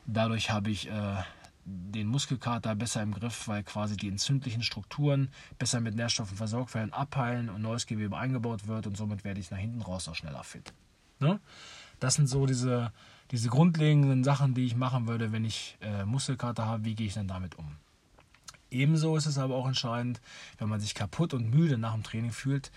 Dadurch 0.05 0.51
habe 0.51 0.69
ich 0.69 0.89
äh, 0.89 1.23
den 1.65 2.07
Muskelkater 2.07 2.75
besser 2.75 3.01
im 3.01 3.13
Griff, 3.13 3.47
weil 3.47 3.63
quasi 3.63 3.95
die 3.95 4.09
entzündlichen 4.09 4.63
Strukturen 4.63 5.29
besser 5.57 5.79
mit 5.79 5.95
Nährstoffen 5.95 6.35
versorgt 6.35 6.73
werden, 6.73 6.91
abheilen 6.91 7.49
und 7.49 7.61
neues 7.61 7.85
Gewebe 7.85 8.17
eingebaut 8.17 8.67
wird 8.67 8.87
und 8.87 8.97
somit 8.97 9.23
werde 9.23 9.39
ich 9.39 9.49
nach 9.49 9.57
hinten 9.57 9.81
raus 9.81 10.07
auch 10.07 10.15
schneller 10.15 10.43
fit. 10.43 10.73
Ne? 11.19 11.39
Das 11.99 12.15
sind 12.15 12.27
so 12.27 12.45
diese, 12.45 12.91
diese 13.31 13.49
grundlegenden 13.49 14.23
Sachen, 14.23 14.53
die 14.53 14.65
ich 14.65 14.75
machen 14.75 15.07
würde, 15.07 15.31
wenn 15.31 15.45
ich 15.45 15.77
äh, 15.81 16.03
Muskelkater 16.03 16.65
habe. 16.65 16.83
Wie 16.83 16.95
gehe 16.95 17.07
ich 17.07 17.13
dann 17.13 17.27
damit 17.27 17.55
um? 17.55 17.77
Ebenso 18.69 19.15
ist 19.15 19.27
es 19.27 19.37
aber 19.37 19.55
auch 19.55 19.67
entscheidend, 19.67 20.19
wenn 20.57 20.67
man 20.67 20.81
sich 20.81 20.95
kaputt 20.95 21.33
und 21.33 21.49
müde 21.49 21.77
nach 21.77 21.93
dem 21.93 22.03
Training 22.03 22.31
fühlt, 22.31 22.71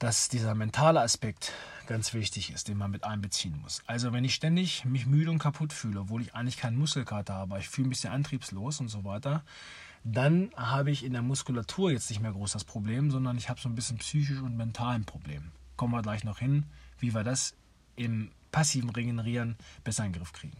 dass 0.00 0.28
dieser 0.30 0.54
mentale 0.54 1.02
Aspekt 1.02 1.52
ganz 1.86 2.14
wichtig 2.14 2.50
ist, 2.50 2.68
den 2.68 2.78
man 2.78 2.90
mit 2.90 3.04
einbeziehen 3.04 3.60
muss. 3.60 3.82
Also 3.86 4.12
wenn 4.12 4.24
ich 4.24 4.34
ständig 4.34 4.84
mich 4.86 5.06
müde 5.06 5.30
und 5.30 5.38
kaputt 5.38 5.72
fühle, 5.72 6.00
obwohl 6.00 6.22
ich 6.22 6.34
eigentlich 6.34 6.56
keinen 6.56 6.78
Muskelkater 6.78 7.34
habe, 7.34 7.58
ich 7.58 7.68
fühle 7.68 7.88
mich 7.88 8.00
sehr 8.00 8.12
antriebslos 8.12 8.80
und 8.80 8.88
so 8.88 9.04
weiter, 9.04 9.44
dann 10.02 10.50
habe 10.56 10.90
ich 10.90 11.04
in 11.04 11.12
der 11.12 11.20
Muskulatur 11.20 11.90
jetzt 11.90 12.08
nicht 12.08 12.22
mehr 12.22 12.32
groß 12.32 12.52
das 12.52 12.64
Problem, 12.64 13.10
sondern 13.10 13.36
ich 13.36 13.50
habe 13.50 13.60
so 13.60 13.68
ein 13.68 13.74
bisschen 13.74 13.98
psychisch 13.98 14.40
und 14.40 14.56
mental 14.56 14.94
ein 14.94 15.04
Problem. 15.04 15.52
Kommen 15.76 15.92
wir 15.92 16.02
gleich 16.02 16.24
noch 16.24 16.38
hin, 16.38 16.64
wie 16.98 17.14
wir 17.14 17.22
das 17.22 17.54
im 17.96 18.30
passiven 18.52 18.88
Regenerieren 18.88 19.56
besser 19.84 20.06
in 20.06 20.12
den 20.12 20.18
Griff 20.18 20.32
kriegen. 20.32 20.56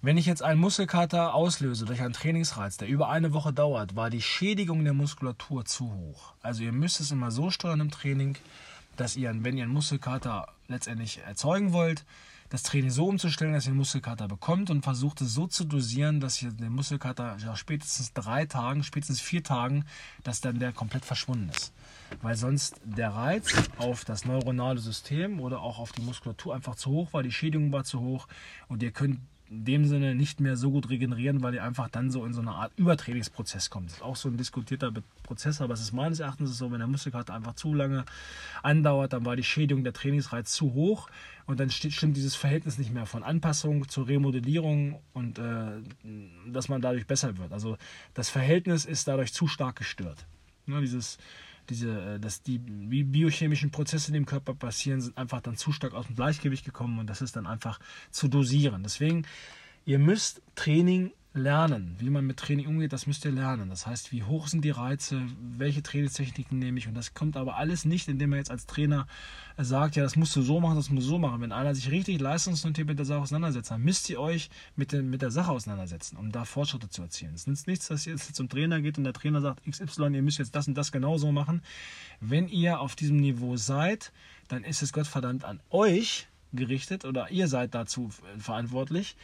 Wenn 0.00 0.16
ich 0.16 0.26
jetzt 0.26 0.44
einen 0.44 0.60
Muskelkater 0.60 1.34
auslöse 1.34 1.84
durch 1.84 2.00
einen 2.02 2.12
Trainingsreiz, 2.12 2.76
der 2.76 2.86
über 2.86 3.08
eine 3.08 3.32
Woche 3.32 3.52
dauert, 3.52 3.96
war 3.96 4.10
die 4.10 4.22
Schädigung 4.22 4.84
der 4.84 4.92
Muskulatur 4.92 5.64
zu 5.64 5.92
hoch. 5.92 6.34
Also 6.40 6.62
ihr 6.62 6.70
müsst 6.70 7.00
es 7.00 7.10
immer 7.10 7.32
so 7.32 7.50
steuern 7.50 7.80
im 7.80 7.90
Training, 7.90 8.36
dass 8.96 9.16
ihr, 9.16 9.34
wenn 9.42 9.56
ihr 9.56 9.64
einen 9.64 9.72
Muskelkater 9.72 10.52
letztendlich 10.68 11.18
erzeugen 11.26 11.72
wollt, 11.72 12.04
das 12.48 12.62
Training 12.62 12.90
so 12.90 13.06
umzustellen, 13.06 13.54
dass 13.54 13.66
ihr 13.66 13.70
einen 13.70 13.78
Muskelkater 13.78 14.28
bekommt 14.28 14.70
und 14.70 14.82
versucht 14.82 15.20
es 15.20 15.34
so 15.34 15.48
zu 15.48 15.64
dosieren, 15.64 16.20
dass 16.20 16.40
ihr 16.40 16.52
den 16.52 16.72
Muskelkater 16.72 17.36
nach 17.44 17.56
spätestens 17.56 18.12
drei 18.12 18.46
Tagen, 18.46 18.84
spätestens 18.84 19.20
vier 19.20 19.42
Tagen, 19.42 19.84
dass 20.22 20.40
dann 20.40 20.60
der 20.60 20.72
komplett 20.72 21.04
verschwunden 21.04 21.48
ist. 21.48 21.72
Weil 22.22 22.36
sonst 22.36 22.80
der 22.84 23.10
Reiz 23.10 23.52
auf 23.78 24.04
das 24.04 24.24
neuronale 24.24 24.78
System 24.78 25.40
oder 25.40 25.60
auch 25.60 25.80
auf 25.80 25.90
die 25.90 26.02
Muskulatur 26.02 26.54
einfach 26.54 26.76
zu 26.76 26.90
hoch 26.90 27.12
war, 27.12 27.24
die 27.24 27.32
Schädigung 27.32 27.72
war 27.72 27.82
zu 27.82 27.98
hoch 27.98 28.28
und 28.68 28.80
ihr 28.84 28.92
könnt 28.92 29.18
in 29.50 29.64
dem 29.64 29.84
Sinne 29.86 30.14
nicht 30.14 30.40
mehr 30.40 30.56
so 30.56 30.70
gut 30.70 30.90
regenerieren, 30.90 31.42
weil 31.42 31.54
ihr 31.54 31.64
einfach 31.64 31.88
dann 31.88 32.10
so 32.10 32.24
in 32.24 32.34
so 32.34 32.40
eine 32.40 32.52
Art 32.52 32.72
Übertrainingsprozess 32.76 33.70
kommt. 33.70 33.86
Das 33.86 33.94
ist 33.94 34.02
auch 34.02 34.16
so 34.16 34.28
ein 34.28 34.36
diskutierter 34.36 34.92
Prozess, 35.22 35.60
aber 35.60 35.74
es 35.74 35.80
ist 35.80 35.92
meines 35.92 36.20
Erachtens 36.20 36.56
so, 36.58 36.70
wenn 36.70 36.78
der 36.78 36.86
Muskelkater 36.86 37.34
einfach 37.34 37.54
zu 37.54 37.72
lange 37.72 38.04
andauert, 38.62 39.12
dann 39.12 39.24
war 39.24 39.36
die 39.36 39.44
Schädigung 39.44 39.84
der 39.84 39.92
Trainingsreiz 39.92 40.52
zu 40.52 40.74
hoch 40.74 41.08
und 41.46 41.60
dann 41.60 41.70
stimmt 41.70 42.16
dieses 42.16 42.34
Verhältnis 42.34 42.78
nicht 42.78 42.92
mehr 42.92 43.06
von 43.06 43.22
Anpassung 43.22 43.88
zur 43.88 44.06
Remodellierung 44.06 45.00
und 45.14 45.38
äh, 45.38 45.80
dass 46.46 46.68
man 46.68 46.82
dadurch 46.82 47.06
besser 47.06 47.38
wird. 47.38 47.52
Also 47.52 47.78
das 48.14 48.28
Verhältnis 48.28 48.84
ist 48.84 49.08
dadurch 49.08 49.32
zu 49.32 49.46
stark 49.46 49.76
gestört. 49.76 50.26
Ne, 50.66 50.82
dieses 50.82 51.16
diese, 51.70 52.14
äh, 52.14 52.20
dass 52.20 52.42
die 52.42 52.58
biochemischen 52.58 53.70
Prozesse, 53.70 54.12
die 54.12 54.18
im 54.18 54.26
Körper 54.26 54.54
passieren, 54.54 55.00
sind 55.00 55.16
einfach 55.16 55.40
dann 55.40 55.56
zu 55.56 55.72
stark 55.72 55.94
aus 55.94 56.06
dem 56.06 56.16
Gleichgewicht 56.16 56.64
gekommen 56.64 56.98
und 56.98 57.08
das 57.08 57.22
ist 57.22 57.36
dann 57.36 57.46
einfach 57.46 57.78
zu 58.10 58.28
dosieren. 58.28 58.82
Deswegen, 58.82 59.26
ihr 59.84 59.98
müsst 59.98 60.42
Training 60.54 61.12
lernen. 61.34 61.94
Wie 61.98 62.10
man 62.10 62.26
mit 62.26 62.38
Training 62.38 62.66
umgeht, 62.66 62.92
das 62.92 63.06
müsst 63.06 63.24
ihr 63.24 63.32
lernen. 63.32 63.68
Das 63.68 63.86
heißt, 63.86 64.12
wie 64.12 64.22
hoch 64.22 64.48
sind 64.48 64.64
die 64.64 64.70
Reize, 64.70 65.22
welche 65.56 65.82
Trainingstechniken 65.82 66.58
nehme 66.58 66.78
ich. 66.78 66.88
Und 66.88 66.94
das 66.94 67.14
kommt 67.14 67.36
aber 67.36 67.56
alles 67.56 67.84
nicht, 67.84 68.08
indem 68.08 68.30
man 68.30 68.38
jetzt 68.38 68.50
als 68.50 68.66
Trainer 68.66 69.06
sagt, 69.56 69.96
ja, 69.96 70.02
das 70.02 70.16
musst 70.16 70.34
du 70.36 70.42
so 70.42 70.60
machen, 70.60 70.76
das 70.76 70.90
musst 70.90 71.06
du 71.06 71.10
so 71.10 71.18
machen. 71.18 71.40
Wenn 71.40 71.52
einer 71.52 71.74
sich 71.74 71.90
richtig 71.90 72.20
leistungsorientiert 72.20 72.88
mit 72.88 72.98
der 72.98 73.06
Sache 73.06 73.20
auseinandersetzt, 73.20 73.70
dann 73.70 73.82
müsst 73.82 74.08
ihr 74.10 74.20
euch 74.20 74.50
mit, 74.76 74.92
den, 74.92 75.10
mit 75.10 75.22
der 75.22 75.30
Sache 75.30 75.50
auseinandersetzen, 75.50 76.16
um 76.16 76.32
da 76.32 76.44
Fortschritte 76.44 76.88
zu 76.88 77.02
erzielen. 77.02 77.34
Es 77.34 77.46
nützt 77.46 77.66
nichts, 77.66 77.88
dass 77.88 78.06
ihr 78.06 78.12
jetzt 78.12 78.34
zum 78.34 78.48
Trainer 78.48 78.80
geht 78.80 78.98
und 78.98 79.04
der 79.04 79.12
Trainer 79.12 79.40
sagt, 79.40 79.62
XY, 79.68 80.14
ihr 80.14 80.22
müsst 80.22 80.38
jetzt 80.38 80.54
das 80.54 80.66
und 80.66 80.74
das 80.74 80.92
genauso 80.92 81.30
machen. 81.32 81.62
Wenn 82.20 82.48
ihr 82.48 82.80
auf 82.80 82.96
diesem 82.96 83.18
Niveau 83.18 83.56
seid, 83.56 84.12
dann 84.48 84.64
ist 84.64 84.82
es 84.82 84.92
Gottverdammt 84.92 85.44
an 85.44 85.60
euch 85.70 86.26
gerichtet 86.52 87.04
oder 87.04 87.30
ihr 87.30 87.48
seid 87.48 87.74
dazu 87.74 88.10
verantwortlich, 88.38 89.16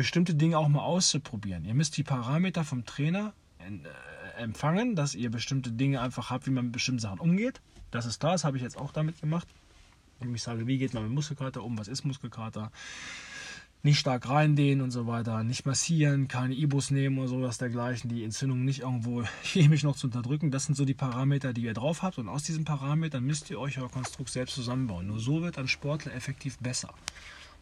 bestimmte 0.00 0.34
Dinge 0.34 0.56
auch 0.56 0.68
mal 0.68 0.80
auszuprobieren. 0.80 1.66
Ihr 1.66 1.74
müsst 1.74 1.94
die 1.98 2.04
Parameter 2.04 2.64
vom 2.64 2.86
Trainer 2.86 3.34
äh, 3.58 4.42
empfangen, 4.42 4.96
dass 4.96 5.14
ihr 5.14 5.30
bestimmte 5.30 5.72
Dinge 5.72 6.00
einfach 6.00 6.30
habt, 6.30 6.46
wie 6.46 6.50
man 6.52 6.64
mit 6.64 6.72
bestimmten 6.72 7.00
Sachen 7.00 7.20
umgeht. 7.20 7.60
Das 7.90 8.06
ist 8.06 8.24
da, 8.24 8.32
das 8.32 8.44
habe 8.44 8.56
ich 8.56 8.62
jetzt 8.62 8.78
auch 8.78 8.92
damit 8.92 9.20
gemacht. 9.20 9.46
Ich 10.20 10.42
sage, 10.42 10.66
wie 10.66 10.78
geht 10.78 10.94
man 10.94 11.02
mit 11.02 11.12
Muskelkater 11.12 11.62
um, 11.62 11.76
was 11.76 11.86
ist 11.86 12.06
Muskelkater, 12.06 12.72
nicht 13.82 13.98
stark 13.98 14.26
reindehnen 14.26 14.80
und 14.80 14.90
so 14.90 15.06
weiter, 15.06 15.44
nicht 15.44 15.66
massieren, 15.66 16.26
keine 16.28 16.54
Ibus 16.54 16.90
nehmen 16.90 17.18
oder 17.18 17.28
sowas 17.28 17.58
dergleichen, 17.58 18.08
die 18.08 18.24
Entzündung 18.24 18.64
nicht 18.64 18.80
irgendwo 18.80 19.22
chemisch 19.42 19.82
noch 19.82 19.96
zu 19.96 20.06
unterdrücken. 20.06 20.50
Das 20.50 20.64
sind 20.64 20.76
so 20.76 20.86
die 20.86 20.94
Parameter, 20.94 21.52
die 21.52 21.64
ihr 21.64 21.74
drauf 21.74 22.00
habt 22.00 22.16
und 22.16 22.30
aus 22.30 22.42
diesen 22.42 22.64
Parametern 22.64 23.22
müsst 23.22 23.50
ihr 23.50 23.60
euch 23.60 23.78
euer 23.78 23.90
Konstrukt 23.90 24.30
selbst 24.30 24.54
zusammenbauen. 24.54 25.08
Nur 25.08 25.20
so 25.20 25.42
wird 25.42 25.58
ein 25.58 25.68
Sportler 25.68 26.14
effektiv 26.14 26.56
besser. 26.56 26.94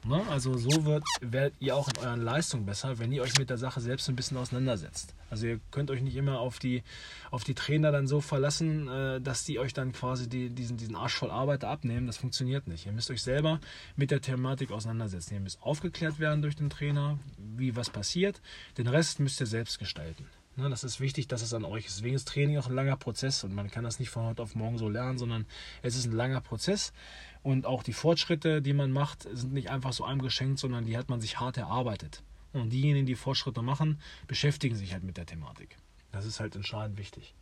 Ne? 0.04 0.22
Also 0.30 0.56
so 0.56 0.84
wird, 0.84 1.04
werdet 1.20 1.54
ihr 1.60 1.76
auch 1.76 1.88
in 1.88 1.98
euren 1.98 2.22
Leistungen 2.22 2.66
besser, 2.66 2.98
wenn 2.98 3.12
ihr 3.12 3.22
euch 3.22 3.36
mit 3.38 3.50
der 3.50 3.58
Sache 3.58 3.80
selbst 3.80 4.08
ein 4.08 4.16
bisschen 4.16 4.36
auseinandersetzt. 4.36 5.14
Also 5.30 5.46
ihr 5.46 5.60
könnt 5.70 5.90
euch 5.90 6.02
nicht 6.02 6.16
immer 6.16 6.40
auf 6.40 6.58
die, 6.58 6.82
auf 7.30 7.44
die 7.44 7.54
Trainer 7.54 7.92
dann 7.92 8.06
so 8.06 8.20
verlassen, 8.20 8.88
äh, 8.88 9.20
dass 9.20 9.44
die 9.44 9.58
euch 9.58 9.74
dann 9.74 9.92
quasi 9.92 10.28
die, 10.28 10.50
diesen, 10.50 10.76
diesen 10.76 10.94
Arsch 10.94 11.14
voll 11.14 11.30
Arbeit 11.30 11.64
abnehmen. 11.64 12.06
Das 12.06 12.16
funktioniert 12.16 12.68
nicht. 12.68 12.86
Ihr 12.86 12.92
müsst 12.92 13.10
euch 13.10 13.22
selber 13.22 13.60
mit 13.96 14.10
der 14.10 14.20
Thematik 14.20 14.70
auseinandersetzen. 14.70 15.34
Ihr 15.34 15.40
müsst 15.40 15.62
aufgeklärt 15.62 16.18
werden 16.18 16.42
durch 16.42 16.56
den 16.56 16.70
Trainer, 16.70 17.18
wie 17.36 17.76
was 17.76 17.90
passiert. 17.90 18.40
Den 18.78 18.86
Rest 18.86 19.20
müsst 19.20 19.40
ihr 19.40 19.46
selbst 19.46 19.78
gestalten. 19.78 20.26
Ne, 20.58 20.68
das 20.68 20.82
ist 20.82 20.98
wichtig, 20.98 21.28
dass 21.28 21.40
es 21.40 21.54
an 21.54 21.64
euch 21.64 21.86
ist. 21.86 21.98
Deswegen 21.98 22.16
ist 22.16 22.26
Training 22.26 22.58
auch 22.58 22.66
ein 22.66 22.74
langer 22.74 22.96
Prozess 22.96 23.44
und 23.44 23.54
man 23.54 23.70
kann 23.70 23.84
das 23.84 24.00
nicht 24.00 24.10
von 24.10 24.24
heute 24.24 24.42
auf 24.42 24.56
morgen 24.56 24.76
so 24.76 24.88
lernen, 24.88 25.16
sondern 25.16 25.46
es 25.82 25.94
ist 25.94 26.06
ein 26.06 26.12
langer 26.12 26.40
Prozess. 26.40 26.92
Und 27.42 27.66
auch 27.66 27.82
die 27.82 27.92
Fortschritte, 27.92 28.62
die 28.62 28.72
man 28.72 28.90
macht, 28.90 29.28
sind 29.32 29.52
nicht 29.52 29.70
einfach 29.70 29.92
so 29.92 30.04
einem 30.04 30.20
geschenkt, 30.20 30.58
sondern 30.58 30.84
die 30.84 30.96
hat 30.96 31.08
man 31.08 31.20
sich 31.20 31.40
hart 31.40 31.56
erarbeitet. 31.56 32.22
Und 32.52 32.70
diejenigen, 32.70 33.06
die 33.06 33.14
Fortschritte 33.14 33.62
machen, 33.62 34.00
beschäftigen 34.26 34.74
sich 34.74 34.92
halt 34.92 35.04
mit 35.04 35.16
der 35.16 35.26
Thematik. 35.26 35.76
Das 36.12 36.24
ist 36.24 36.40
halt 36.40 36.56
entscheidend 36.56 36.98
wichtig. 36.98 37.34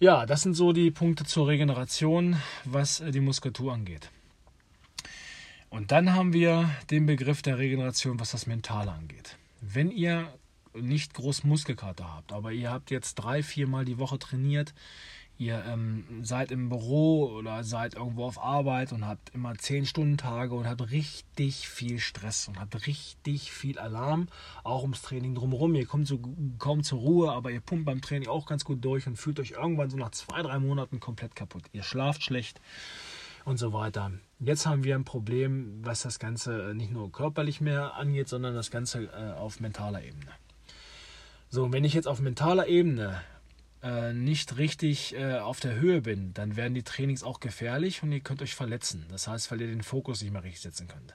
Ja, 0.00 0.26
das 0.26 0.42
sind 0.42 0.54
so 0.54 0.72
die 0.72 0.90
Punkte 0.90 1.24
zur 1.24 1.48
Regeneration, 1.48 2.36
was 2.64 3.00
äh, 3.00 3.10
die 3.10 3.20
Muskulatur 3.20 3.72
angeht. 3.72 4.10
Und 5.70 5.92
dann 5.92 6.14
haben 6.14 6.32
wir 6.32 6.70
den 6.90 7.06
Begriff 7.06 7.42
der 7.42 7.58
Regeneration, 7.58 8.20
was 8.20 8.30
das 8.30 8.46
Mentale 8.46 8.92
angeht. 8.92 9.36
Wenn 9.60 9.90
ihr 9.90 10.32
nicht 10.72 11.14
groß 11.14 11.44
Muskelkater 11.44 12.14
habt, 12.14 12.32
aber 12.32 12.52
ihr 12.52 12.70
habt 12.70 12.90
jetzt 12.90 13.16
drei, 13.16 13.42
vier 13.42 13.66
Mal 13.66 13.84
die 13.84 13.98
Woche 13.98 14.18
trainiert, 14.18 14.72
ihr 15.38 15.64
ähm, 15.66 16.04
seid 16.22 16.50
im 16.50 16.68
Büro 16.68 17.26
oder 17.38 17.62
seid 17.62 17.94
irgendwo 17.94 18.24
auf 18.24 18.42
Arbeit 18.42 18.92
und 18.92 19.06
habt 19.06 19.32
immer 19.34 19.52
10-Stunden-Tage 19.52 20.54
und 20.54 20.68
habt 20.68 20.90
richtig 20.90 21.68
viel 21.68 22.00
Stress 22.00 22.48
und 22.48 22.58
habt 22.58 22.86
richtig 22.86 23.52
viel 23.52 23.78
Alarm, 23.78 24.26
auch 24.64 24.82
ums 24.82 25.00
Training 25.02 25.36
drumherum. 25.36 25.74
Ihr 25.76 25.86
kommt 25.86 26.08
so 26.08 26.20
kaum 26.58 26.82
zur 26.82 26.98
Ruhe, 26.98 27.32
aber 27.32 27.52
ihr 27.52 27.60
pumpt 27.60 27.84
beim 27.84 28.00
Training 28.00 28.28
auch 28.28 28.46
ganz 28.46 28.64
gut 28.64 28.84
durch 28.84 29.06
und 29.06 29.16
fühlt 29.16 29.38
euch 29.38 29.52
irgendwann 29.52 29.90
so 29.90 29.96
nach 29.96 30.10
zwei, 30.10 30.42
drei 30.42 30.58
Monaten 30.58 30.98
komplett 30.98 31.36
kaputt. 31.36 31.62
Ihr 31.72 31.84
schlaft 31.84 32.24
schlecht 32.24 32.60
und 33.44 33.58
so 33.58 33.72
weiter. 33.72 34.10
Jetzt 34.40 34.66
haben 34.66 34.82
wir 34.82 34.96
ein 34.96 35.04
Problem, 35.04 35.78
was 35.82 36.02
das 36.02 36.18
Ganze 36.18 36.72
nicht 36.74 36.90
nur 36.90 37.12
körperlich 37.12 37.60
mehr 37.60 37.94
angeht, 37.94 38.28
sondern 38.28 38.54
das 38.54 38.72
Ganze 38.72 39.04
äh, 39.04 39.38
auf 39.38 39.60
mentaler 39.60 40.02
Ebene. 40.02 40.32
So, 41.48 41.72
wenn 41.72 41.84
ich 41.84 41.94
jetzt 41.94 42.08
auf 42.08 42.20
mentaler 42.20 42.66
Ebene 42.66 43.22
äh, 43.82 44.12
nicht 44.12 44.58
richtig 44.58 45.14
äh, 45.14 45.38
auf 45.38 45.60
der 45.60 45.76
Höhe 45.76 46.02
bin, 46.02 46.34
dann 46.34 46.56
werden 46.56 46.74
die 46.74 46.82
Trainings 46.82 47.22
auch 47.22 47.40
gefährlich 47.40 48.02
und 48.02 48.12
ihr 48.12 48.20
könnt 48.20 48.42
euch 48.42 48.54
verletzen. 48.54 49.06
Das 49.10 49.28
heißt, 49.28 49.50
weil 49.50 49.60
ihr 49.60 49.68
den 49.68 49.82
Fokus 49.82 50.22
nicht 50.22 50.32
mehr 50.32 50.42
richtig 50.42 50.62
setzen 50.62 50.88
könnt. 50.88 51.14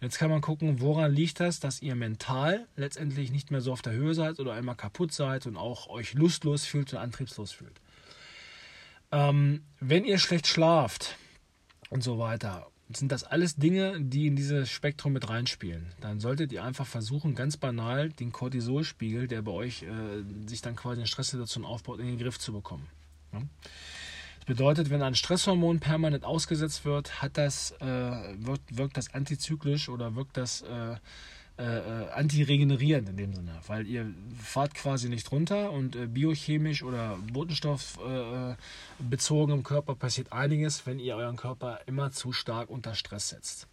Jetzt 0.00 0.18
kann 0.18 0.30
man 0.30 0.40
gucken, 0.40 0.80
woran 0.80 1.12
liegt 1.12 1.40
das, 1.40 1.58
dass 1.58 1.82
ihr 1.82 1.96
mental 1.96 2.68
letztendlich 2.76 3.32
nicht 3.32 3.50
mehr 3.50 3.60
so 3.60 3.72
auf 3.72 3.82
der 3.82 3.94
Höhe 3.94 4.14
seid 4.14 4.38
oder 4.38 4.52
einmal 4.52 4.76
kaputt 4.76 5.12
seid 5.12 5.46
und 5.46 5.56
auch 5.56 5.88
euch 5.88 6.14
lustlos 6.14 6.64
fühlt 6.64 6.92
und 6.92 7.00
antriebslos 7.00 7.50
fühlt. 7.50 7.80
Ähm, 9.10 9.64
wenn 9.80 10.04
ihr 10.04 10.18
schlecht 10.18 10.46
schlaft 10.46 11.16
und 11.90 12.04
so 12.04 12.18
weiter 12.18 12.68
sind 12.96 13.12
das 13.12 13.24
alles 13.24 13.56
Dinge, 13.56 14.00
die 14.00 14.26
in 14.26 14.36
dieses 14.36 14.70
Spektrum 14.70 15.12
mit 15.12 15.28
reinspielen. 15.28 15.86
Dann 16.00 16.20
solltet 16.20 16.52
ihr 16.52 16.64
einfach 16.64 16.86
versuchen, 16.86 17.34
ganz 17.34 17.56
banal 17.56 18.08
den 18.08 18.32
Cortisolspiegel, 18.32 19.28
der 19.28 19.42
bei 19.42 19.52
euch 19.52 19.82
äh, 19.82 20.48
sich 20.48 20.62
dann 20.62 20.74
quasi 20.74 21.00
in 21.02 21.06
Stresssituation 21.06 21.64
aufbaut, 21.64 22.00
in 22.00 22.06
den 22.06 22.18
Griff 22.18 22.38
zu 22.38 22.52
bekommen. 22.52 22.86
Ja? 23.32 23.42
Das 24.38 24.46
bedeutet, 24.46 24.88
wenn 24.88 25.02
ein 25.02 25.14
Stresshormon 25.14 25.80
permanent 25.80 26.24
ausgesetzt 26.24 26.86
wird, 26.86 27.20
hat 27.20 27.36
das, 27.36 27.72
äh, 27.80 27.86
wirkt, 27.86 28.76
wirkt, 28.76 28.96
das 28.96 29.12
antizyklisch 29.12 29.90
oder 29.90 30.14
wirkt 30.14 30.38
das 30.38 30.62
äh, 30.62 30.96
äh, 31.58 31.62
äh, 31.64 32.10
antiregenerierend 32.10 33.08
in 33.08 33.16
dem 33.16 33.34
Sinne, 33.34 33.58
weil 33.66 33.86
ihr 33.86 34.06
fahrt 34.40 34.74
quasi 34.74 35.08
nicht 35.08 35.32
runter 35.32 35.72
und 35.72 35.96
äh, 35.96 36.06
biochemisch 36.06 36.82
oder 36.82 37.18
botenstoffbezogen 37.32 38.56
äh, 39.54 39.56
im 39.56 39.64
Körper 39.64 39.94
passiert 39.94 40.32
einiges, 40.32 40.86
wenn 40.86 41.00
ihr 41.00 41.16
euren 41.16 41.36
Körper 41.36 41.80
immer 41.86 42.12
zu 42.12 42.32
stark 42.32 42.70
unter 42.70 42.94
Stress 42.94 43.30
setzt. 43.30 43.66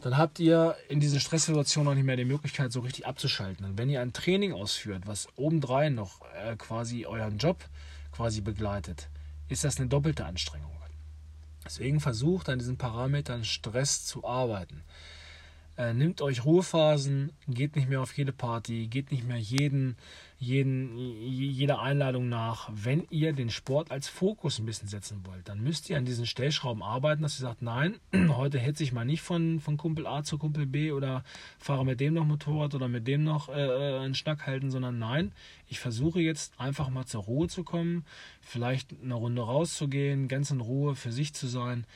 Dann 0.00 0.16
habt 0.16 0.38
ihr 0.40 0.74
in 0.88 1.00
diesen 1.00 1.20
Stresssituationen 1.20 1.90
noch 1.90 1.94
nicht 1.94 2.06
mehr 2.06 2.16
die 2.16 2.24
Möglichkeit, 2.24 2.72
so 2.72 2.80
richtig 2.80 3.06
abzuschalten. 3.06 3.66
Und 3.66 3.76
wenn 3.76 3.90
ihr 3.90 4.00
ein 4.00 4.14
Training 4.14 4.54
ausführt, 4.54 5.02
was 5.04 5.28
obendrein 5.36 5.94
noch 5.94 6.22
äh, 6.34 6.56
quasi 6.56 7.04
euren 7.04 7.36
Job 7.36 7.62
quasi 8.10 8.40
begleitet, 8.40 9.10
ist 9.48 9.64
das 9.64 9.76
eine 9.78 9.88
doppelte 9.88 10.24
Anstrengung. 10.24 10.70
Deswegen 11.64 12.00
versucht 12.00 12.48
an 12.48 12.58
diesen 12.58 12.78
Parametern 12.78 13.44
Stress 13.44 14.04
zu 14.04 14.24
arbeiten. 14.24 14.82
Äh, 15.76 15.94
nehmt 15.94 16.20
euch 16.20 16.44
Ruhephasen, 16.44 17.32
geht 17.48 17.76
nicht 17.76 17.88
mehr 17.88 18.02
auf 18.02 18.12
jede 18.16 18.32
Party, 18.32 18.86
geht 18.88 19.10
nicht 19.12 19.26
mehr 19.26 19.38
jeden, 19.38 19.96
jeden, 20.38 20.98
jeder 21.26 21.80
Einladung 21.80 22.28
nach. 22.28 22.68
Wenn 22.72 23.06
ihr 23.08 23.32
den 23.32 23.50
Sport 23.50 23.90
als 23.90 24.08
Fokus 24.08 24.58
ein 24.58 24.66
bisschen 24.66 24.88
setzen 24.88 25.24
wollt, 25.24 25.48
dann 25.48 25.62
müsst 25.62 25.88
ihr 25.88 25.96
an 25.96 26.04
diesen 26.04 26.26
Stellschrauben 26.26 26.82
arbeiten, 26.82 27.22
dass 27.22 27.38
ihr 27.38 27.42
sagt, 27.42 27.62
nein, 27.62 27.96
heute 28.28 28.58
hetze 28.58 28.82
ich 28.82 28.92
mal 28.92 29.04
nicht 29.04 29.22
von, 29.22 29.60
von 29.60 29.76
Kumpel 29.76 30.06
A 30.06 30.22
zu 30.22 30.38
Kumpel 30.38 30.66
B 30.66 30.92
oder 30.92 31.24
fahre 31.58 31.86
mit 31.86 32.00
dem 32.00 32.14
noch 32.14 32.26
Motorrad 32.26 32.74
oder 32.74 32.88
mit 32.88 33.06
dem 33.06 33.22
noch 33.24 33.48
äh, 33.48 33.52
äh 33.52 34.00
einen 34.00 34.14
Schnack 34.14 34.46
halten, 34.46 34.70
sondern 34.70 34.98
nein, 34.98 35.32
ich 35.68 35.78
versuche 35.78 36.20
jetzt 36.20 36.58
einfach 36.60 36.90
mal 36.90 37.06
zur 37.06 37.22
Ruhe 37.22 37.48
zu 37.48 37.64
kommen, 37.64 38.04
vielleicht 38.40 38.94
eine 39.02 39.14
Runde 39.14 39.42
rauszugehen, 39.42 40.28
ganz 40.28 40.50
in 40.50 40.60
Ruhe 40.60 40.94
für 40.94 41.12
sich 41.12 41.32
zu 41.32 41.46
sein 41.46 41.86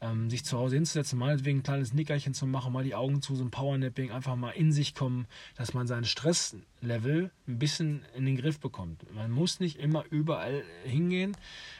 ähm, 0.00 0.30
sich 0.30 0.44
zu 0.44 0.58
Hause 0.58 0.76
hinzusetzen, 0.76 1.18
meinetwegen 1.18 1.58
ein 1.58 1.62
kleines 1.62 1.92
Nickerchen 1.92 2.34
zu 2.34 2.46
machen, 2.46 2.72
mal 2.72 2.84
die 2.84 2.94
Augen 2.94 3.22
zu, 3.22 3.36
so 3.36 3.44
ein 3.44 3.50
Powernapping, 3.50 4.10
einfach 4.10 4.36
mal 4.36 4.50
in 4.50 4.72
sich 4.72 4.94
kommen, 4.94 5.26
dass 5.56 5.74
man 5.74 5.86
sein 5.86 6.04
Stresslevel 6.04 7.30
ein 7.46 7.58
bisschen 7.58 8.02
in 8.16 8.26
den 8.26 8.36
Griff 8.36 8.60
bekommt. 8.60 9.04
Man 9.14 9.30
muss 9.30 9.60
nicht 9.60 9.78
immer 9.78 10.04
überall 10.10 10.64
hingehen 10.84 11.36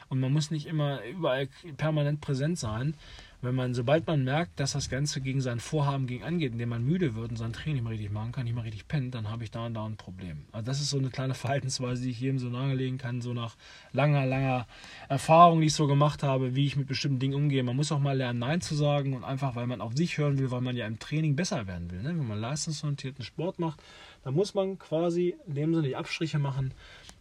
und 0.09 0.19
man 0.19 0.31
muss 0.31 0.51
nicht 0.51 0.67
immer 0.67 1.03
überall 1.03 1.47
permanent 1.77 2.21
präsent 2.21 2.59
sein 2.59 2.95
wenn 3.41 3.55
man, 3.55 3.73
sobald 3.73 4.05
man 4.05 4.23
merkt, 4.23 4.59
dass 4.59 4.73
das 4.73 4.89
Ganze 4.89 5.19
gegen 5.19 5.41
sein 5.41 5.59
Vorhaben 5.59 6.05
gegen 6.05 6.23
angeht, 6.23 6.51
indem 6.53 6.69
man 6.69 6.83
müde 6.83 7.15
wird 7.15 7.31
und 7.31 7.37
sein 7.37 7.53
Training 7.53 7.75
nicht 7.75 7.83
mehr 7.83 7.93
richtig 7.93 8.11
machen 8.11 8.31
kann, 8.31 8.43
nicht 8.43 8.53
mehr 8.53 8.63
richtig 8.63 8.87
pennt, 8.87 9.15
dann 9.15 9.29
habe 9.29 9.43
ich 9.43 9.51
da 9.51 9.65
und 9.65 9.73
da 9.73 9.85
ein 9.85 9.97
Problem. 9.97 10.45
Also 10.51 10.65
das 10.65 10.79
ist 10.79 10.89
so 10.91 10.97
eine 10.97 11.09
kleine 11.09 11.33
Verhaltensweise, 11.41 12.03
die 12.03 12.11
ich 12.11 12.19
jedem 12.19 12.39
so 12.39 12.49
nahelegen 12.49 12.97
kann, 12.97 13.21
so 13.21 13.33
nach 13.33 13.55
langer, 13.93 14.25
langer 14.25 14.67
Erfahrung, 15.09 15.61
die 15.61 15.67
ich 15.67 15.73
so 15.73 15.87
gemacht 15.87 16.23
habe, 16.23 16.55
wie 16.55 16.65
ich 16.65 16.75
mit 16.75 16.87
bestimmten 16.87 17.19
Dingen 17.19 17.33
umgehe. 17.33 17.63
Man 17.63 17.75
muss 17.75 17.91
auch 17.91 17.99
mal 17.99 18.15
lernen, 18.15 18.39
Nein 18.39 18.61
zu 18.61 18.75
sagen 18.75 19.13
und 19.13 19.23
einfach, 19.23 19.55
weil 19.55 19.67
man 19.67 19.81
auf 19.81 19.95
sich 19.95 20.17
hören 20.17 20.37
will, 20.37 20.51
weil 20.51 20.61
man 20.61 20.75
ja 20.75 20.85
im 20.85 20.99
Training 20.99 21.35
besser 21.35 21.67
werden 21.67 21.89
will. 21.89 22.01
Ne? 22.03 22.09
Wenn 22.09 22.27
man 22.27 22.39
leistungsorientierten 22.39 23.25
Sport 23.25 23.59
macht, 23.59 23.81
dann 24.23 24.35
muss 24.35 24.53
man 24.53 24.77
quasi 24.77 25.35
in 25.47 25.55
dem 25.55 25.73
Sinne 25.73 25.87
die 25.87 25.95
Abstriche 25.95 26.37
machen. 26.37 26.73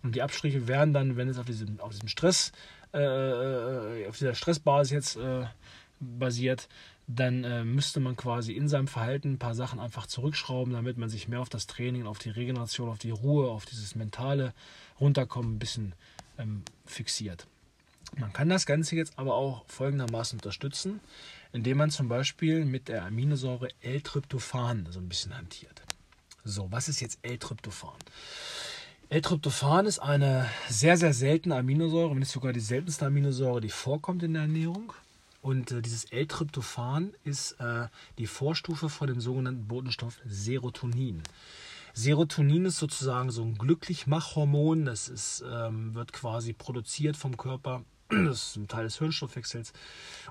Und 0.03 0.15
die 0.15 0.23
Abstriche 0.23 0.67
werden 0.69 0.93
dann, 0.93 1.17
wenn 1.17 1.29
es 1.29 1.39
auf 1.39 1.47
diesem, 1.47 1.81
auf 1.81 1.93
diesem 1.93 2.09
Stress, 2.09 2.53
äh, 2.93 2.99
äh 2.99 4.09
auf 4.09 4.19
dieser 4.19 4.35
Stressbasis 4.35 4.93
jetzt 4.93 5.17
äh, 5.17 5.45
basiert, 6.01 6.69
dann 7.07 7.45
äh, 7.45 7.65
müsste 7.65 8.01
man 8.01 8.17
quasi 8.17 8.53
in 8.53 8.69
seinem 8.69 8.89
Verhalten 8.89 9.33
ein 9.33 9.39
paar 9.39 9.55
Sachen 9.55 9.81
einfach 9.81 10.07
zurückschrauben, 10.07 10.73
damit 10.73 10.97
man 10.97 11.09
sich 11.09 11.29
mehr 11.29 11.41
auf 11.41 11.49
das 11.49 11.67
Training, 11.67 12.07
auf 12.07 12.19
die 12.19 12.31
Regeneration, 12.31 12.89
auf 12.89 12.99
die 12.99 13.11
Ruhe, 13.11 13.51
auf 13.51 13.67
dieses 13.67 13.95
mentale 13.95 14.55
Runterkommen 15.01 15.55
ein 15.55 15.59
bisschen 15.59 15.95
ähm, 16.39 16.63
fixiert. 16.87 17.47
Man 18.19 18.33
kann 18.33 18.49
das 18.49 18.67
Ganze 18.67 18.97
jetzt 18.97 19.19
aber 19.19 19.35
auch 19.35 19.65
folgendermaßen 19.67 20.39
unterstützen, 20.39 21.01
indem 21.53 21.79
man 21.79 21.91
zum 21.91 22.09
Beispiel 22.09 22.65
mit 22.65 22.89
der 22.89 23.05
Aminosäure 23.05 23.69
L-Tryptophan 23.81 24.89
so 24.91 24.99
ein 24.99 25.09
bisschen 25.09 25.37
hantiert. 25.37 25.83
So, 26.45 26.71
was 26.71 26.89
ist 26.89 27.01
jetzt 27.01 27.19
L-Tryptophan? 27.23 27.99
L-Tryptophan 29.11 29.87
ist 29.87 29.99
eine 29.99 30.49
sehr, 30.69 30.97
sehr 30.97 31.13
seltene 31.13 31.57
Aminosäure, 31.57 32.11
wenn 32.11 32.19
nicht 32.19 32.31
sogar 32.31 32.53
die 32.53 32.61
seltenste 32.61 33.07
Aminosäure, 33.07 33.61
die 33.61 33.69
vorkommt 33.69 34.23
in 34.23 34.35
der 34.35 34.43
Ernährung. 34.43 34.93
Und 35.41 35.73
äh, 35.73 35.83
dieses 35.83 36.05
L-Tryptophan 36.05 37.15
ist 37.25 37.53
äh, 37.61 37.89
die 38.19 38.27
Vorstufe 38.27 38.89
von 38.89 39.09
dem 39.09 39.21
sogenannten 39.21 39.67
Botenstoff 39.67 40.21
Serotonin. 40.27 41.23
Serotonin 41.95 42.67
ist 42.67 42.79
sozusagen 42.79 43.31
so 43.31 43.43
ein 43.43 43.57
Glücklichmachhormon. 43.57 44.85
Das 44.85 45.09
ist, 45.09 45.43
ähm, 45.51 45.95
wird 45.95 46.13
quasi 46.13 46.53
produziert 46.53 47.17
vom 47.17 47.37
Körper. 47.37 47.85
Das 48.11 48.49
ist 48.49 48.57
ein 48.57 48.69
Teil 48.69 48.85
des 48.85 48.99
Hirnstoffwechsels. 48.99 49.73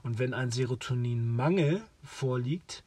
Und 0.03 0.19
wenn 0.19 0.33
ein 0.33 0.51
Serotoninmangel 0.51 1.81
vorliegt, 2.03 2.83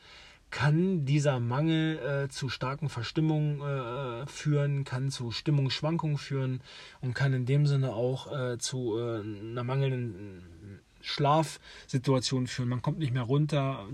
kann 0.51 1.07
dieser 1.07 1.41
Mangel 1.41 1.99
äh, 1.99 2.29
zu 2.29 2.51
starken 2.51 2.91
Verstimmungen 2.91 3.63
äh, 3.63 4.27
führen, 4.27 4.85
kann 4.85 5.11
zu 5.11 5.31
Stimmungsschwankungen 5.31 6.19
führen 6.19 6.61
und 7.01 7.15
kann 7.15 7.33
in 7.33 7.47
dem 7.47 7.67
Sinne 7.67 7.95
auch 7.95 8.31
äh, 8.31 8.59
zu 8.59 8.99
äh, 8.99 9.21
einer 9.23 9.65
mangelnden 9.65 10.82
Schlafsituationen 11.03 12.47
führen. 12.47 12.69
Man 12.69 12.83
kommt 12.83 12.99
nicht 12.99 13.13
mehr 13.13 13.23
runter, 13.23 13.87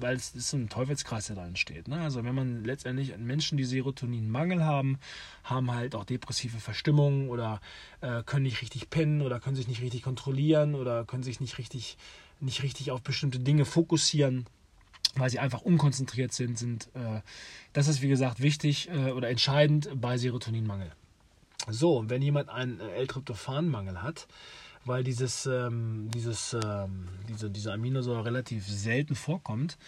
weil 0.00 0.16
es 0.16 0.34
ist 0.34 0.50
so 0.50 0.56
ein 0.56 0.68
Teufelskreis, 0.68 1.26
der 1.26 1.36
da 1.36 1.46
entsteht. 1.46 1.88
Ne? 1.88 2.00
Also 2.00 2.24
wenn 2.24 2.34
man 2.34 2.64
letztendlich 2.64 3.16
Menschen, 3.18 3.58
die 3.58 3.64
Serotoninmangel 3.64 4.64
haben, 4.64 4.98
haben 5.44 5.72
halt 5.72 5.94
auch 5.94 6.04
depressive 6.04 6.58
Verstimmungen 6.58 7.28
oder 7.28 7.60
äh, 8.00 8.22
können 8.24 8.44
nicht 8.44 8.62
richtig 8.62 8.90
pennen 8.90 9.22
oder 9.22 9.40
können 9.40 9.56
sich 9.56 9.68
nicht 9.68 9.82
richtig 9.82 10.02
kontrollieren 10.02 10.74
oder 10.74 11.04
können 11.04 11.22
sich 11.22 11.40
nicht 11.40 11.58
richtig, 11.58 11.96
nicht 12.40 12.62
richtig 12.62 12.90
auf 12.90 13.02
bestimmte 13.02 13.38
Dinge 13.38 13.64
fokussieren 13.64 14.46
weil 15.14 15.28
sie 15.28 15.38
einfach 15.38 15.60
unkonzentriert 15.60 16.32
sind, 16.32 16.58
sind 16.58 16.88
äh, 16.94 17.20
das 17.74 17.88
ist 17.88 18.00
wie 18.00 18.08
gesagt 18.08 18.40
wichtig 18.40 18.88
äh, 18.88 19.10
oder 19.10 19.28
entscheidend 19.28 19.90
bei 19.94 20.16
Serotoninmangel. 20.16 20.90
So, 21.68 22.04
wenn 22.08 22.22
jemand 22.22 22.48
einen 22.48 22.80
äh, 22.80 22.96
L-Tryptophan-Mangel 22.96 24.02
hat, 24.02 24.26
weil 24.84 25.04
dieses, 25.04 25.46
ähm, 25.46 26.10
dieses, 26.12 26.54
ähm, 26.54 27.08
diese, 27.28 27.50
diese 27.50 27.72
Aminosäure 27.72 28.24
relativ 28.24 28.66
selten 28.66 29.14
vorkommt, 29.14 29.78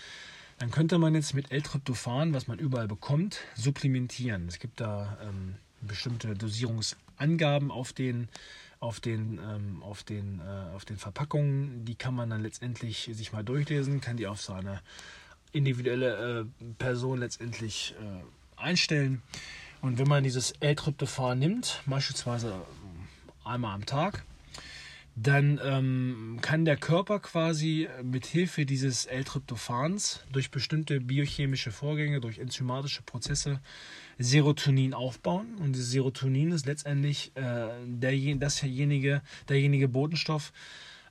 dann 0.59 0.71
könnte 0.71 0.99
man 0.99 1.15
jetzt 1.15 1.35
mit 1.35 1.51
L-Tryptophan, 1.51 2.33
was 2.33 2.47
man 2.47 2.59
überall 2.59 2.87
bekommt, 2.87 3.41
supplementieren. 3.57 4.47
Es 4.47 4.59
gibt 4.59 4.81
da 4.81 5.19
ähm, 5.23 5.57
bestimmte 5.81 6.35
Dosierungsangaben 6.35 7.71
auf 7.71 7.93
den, 7.93 8.29
auf 8.79 9.01
den, 9.01 9.39
ähm, 9.39 9.83
auf, 9.83 10.05
den, 10.05 10.41
äh, 10.41 10.75
auf 10.75 10.85
den 10.85 10.97
Verpackungen. 10.97 11.85
Die 11.85 11.97
kann 11.97 12.15
man 12.15 12.31
dann 12.31 12.43
letztendlich 12.43 13.11
sich 13.13 13.33
mal 13.33 13.43
durchlesen, 13.43 14.01
kann 14.01 14.17
die 14.17 14.27
auf 14.27 14.41
seine 14.41 14.81
individuelle 15.53 16.41
äh, 16.41 16.65
Person 16.79 17.19
letztendlich 17.19 17.95
äh, 18.01 18.61
einstellen. 18.61 19.23
Und 19.81 19.99
wenn 19.99 20.09
man 20.09 20.25
dieses 20.25 20.53
L-Tryptophan 20.61 21.39
nimmt, 21.39 21.83
beispielsweise 21.87 22.55
einmal 23.45 23.75
am 23.75 23.87
Tag, 23.87 24.25
dann 25.17 25.61
ähm, 25.63 26.39
kann 26.43 26.65
der 26.65 26.77
Körper 26.77 27.21
quasi 27.21 27.89
mit 28.03 28.27
Hilfe 28.27 28.67
dieses 28.67 29.07
L-Tryptophans 29.07 30.25
durch 30.33 30.51
bestimmte 30.51 31.01
biochemische 31.01 31.71
Vorgänge, 31.71 32.21
durch 32.21 32.39
enzymatische 32.39 33.03
Prozesse 33.03 33.61
Serotonin 34.19 34.93
aufbauen. 34.93 35.55
Und 35.61 35.75
dieses 35.75 35.93
Serotonin 35.93 36.51
ist 36.51 36.67
letztendlich 36.67 37.31
äh, 37.37 37.69
der, 37.87 38.35
dasjenige, 38.37 39.23
derjenige 39.49 39.89
Botenstoff, 39.89 40.53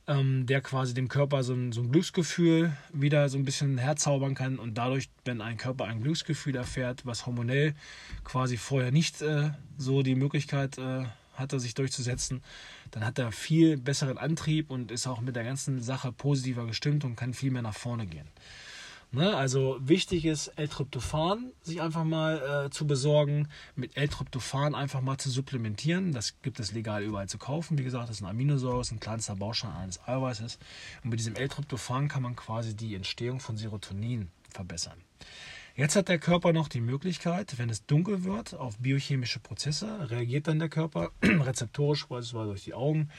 ähm, 0.08 0.46
der 0.48 0.60
quasi 0.60 0.94
dem 0.94 1.08
Körper 1.08 1.44
so 1.44 1.54
ein, 1.54 1.72
so 1.72 1.82
ein, 1.82 1.90
Glücksgefühl 1.90 2.74
wieder 2.92 3.30
so 3.30 3.38
ein 3.38 3.46
bisschen 3.46 3.78
herzaubern 3.78 4.36
kann. 4.36 4.60
Und 4.60 4.78
dadurch, 4.78 5.10
wenn 5.24 5.40
ein 5.40 5.56
Körper 5.56 5.86
ein 5.86 6.02
Glücksgefühl 6.02 6.58
erfährt, 6.58 7.06
was 7.06 7.26
hormonell 7.26 7.74
quasi 8.26 8.58
vorher 8.58 8.92
nicht 8.92 9.22
äh, 9.22 9.52
so 9.78 10.04
die 10.04 10.16
Möglichkeit 10.16 10.78
äh, 10.78 11.06
hatte, 11.36 11.60
sich 11.60 11.74
durchzusetzen, 11.74 12.42
dann 12.94 13.04
hat 13.04 13.18
er 13.18 13.32
viel 13.32 13.78
besseren 13.78 14.20
Antrieb 14.20 14.70
und 14.70 14.92
ist 14.92 15.08
auch 15.08 15.20
mit 15.20 15.36
der 15.36 15.44
ganzen 15.44 15.82
Sache 15.82 16.12
positiver 16.12 16.68
gestimmt 16.68 17.04
und 17.04 17.16
kann 17.16 17.34
viel 17.34 17.50
mehr 17.50 17.64
nach 17.64 17.74
vorne 17.74 18.06
gehen. 18.06 18.28
Ne? 19.12 19.36
Also 19.36 19.78
wichtig 19.80 20.26
ist, 20.26 20.48
L-Tryptophan 20.58 21.52
sich 21.64 21.82
einfach 21.82 22.04
mal 22.04 22.66
äh, 22.66 22.70
zu 22.70 22.86
besorgen, 22.86 23.48
mit 23.76 23.98
L-Tryptophan 23.98 24.76
einfach 24.76 25.02
mal 25.02 25.18
zu 25.18 25.32
supplementieren. 25.32 26.12
Das 26.12 26.40
gibt 26.44 26.60
es 26.60 26.72
legal 26.72 27.04
überall 27.04 27.28
zu 27.28 27.40
kaufen. 27.40 27.80
Wie 27.80 27.84
gesagt, 27.84 28.10
das 28.10 28.18
ist 28.18 28.22
ein 28.22 28.30
Aminosäure, 28.30 28.84
ein 28.92 29.00
kleinster 29.00 29.36
Baustein 29.36 29.72
eines 29.72 30.00
Eiweißes. 30.08 30.60
Und 31.04 31.10
mit 31.10 31.20
diesem 31.20 31.36
L-Tryptophan 31.36 32.08
kann 32.08 32.22
man 32.22 32.36
quasi 32.36 32.76
die 32.76 32.94
Entstehung 32.94 33.40
von 33.40 33.58
Serotonin 33.58 34.30
verbessern. 34.52 34.98
Jetzt 35.76 35.96
hat 35.96 36.08
der 36.08 36.20
Körper 36.20 36.54
noch 36.54 36.68
die 36.68 36.82
Möglichkeit, 36.82 37.58
wenn 37.58 37.72
es 37.72 37.88
dunkel 37.88 38.24
wird, 38.24 38.54
auf 38.54 38.78
biochemische 38.78 39.40
Prozesse, 39.40 40.12
reagiert 40.12 40.48
dann 40.48 40.60
der 40.60 40.70
Körper 40.70 41.10
rezeptorisch, 41.24 42.06
beispielsweise 42.06 42.50
durch 42.50 42.64
die 42.64 42.76
Augen, 42.76 43.10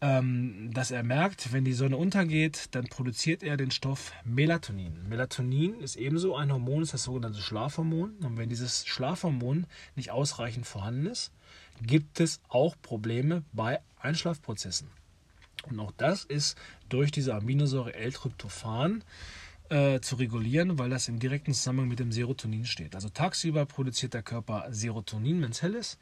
ähm, 0.00 0.70
dass 0.72 0.90
er 0.90 1.02
merkt, 1.02 1.52
wenn 1.52 1.66
die 1.66 1.74
Sonne 1.74 1.98
untergeht, 1.98 2.68
dann 2.70 2.86
produziert 2.86 3.42
er 3.42 3.58
den 3.58 3.70
Stoff 3.70 4.12
Melatonin. 4.24 5.08
Melatonin 5.10 5.78
ist 5.80 5.96
ebenso 5.96 6.34
ein 6.34 6.50
Hormon, 6.50 6.82
ist 6.82 6.94
das 6.94 7.02
sogenannte 7.04 7.42
Schlafhormon. 7.42 8.14
Und 8.22 8.38
wenn 8.38 8.48
dieses 8.48 8.86
Schlafhormon 8.86 9.66
nicht 9.94 10.10
ausreichend 10.10 10.66
vorhanden 10.66 11.04
ist, 11.04 11.32
gibt 11.82 12.18
es 12.18 12.40
auch 12.48 12.76
Probleme 12.80 13.44
bei 13.52 13.80
Einschlafprozessen. 13.98 14.88
Und 15.68 15.78
auch 15.80 15.92
das 15.98 16.24
ist 16.24 16.56
durch 16.88 17.10
diese 17.10 17.34
Aminosäure 17.34 17.94
L-Tryptophan 17.94 19.04
äh, 19.74 20.00
zu 20.00 20.14
regulieren, 20.14 20.78
weil 20.78 20.88
das 20.88 21.08
im 21.08 21.18
direkten 21.18 21.52
Zusammenhang 21.52 21.88
mit 21.88 21.98
dem 21.98 22.12
Serotonin 22.12 22.64
steht. 22.64 22.94
Also 22.94 23.08
tagsüber 23.08 23.66
produziert 23.66 24.14
der 24.14 24.22
Körper 24.22 24.66
Serotonin, 24.70 25.42
wenn 25.42 25.50
es 25.50 25.62
hell 25.62 25.74
ist. 25.74 25.98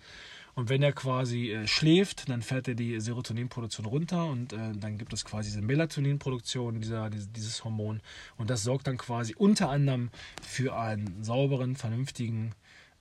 Und 0.54 0.68
wenn 0.68 0.82
er 0.82 0.92
quasi 0.92 1.52
äh, 1.52 1.66
schläft, 1.66 2.28
dann 2.28 2.42
fährt 2.42 2.68
er 2.68 2.74
die 2.74 3.00
Serotoninproduktion 3.00 3.87
runter 3.87 4.26
und 4.26 4.52
äh, 4.52 4.72
dann 4.74 4.98
gibt 4.98 5.14
es 5.14 5.24
quasi 5.24 5.48
diese 5.48 5.62
Melatoninproduktion, 5.62 6.82
dieser, 6.82 7.08
dieses 7.08 7.64
Hormon. 7.64 8.02
Und 8.37 8.50
das 8.50 8.62
sorgt 8.62 8.87
dann 8.87 8.98
quasi 8.98 9.35
unter 9.35 9.70
anderem 9.70 10.11
für 10.42 10.76
einen 10.76 11.24
sauberen, 11.24 11.74
vernünftigen, 11.74 12.54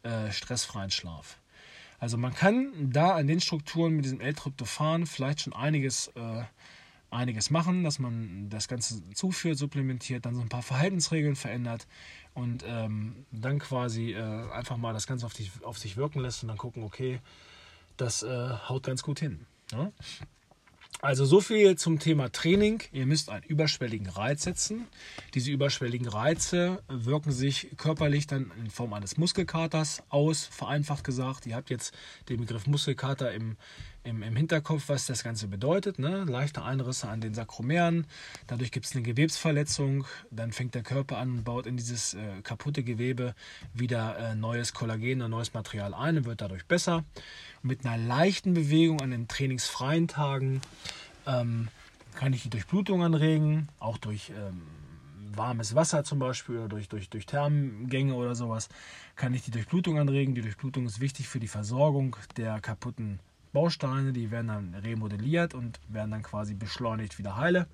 äh, 0.03 0.31
stressfreien 0.31 0.91
Schlaf. 0.91 1.37
Also 1.99 2.17
man 2.17 2.33
kann 2.33 2.71
da 2.91 3.15
an 3.15 3.27
den 3.27 3.41
Strukturen 3.41 3.97
mit 3.97 4.05
diesem 4.05 4.21
L-Tryptophan 4.21 5.05
vielleicht 5.05 5.41
schon 5.41 5.53
einiges 5.53 6.07
äh, 6.15 6.43
einiges 7.11 7.49
machen, 7.49 7.83
dass 7.83 7.99
man 7.99 8.49
das 8.49 8.67
Ganze 8.67 9.01
zuführt, 9.13 9.57
supplementiert, 9.57 10.25
dann 10.25 10.35
so 10.35 10.41
ein 10.41 10.49
paar 10.49 10.63
Verhaltensregeln 10.63 11.35
verändert 11.35 11.87
und 12.33 12.63
ähm, 12.65 13.25
dann 13.31 13.59
quasi 13.59 14.13
äh, 14.13 14.51
einfach 14.51 14.77
mal 14.77 14.93
das 14.93 15.07
Ganze 15.07 15.25
auf, 15.25 15.33
dich, 15.33 15.51
auf 15.63 15.77
sich 15.77 15.97
wirken 15.97 16.21
lässt 16.21 16.41
und 16.43 16.47
dann 16.47 16.57
gucken, 16.57 16.83
okay, 16.83 17.19
das 17.97 18.23
äh, 18.23 18.49
haut 18.67 18.83
ganz 18.83 19.03
gut 19.03 19.19
hin. 19.19 19.45
Ja? 19.71 19.91
Also 21.01 21.25
so 21.25 21.41
viel 21.41 21.77
zum 21.77 21.97
Thema 21.97 22.31
Training. 22.31 22.83
Ihr 22.91 23.07
müsst 23.07 23.29
einen 23.29 23.43
überschwelligen 23.45 24.07
Reiz 24.07 24.43
setzen. 24.43 24.87
Diese 25.33 25.49
überschwelligen 25.49 26.07
Reize 26.07 26.83
wirken 26.87 27.31
sich 27.31 27.69
körperlich 27.77 28.27
dann 28.27 28.51
in 28.59 28.69
Form 28.69 28.93
eines 28.93 29.17
Muskelkaters 29.17 30.03
aus, 30.09 30.45
vereinfacht 30.45 31.03
gesagt. 31.03 31.47
Ihr 31.47 31.55
habt 31.55 31.71
jetzt 31.71 31.95
den 32.29 32.41
Begriff 32.41 32.67
Muskelkater 32.67 33.33
im, 33.33 33.57
im, 34.03 34.23
im 34.23 34.35
Hinterkopf, 34.35 34.89
was 34.89 35.05
das 35.05 35.23
Ganze 35.23 35.47
bedeutet. 35.47 35.99
Ne? 35.99 36.23
Leichte 36.23 36.63
Einrisse 36.63 37.07
an 37.07 37.21
den 37.21 37.33
Sakromeren, 37.33 38.07
dadurch 38.47 38.71
gibt 38.71 38.85
es 38.85 38.93
eine 38.93 39.03
Gewebsverletzung, 39.03 40.05
dann 40.31 40.51
fängt 40.51 40.75
der 40.75 40.83
Körper 40.83 41.17
an 41.17 41.31
und 41.31 41.43
baut 41.43 41.65
in 41.65 41.77
dieses 41.77 42.13
äh, 42.13 42.41
kaputte 42.43 42.83
Gewebe 42.83 43.35
wieder 43.73 44.17
äh, 44.17 44.35
neues 44.35 44.73
Kollagen 44.73 45.21
und 45.21 45.31
neues 45.31 45.53
Material 45.53 45.93
ein 45.93 46.17
und 46.17 46.25
wird 46.25 46.41
dadurch 46.41 46.65
besser 46.65 47.03
mit 47.61 47.85
einer 47.85 47.97
leichten 47.97 48.53
Bewegung 48.53 49.01
an 49.01 49.11
den 49.11 49.27
trainingsfreien 49.27 50.07
Tagen 50.07 50.61
ähm, 51.27 51.67
kann 52.15 52.33
ich 52.33 52.43
die 52.43 52.49
Durchblutung 52.49 53.03
anregen, 53.03 53.67
auch 53.79 53.97
durch 53.97 54.31
ähm, 54.31 54.61
warmes 55.35 55.75
Wasser 55.75 56.03
zum 56.03 56.19
Beispiel 56.19 56.57
oder 56.57 56.69
durch, 56.69 56.89
durch, 56.89 57.09
durch 57.09 57.25
Thermgänge 57.25 58.13
oder 58.13 58.35
sowas, 58.35 58.69
kann 59.15 59.33
ich 59.33 59.43
die 59.43 59.51
Durchblutung 59.51 59.97
anregen. 59.97 60.35
Die 60.35 60.41
Durchblutung 60.41 60.85
ist 60.85 60.99
wichtig 60.99 61.27
für 61.27 61.39
die 61.39 61.47
Versorgung 61.47 62.15
der 62.37 62.59
kaputten 62.59 63.19
Bausteine. 63.51 64.13
Die 64.13 64.31
werden 64.31 64.47
dann 64.47 64.75
remodelliert 64.75 65.53
und 65.53 65.79
werden 65.87 66.11
dann 66.11 66.23
quasi 66.23 66.53
beschleunigt 66.53 67.17
wieder 67.17 67.37
heile. 67.37 67.67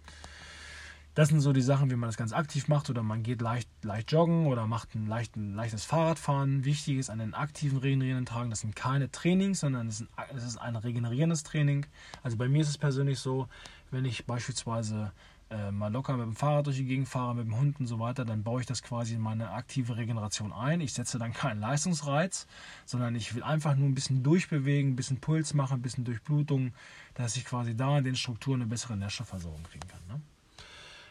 Das 1.17 1.29
sind 1.29 1.41
so 1.41 1.51
die 1.51 1.63
Sachen, 1.63 1.89
wie 1.89 1.95
man 1.95 2.09
das 2.09 2.15
ganz 2.15 2.31
aktiv 2.31 2.67
macht 2.67 2.91
oder 2.91 3.01
man 3.01 3.23
geht 3.23 3.41
leicht, 3.41 3.67
leicht 3.81 4.11
joggen 4.11 4.45
oder 4.45 4.67
macht 4.67 4.93
ein, 4.93 5.07
leicht, 5.07 5.35
ein 5.35 5.55
leichtes 5.55 5.83
Fahrradfahren. 5.83 6.63
Wichtig 6.63 6.99
ist 6.99 7.09
an 7.09 7.17
den 7.17 7.33
aktiven 7.33 7.79
regenerierenden 7.79 8.27
Tagen, 8.27 8.51
das 8.51 8.59
sind 8.59 8.75
keine 8.75 9.09
Trainings, 9.09 9.61
sondern 9.61 9.87
es 9.87 10.05
ist 10.35 10.57
ein 10.57 10.75
regenerierendes 10.75 11.41
Training. 11.41 11.87
Also 12.21 12.37
bei 12.37 12.47
mir 12.47 12.61
ist 12.61 12.69
es 12.69 12.77
persönlich 12.77 13.17
so, 13.17 13.47
wenn 13.89 14.05
ich 14.05 14.27
beispielsweise 14.27 15.11
äh, 15.49 15.71
mal 15.71 15.91
locker 15.91 16.17
mit 16.17 16.25
dem 16.25 16.35
Fahrrad 16.35 16.65
durch 16.65 16.77
die 16.77 16.85
Gegend 16.85 17.07
fahre, 17.07 17.35
mit 17.35 17.45
dem 17.45 17.57
Hund 17.57 17.79
und 17.79 17.87
so 17.87 17.99
weiter, 17.99 18.25
dann 18.25 18.43
baue 18.43 18.59
ich 18.59 18.67
das 18.67 18.83
quasi 18.83 19.15
in 19.15 19.21
meine 19.21 19.51
aktive 19.51 19.95
Regeneration 19.95 20.51
ein. 20.51 20.81
Ich 20.81 20.93
setze 20.93 21.17
dann 21.19 21.33
keinen 21.33 21.61
Leistungsreiz, 21.61 22.47
sondern 22.85 23.15
ich 23.15 23.33
will 23.33 23.43
einfach 23.43 23.75
nur 23.75 23.87
ein 23.87 23.95
bisschen 23.95 24.23
durchbewegen, 24.23 24.91
ein 24.91 24.95
bisschen 24.95 25.21
Puls 25.21 25.53
machen, 25.53 25.75
ein 25.75 25.81
bisschen 25.81 26.03
Durchblutung, 26.03 26.73
dass 27.13 27.37
ich 27.37 27.45
quasi 27.45 27.75
da 27.75 27.97
in 27.97 28.03
den 28.03 28.15
Strukturen 28.15 28.61
eine 28.61 28.69
bessere 28.69 28.97
Nährstoffversorgung 28.97 29.63
kriegen 29.63 29.87
kann. 29.87 30.01
Ne? 30.09 30.21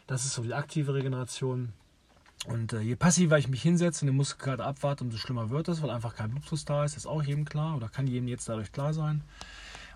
Das 0.07 0.25
ist 0.25 0.35
so 0.35 0.43
die 0.43 0.55
aktive 0.55 0.95
Regeneration. 0.95 1.73
Und 2.47 2.75
äh, 2.75 2.81
je 2.81 2.95
passiver 2.95 3.39
ich 3.39 3.49
mich 3.49 3.63
hinsetze 3.63 4.03
und 4.05 4.09
den 4.09 4.17
Muskelkater 4.17 4.67
abwarte, 4.67 5.03
umso 5.03 5.17
schlimmer 5.17 5.51
wird 5.51 5.69
es, 5.69 5.83
weil 5.83 5.91
einfach 5.91 6.15
kein 6.15 6.31
Blutfluss 6.31 6.65
da 6.65 6.85
ist. 6.85 6.97
Ist 6.97 7.07
auch 7.07 7.23
jedem 7.23 7.45
klar 7.45 7.77
oder 7.77 7.89
kann 7.89 8.07
jedem 8.07 8.29
jetzt 8.29 8.49
dadurch 8.49 8.71
klar 8.71 8.93
sein. 8.93 9.23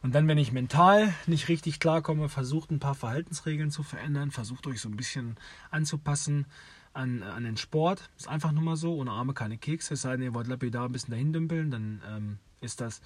Und 0.02 0.14
dann, 0.14 0.28
wenn 0.28 0.38
ich 0.38 0.52
mental 0.52 1.12
nicht 1.26 1.48
richtig 1.48 1.78
klarkomme, 1.78 2.28
versucht 2.28 2.70
ein 2.70 2.80
paar 2.80 2.94
Verhaltensregeln 2.94 3.70
zu 3.70 3.82
verändern, 3.82 4.30
versucht 4.30 4.66
euch 4.66 4.80
so 4.80 4.88
ein 4.88 4.96
bisschen 4.96 5.36
anzupassen 5.70 6.46
an, 6.94 7.22
an 7.22 7.44
den 7.44 7.56
Sport. 7.56 8.08
Ist 8.16 8.28
einfach 8.28 8.52
nur 8.52 8.62
mal 8.62 8.76
so, 8.76 8.94
ohne 8.94 9.10
Arme 9.12 9.34
keine 9.34 9.58
Kekse. 9.58 9.94
Es 9.94 10.02
sei 10.02 10.12
denn, 10.12 10.22
ihr 10.22 10.34
wollt 10.34 10.46
lapidar 10.46 10.86
ein 10.86 10.92
bisschen 10.92 11.10
dahin 11.12 11.32
dümpeln, 11.32 11.70
dann 11.70 12.02
ähm, 12.08 12.38
ist 12.60 12.80
das 12.80 13.02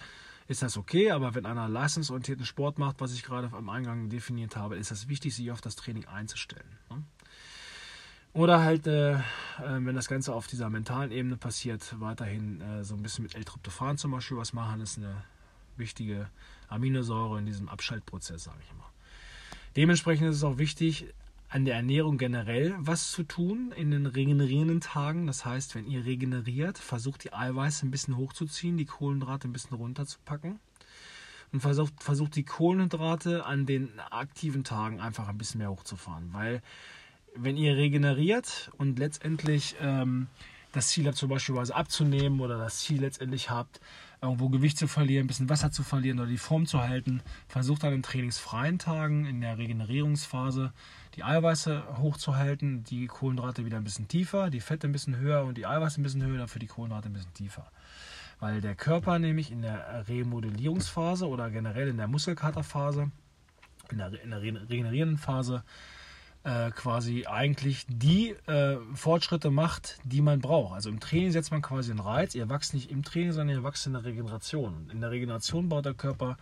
ist 0.46 0.62
das 0.62 0.76
okay, 0.76 1.10
aber 1.10 1.34
wenn 1.34 1.46
einer 1.46 1.68
leistungsorientierten 1.68 2.44
Sport 2.44 2.78
macht, 2.78 3.00
was 3.00 3.14
ich 3.14 3.22
gerade 3.22 3.50
am 3.52 3.70
Eingang 3.70 4.10
definiert 4.10 4.56
habe, 4.56 4.76
ist 4.76 4.90
es 4.90 5.08
wichtig, 5.08 5.34
sich 5.34 5.50
auf 5.50 5.62
das 5.62 5.74
Training 5.74 6.04
einzustellen. 6.04 6.68
Ne? 6.90 7.02
Oder 8.34 8.62
halt, 8.62 8.86
äh, 8.86 9.12
äh, 9.14 9.20
wenn 9.58 9.94
das 9.94 10.08
Ganze 10.08 10.34
auf 10.34 10.46
dieser 10.46 10.68
mentalen 10.68 11.12
Ebene 11.12 11.36
passiert, 11.36 11.94
weiterhin 11.98 12.60
äh, 12.60 12.84
so 12.84 12.94
ein 12.94 13.02
bisschen 13.02 13.22
mit 13.22 13.34
L-Tryptophan 13.34 13.96
zum 13.96 14.10
Beispiel 14.10 14.36
was 14.36 14.52
machen, 14.52 14.80
ist 14.80 14.98
eine 14.98 15.24
wichtige 15.76 16.28
Aminosäure 16.68 17.38
in 17.38 17.46
diesem 17.46 17.68
Abschaltprozess, 17.68 18.44
sage 18.44 18.58
ich 18.62 18.70
immer. 18.70 18.90
Dementsprechend 19.76 20.28
ist 20.28 20.36
es 20.36 20.44
auch 20.44 20.58
wichtig, 20.58 21.06
an 21.48 21.64
der 21.64 21.76
Ernährung 21.76 22.18
generell 22.18 22.74
was 22.78 23.12
zu 23.12 23.22
tun 23.22 23.72
in 23.76 23.90
den 23.90 24.06
regenerierenden 24.06 24.80
Tagen. 24.80 25.26
Das 25.26 25.44
heißt, 25.44 25.74
wenn 25.74 25.86
ihr 25.86 26.04
regeneriert, 26.04 26.78
versucht 26.78 27.24
die 27.24 27.32
Eiweiße 27.32 27.86
ein 27.86 27.90
bisschen 27.90 28.16
hochzuziehen, 28.16 28.76
die 28.76 28.86
Kohlenhydrate 28.86 29.48
ein 29.48 29.52
bisschen 29.52 29.76
runterzupacken 29.76 30.58
und 31.52 31.60
versucht, 31.60 32.02
versucht 32.02 32.34
die 32.34 32.44
Kohlenhydrate 32.44 33.46
an 33.46 33.66
den 33.66 34.00
aktiven 34.00 34.64
Tagen 34.64 35.00
einfach 35.00 35.28
ein 35.28 35.38
bisschen 35.38 35.58
mehr 35.58 35.70
hochzufahren. 35.70 36.32
Weil 36.32 36.60
wenn 37.36 37.56
ihr 37.56 37.76
regeneriert 37.76 38.72
und 38.76 38.98
letztendlich 38.98 39.76
ähm, 39.80 40.26
das 40.72 40.88
Ziel 40.88 41.06
habt, 41.06 41.16
zum 41.16 41.28
Beispiel 41.28 41.56
abzunehmen 41.56 42.40
oder 42.40 42.58
das 42.58 42.78
Ziel 42.78 43.00
letztendlich 43.00 43.50
habt, 43.50 43.80
irgendwo 44.24 44.48
Gewicht 44.48 44.78
zu 44.78 44.88
verlieren, 44.88 45.24
ein 45.24 45.28
bisschen 45.28 45.48
Wasser 45.48 45.70
zu 45.70 45.82
verlieren 45.82 46.18
oder 46.18 46.28
die 46.28 46.38
Form 46.38 46.66
zu 46.66 46.82
halten, 46.82 47.22
versucht 47.46 47.84
an 47.84 47.92
den 47.92 48.02
trainingsfreien 48.02 48.78
Tagen 48.78 49.26
in 49.26 49.40
der 49.40 49.58
Regenerierungsphase 49.58 50.72
die 51.14 51.22
Eiweiße 51.22 51.98
hochzuhalten, 51.98 52.84
die 52.84 53.06
Kohlenhydrate 53.06 53.64
wieder 53.64 53.76
ein 53.76 53.84
bisschen 53.84 54.08
tiefer, 54.08 54.50
die 54.50 54.60
Fette 54.60 54.88
ein 54.88 54.92
bisschen 54.92 55.16
höher 55.16 55.44
und 55.44 55.56
die 55.56 55.66
Eiweiße 55.66 56.00
ein 56.00 56.02
bisschen 56.02 56.24
höher, 56.24 56.38
dafür 56.38 56.58
die 56.58 56.66
Kohlenhydrate 56.66 57.08
ein 57.08 57.12
bisschen 57.12 57.34
tiefer. 57.34 57.70
Weil 58.40 58.60
der 58.60 58.74
Körper 58.74 59.18
nämlich 59.18 59.52
in 59.52 59.62
der 59.62 60.08
Remodellierungsphase 60.08 61.28
oder 61.28 61.50
generell 61.50 61.88
in 61.88 61.96
der 61.96 62.08
Muskelkaterphase, 62.08 63.10
in 63.90 63.98
der, 63.98 64.22
in 64.22 64.30
der 64.30 64.42
regenerierenden 64.42 65.18
Phase, 65.18 65.62
äh, 66.44 66.70
quasi 66.70 67.26
eigentlich 67.26 67.86
die 67.88 68.30
äh, 68.46 68.76
Fortschritte 68.94 69.50
macht, 69.50 69.98
die 70.04 70.20
man 70.20 70.40
braucht. 70.40 70.74
Also 70.74 70.90
im 70.90 71.00
Training 71.00 71.32
setzt 71.32 71.50
man 71.50 71.62
quasi 71.62 71.90
einen 71.90 72.00
Reiz. 72.00 72.34
Ihr 72.34 72.48
wächst 72.48 72.74
nicht 72.74 72.90
im 72.90 73.02
Training, 73.02 73.32
sondern 73.32 73.56
ihr 73.56 73.64
wächst 73.64 73.86
in 73.86 73.94
der 73.94 74.04
Regeneration. 74.04 74.90
In 74.92 75.00
der 75.00 75.10
Regeneration 75.10 75.68
baut 75.68 75.86
der 75.86 75.94
Körper 75.94 76.36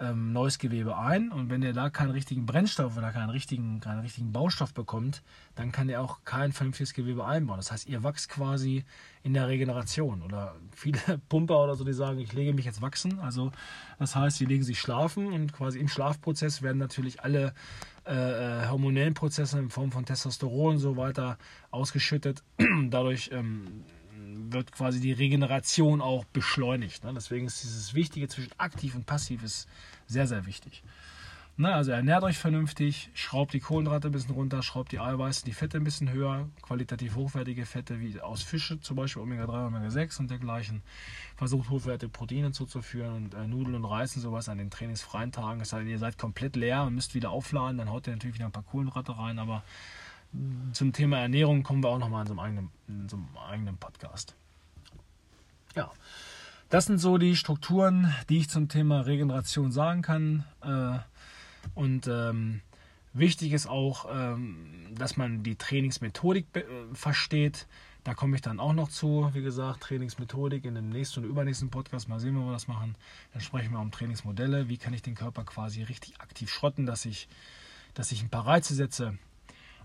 ähm, 0.00 0.32
neues 0.32 0.58
Gewebe 0.58 0.98
ein 0.98 1.30
und 1.30 1.50
wenn 1.50 1.62
er 1.62 1.72
da 1.72 1.88
keinen 1.88 2.10
richtigen 2.10 2.46
Brennstoff 2.46 2.96
oder 2.96 3.12
keinen 3.12 3.30
richtigen, 3.30 3.80
keinen 3.80 4.00
richtigen 4.00 4.32
Baustoff 4.32 4.74
bekommt, 4.74 5.22
dann 5.54 5.70
kann 5.70 5.88
er 5.88 6.00
auch 6.00 6.24
kein 6.24 6.52
vernünftiges 6.52 6.94
Gewebe 6.94 7.24
einbauen. 7.24 7.58
Das 7.58 7.70
heißt, 7.70 7.86
ihr 7.86 8.02
wachst 8.02 8.28
quasi 8.28 8.84
in 9.22 9.34
der 9.34 9.46
Regeneration 9.46 10.22
oder 10.22 10.56
viele 10.72 10.98
Pumper 11.28 11.62
oder 11.62 11.76
so, 11.76 11.84
die 11.84 11.92
sagen, 11.92 12.18
ich 12.18 12.32
lege 12.32 12.52
mich 12.52 12.64
jetzt 12.64 12.82
wachsen. 12.82 13.20
Also 13.20 13.52
das 13.98 14.16
heißt, 14.16 14.38
sie 14.38 14.46
legen 14.46 14.64
sich 14.64 14.80
schlafen 14.80 15.32
und 15.32 15.52
quasi 15.52 15.78
im 15.78 15.88
Schlafprozess 15.88 16.62
werden 16.62 16.78
natürlich 16.78 17.22
alle 17.22 17.54
äh, 18.06 18.12
äh 18.12 18.68
hormonellen 18.68 19.14
Prozesse 19.14 19.58
in 19.58 19.70
Form 19.70 19.92
von 19.92 20.04
Testosteron 20.04 20.74
und 20.74 20.78
so 20.78 20.96
weiter 20.96 21.38
ausgeschüttet. 21.70 22.42
Dadurch 22.90 23.30
ähm, 23.32 23.84
wird 24.50 24.72
quasi 24.72 25.00
die 25.00 25.12
Regeneration 25.12 26.00
auch 26.00 26.24
beschleunigt. 26.26 27.04
Ne? 27.04 27.12
Deswegen 27.14 27.46
ist 27.46 27.62
dieses 27.62 27.94
Wichtige 27.94 28.28
zwischen 28.28 28.52
aktiv 28.58 28.94
und 28.94 29.06
passiv 29.06 29.42
ist 29.42 29.68
sehr, 30.06 30.26
sehr 30.26 30.46
wichtig. 30.46 30.82
Ne? 31.56 31.72
Also 31.72 31.92
ernährt 31.92 32.24
euch 32.24 32.36
vernünftig, 32.36 33.10
schraubt 33.14 33.52
die 33.52 33.60
Kohlenhydrate 33.60 34.08
ein 34.08 34.12
bisschen 34.12 34.34
runter, 34.34 34.62
schraubt 34.62 34.90
die 34.90 34.98
Eiweiße, 34.98 35.44
die 35.44 35.52
Fette 35.52 35.76
ein 35.78 35.84
bisschen 35.84 36.10
höher, 36.10 36.48
qualitativ 36.62 37.14
hochwertige 37.14 37.64
Fette 37.64 38.00
wie 38.00 38.20
aus 38.20 38.42
Fische, 38.42 38.80
zum 38.80 38.96
Beispiel 38.96 39.22
Omega-3, 39.22 39.68
Omega-6 39.68 40.18
und 40.18 40.30
dergleichen. 40.30 40.82
Versucht 41.36 41.70
hochwertige 41.70 42.10
Proteine 42.10 42.50
zuzuführen 42.50 43.14
und 43.14 43.34
äh, 43.34 43.46
Nudeln 43.46 43.76
und 43.76 43.84
Reis 43.84 44.16
und 44.16 44.22
sowas 44.22 44.48
an 44.48 44.58
den 44.58 44.70
trainingsfreien 44.70 45.30
Tagen. 45.30 45.64
Sei 45.64 45.78
denn, 45.78 45.88
ihr 45.88 45.98
seid 45.98 46.18
komplett 46.18 46.56
leer 46.56 46.82
und 46.82 46.96
müsst 46.96 47.14
wieder 47.14 47.30
aufladen, 47.30 47.78
dann 47.78 47.90
haut 47.90 48.08
ihr 48.08 48.12
natürlich 48.12 48.34
wieder 48.34 48.46
ein 48.46 48.52
paar 48.52 48.64
Kohlenhydrate 48.64 49.16
rein, 49.16 49.38
aber 49.38 49.62
zum 50.72 50.92
Thema 50.92 51.18
Ernährung 51.18 51.62
kommen 51.62 51.84
wir 51.84 51.90
auch 51.90 51.98
nochmal 51.98 52.22
in 52.22 52.26
so 52.26 52.32
einem 52.32 52.40
eigenen, 52.40 52.70
in 52.88 53.08
so 53.08 53.16
einem 53.16 53.28
eigenen 53.48 53.76
Podcast. 53.76 54.34
Ja, 55.76 55.92
das 56.70 56.86
sind 56.86 56.98
so 56.98 57.18
die 57.18 57.36
Strukturen, 57.36 58.12
die 58.28 58.38
ich 58.38 58.50
zum 58.50 58.68
Thema 58.68 59.02
Regeneration 59.02 59.70
sagen 59.70 60.02
kann. 60.02 60.44
Äh, 60.60 60.98
und 61.74 62.06
ähm, 62.06 62.60
wichtig 63.12 63.52
ist 63.52 63.66
auch, 63.66 64.06
ähm, 64.10 64.94
dass 64.94 65.16
man 65.16 65.42
die 65.42 65.56
Trainingsmethodik 65.56 66.46
äh, 66.54 66.64
versteht. 66.92 67.66
Da 68.02 68.12
komme 68.12 68.36
ich 68.36 68.42
dann 68.42 68.60
auch 68.60 68.74
noch 68.74 68.90
zu. 68.90 69.30
Wie 69.32 69.42
gesagt, 69.42 69.84
Trainingsmethodik 69.84 70.64
in 70.66 70.74
dem 70.74 70.90
nächsten 70.90 71.20
und 71.20 71.30
übernächsten 71.30 71.70
Podcast. 71.70 72.08
Mal 72.08 72.20
sehen, 72.20 72.34
wie 72.36 72.44
wir 72.44 72.52
das 72.52 72.68
machen. 72.68 72.96
Dann 73.32 73.40
sprechen 73.40 73.72
wir 73.72 73.80
um 73.80 73.90
Trainingsmodelle. 73.90 74.68
Wie 74.68 74.76
kann 74.76 74.92
ich 74.92 75.00
den 75.00 75.14
Körper 75.14 75.44
quasi 75.44 75.82
richtig 75.82 76.20
aktiv 76.20 76.50
schrotten, 76.50 76.84
dass 76.84 77.06
ich, 77.06 77.28
dass 77.94 78.12
ich 78.12 78.22
ein 78.22 78.28
paar 78.28 78.46
Reize 78.46 78.74
setze, 78.74 79.18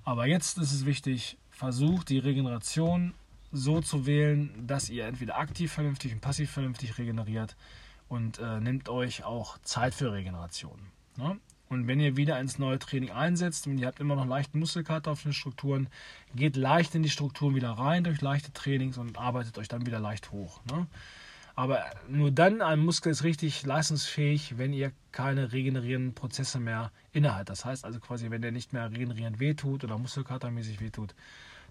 aber 0.03 0.25
jetzt 0.25 0.57
ist 0.57 0.73
es 0.73 0.85
wichtig, 0.85 1.37
versucht 1.51 2.09
die 2.09 2.19
Regeneration 2.19 3.13
so 3.51 3.81
zu 3.81 4.05
wählen, 4.05 4.65
dass 4.65 4.89
ihr 4.89 5.05
entweder 5.05 5.37
aktiv 5.37 5.71
vernünftig 5.71 6.13
und 6.13 6.21
passiv 6.21 6.51
vernünftig 6.51 6.97
regeneriert 6.97 7.55
und 8.07 8.39
äh, 8.39 8.59
nehmt 8.59 8.89
euch 8.89 9.23
auch 9.23 9.57
Zeit 9.59 9.93
für 9.93 10.11
Regeneration. 10.11 10.79
Ne? 11.17 11.39
Und 11.69 11.87
wenn 11.87 11.99
ihr 11.99 12.17
wieder 12.17 12.39
ins 12.39 12.57
neue 12.57 12.79
Training 12.79 13.11
einsetzt 13.11 13.67
und 13.67 13.77
ihr 13.77 13.85
habt 13.85 13.99
immer 13.99 14.15
noch 14.15 14.25
leichten 14.25 14.57
Muskelkater 14.57 15.11
auf 15.11 15.21
den 15.21 15.33
Strukturen, 15.33 15.87
geht 16.33 16.55
leicht 16.55 16.95
in 16.95 17.03
die 17.03 17.11
Strukturen 17.11 17.53
wieder 17.53 17.69
rein 17.69 18.03
durch 18.03 18.21
leichte 18.21 18.51
Trainings 18.51 18.97
und 18.97 19.19
arbeitet 19.19 19.57
euch 19.59 19.67
dann 19.67 19.85
wieder 19.85 19.99
leicht 19.99 20.31
hoch. 20.31 20.61
Ne? 20.65 20.87
Aber 21.55 21.85
nur 22.07 22.31
dann 22.31 22.63
ein 22.63 22.79
Muskel 22.79 23.11
ist 23.11 23.23
richtig 23.23 23.63
leistungsfähig, 23.65 24.57
wenn 24.57 24.73
ihr 24.73 24.91
keine 25.11 25.51
regenerierenden 25.51 26.15
Prozesse 26.15 26.59
mehr 26.59 26.91
innehat. 27.11 27.49
Das 27.49 27.65
heißt 27.65 27.85
also 27.85 27.99
quasi, 27.99 28.31
wenn 28.31 28.41
der 28.41 28.51
nicht 28.51 28.73
mehr 28.73 28.89
regenerierend 28.89 29.39
wehtut 29.39 29.83
oder 29.83 29.99
muskelkatermäßig 29.99 30.81
wehtut, 30.81 31.13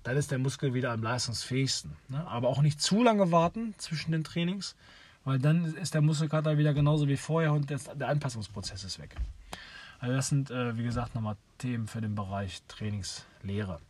dann 0.05 0.17
ist 0.17 0.31
der 0.31 0.39
Muskel 0.39 0.75
wieder 0.75 0.93
am 0.93 1.03
leistungsfähigsten. 1.03 1.97
Ne? 2.09 2.25
Aber 2.29 2.49
auch 2.49 2.63
nicht 2.63 2.81
zu 2.81 3.03
lange 3.03 3.33
warten 3.33 3.75
zwischen 3.79 4.13
den 4.13 4.23
Trainings, 4.23 4.77
weil 5.25 5.41
dann 5.41 5.75
ist 5.75 5.95
der 5.95 6.03
Muskelkater 6.03 6.57
wieder 6.57 6.73
genauso 6.73 7.09
wie 7.09 7.17
vorher 7.17 7.53
und 7.53 7.69
der 7.69 8.09
Anpassungsprozess 8.09 8.85
ist 8.85 9.01
weg. 9.01 9.17
Also 10.01 10.15
das 10.15 10.29
sind, 10.29 10.51
äh, 10.51 10.77
wie 10.77 10.85
gesagt, 10.85 11.15
nochmal 11.15 11.37
Themen 11.59 11.89
für 11.89 12.01
den 12.01 12.15
Bereich 12.15 12.63
Trainingslehre. 12.69 13.81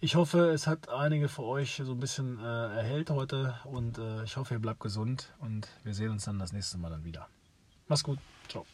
Ich 0.00 0.16
hoffe, 0.16 0.50
es 0.50 0.66
hat 0.66 0.88
einige 0.88 1.28
für 1.28 1.44
euch 1.44 1.80
so 1.84 1.92
ein 1.92 2.00
bisschen 2.00 2.40
äh, 2.40 2.42
erhellt 2.42 3.10
heute 3.10 3.54
und 3.64 3.98
äh, 3.98 4.24
ich 4.24 4.36
hoffe, 4.36 4.54
ihr 4.54 4.60
bleibt 4.60 4.80
gesund 4.80 5.32
und 5.38 5.68
wir 5.84 5.94
sehen 5.94 6.10
uns 6.10 6.24
dann 6.24 6.38
das 6.38 6.52
nächste 6.52 6.78
Mal 6.78 6.90
dann 6.90 7.04
wieder. 7.04 7.28
Mach's 7.86 8.02
gut. 8.02 8.18
Ciao. 8.48 8.66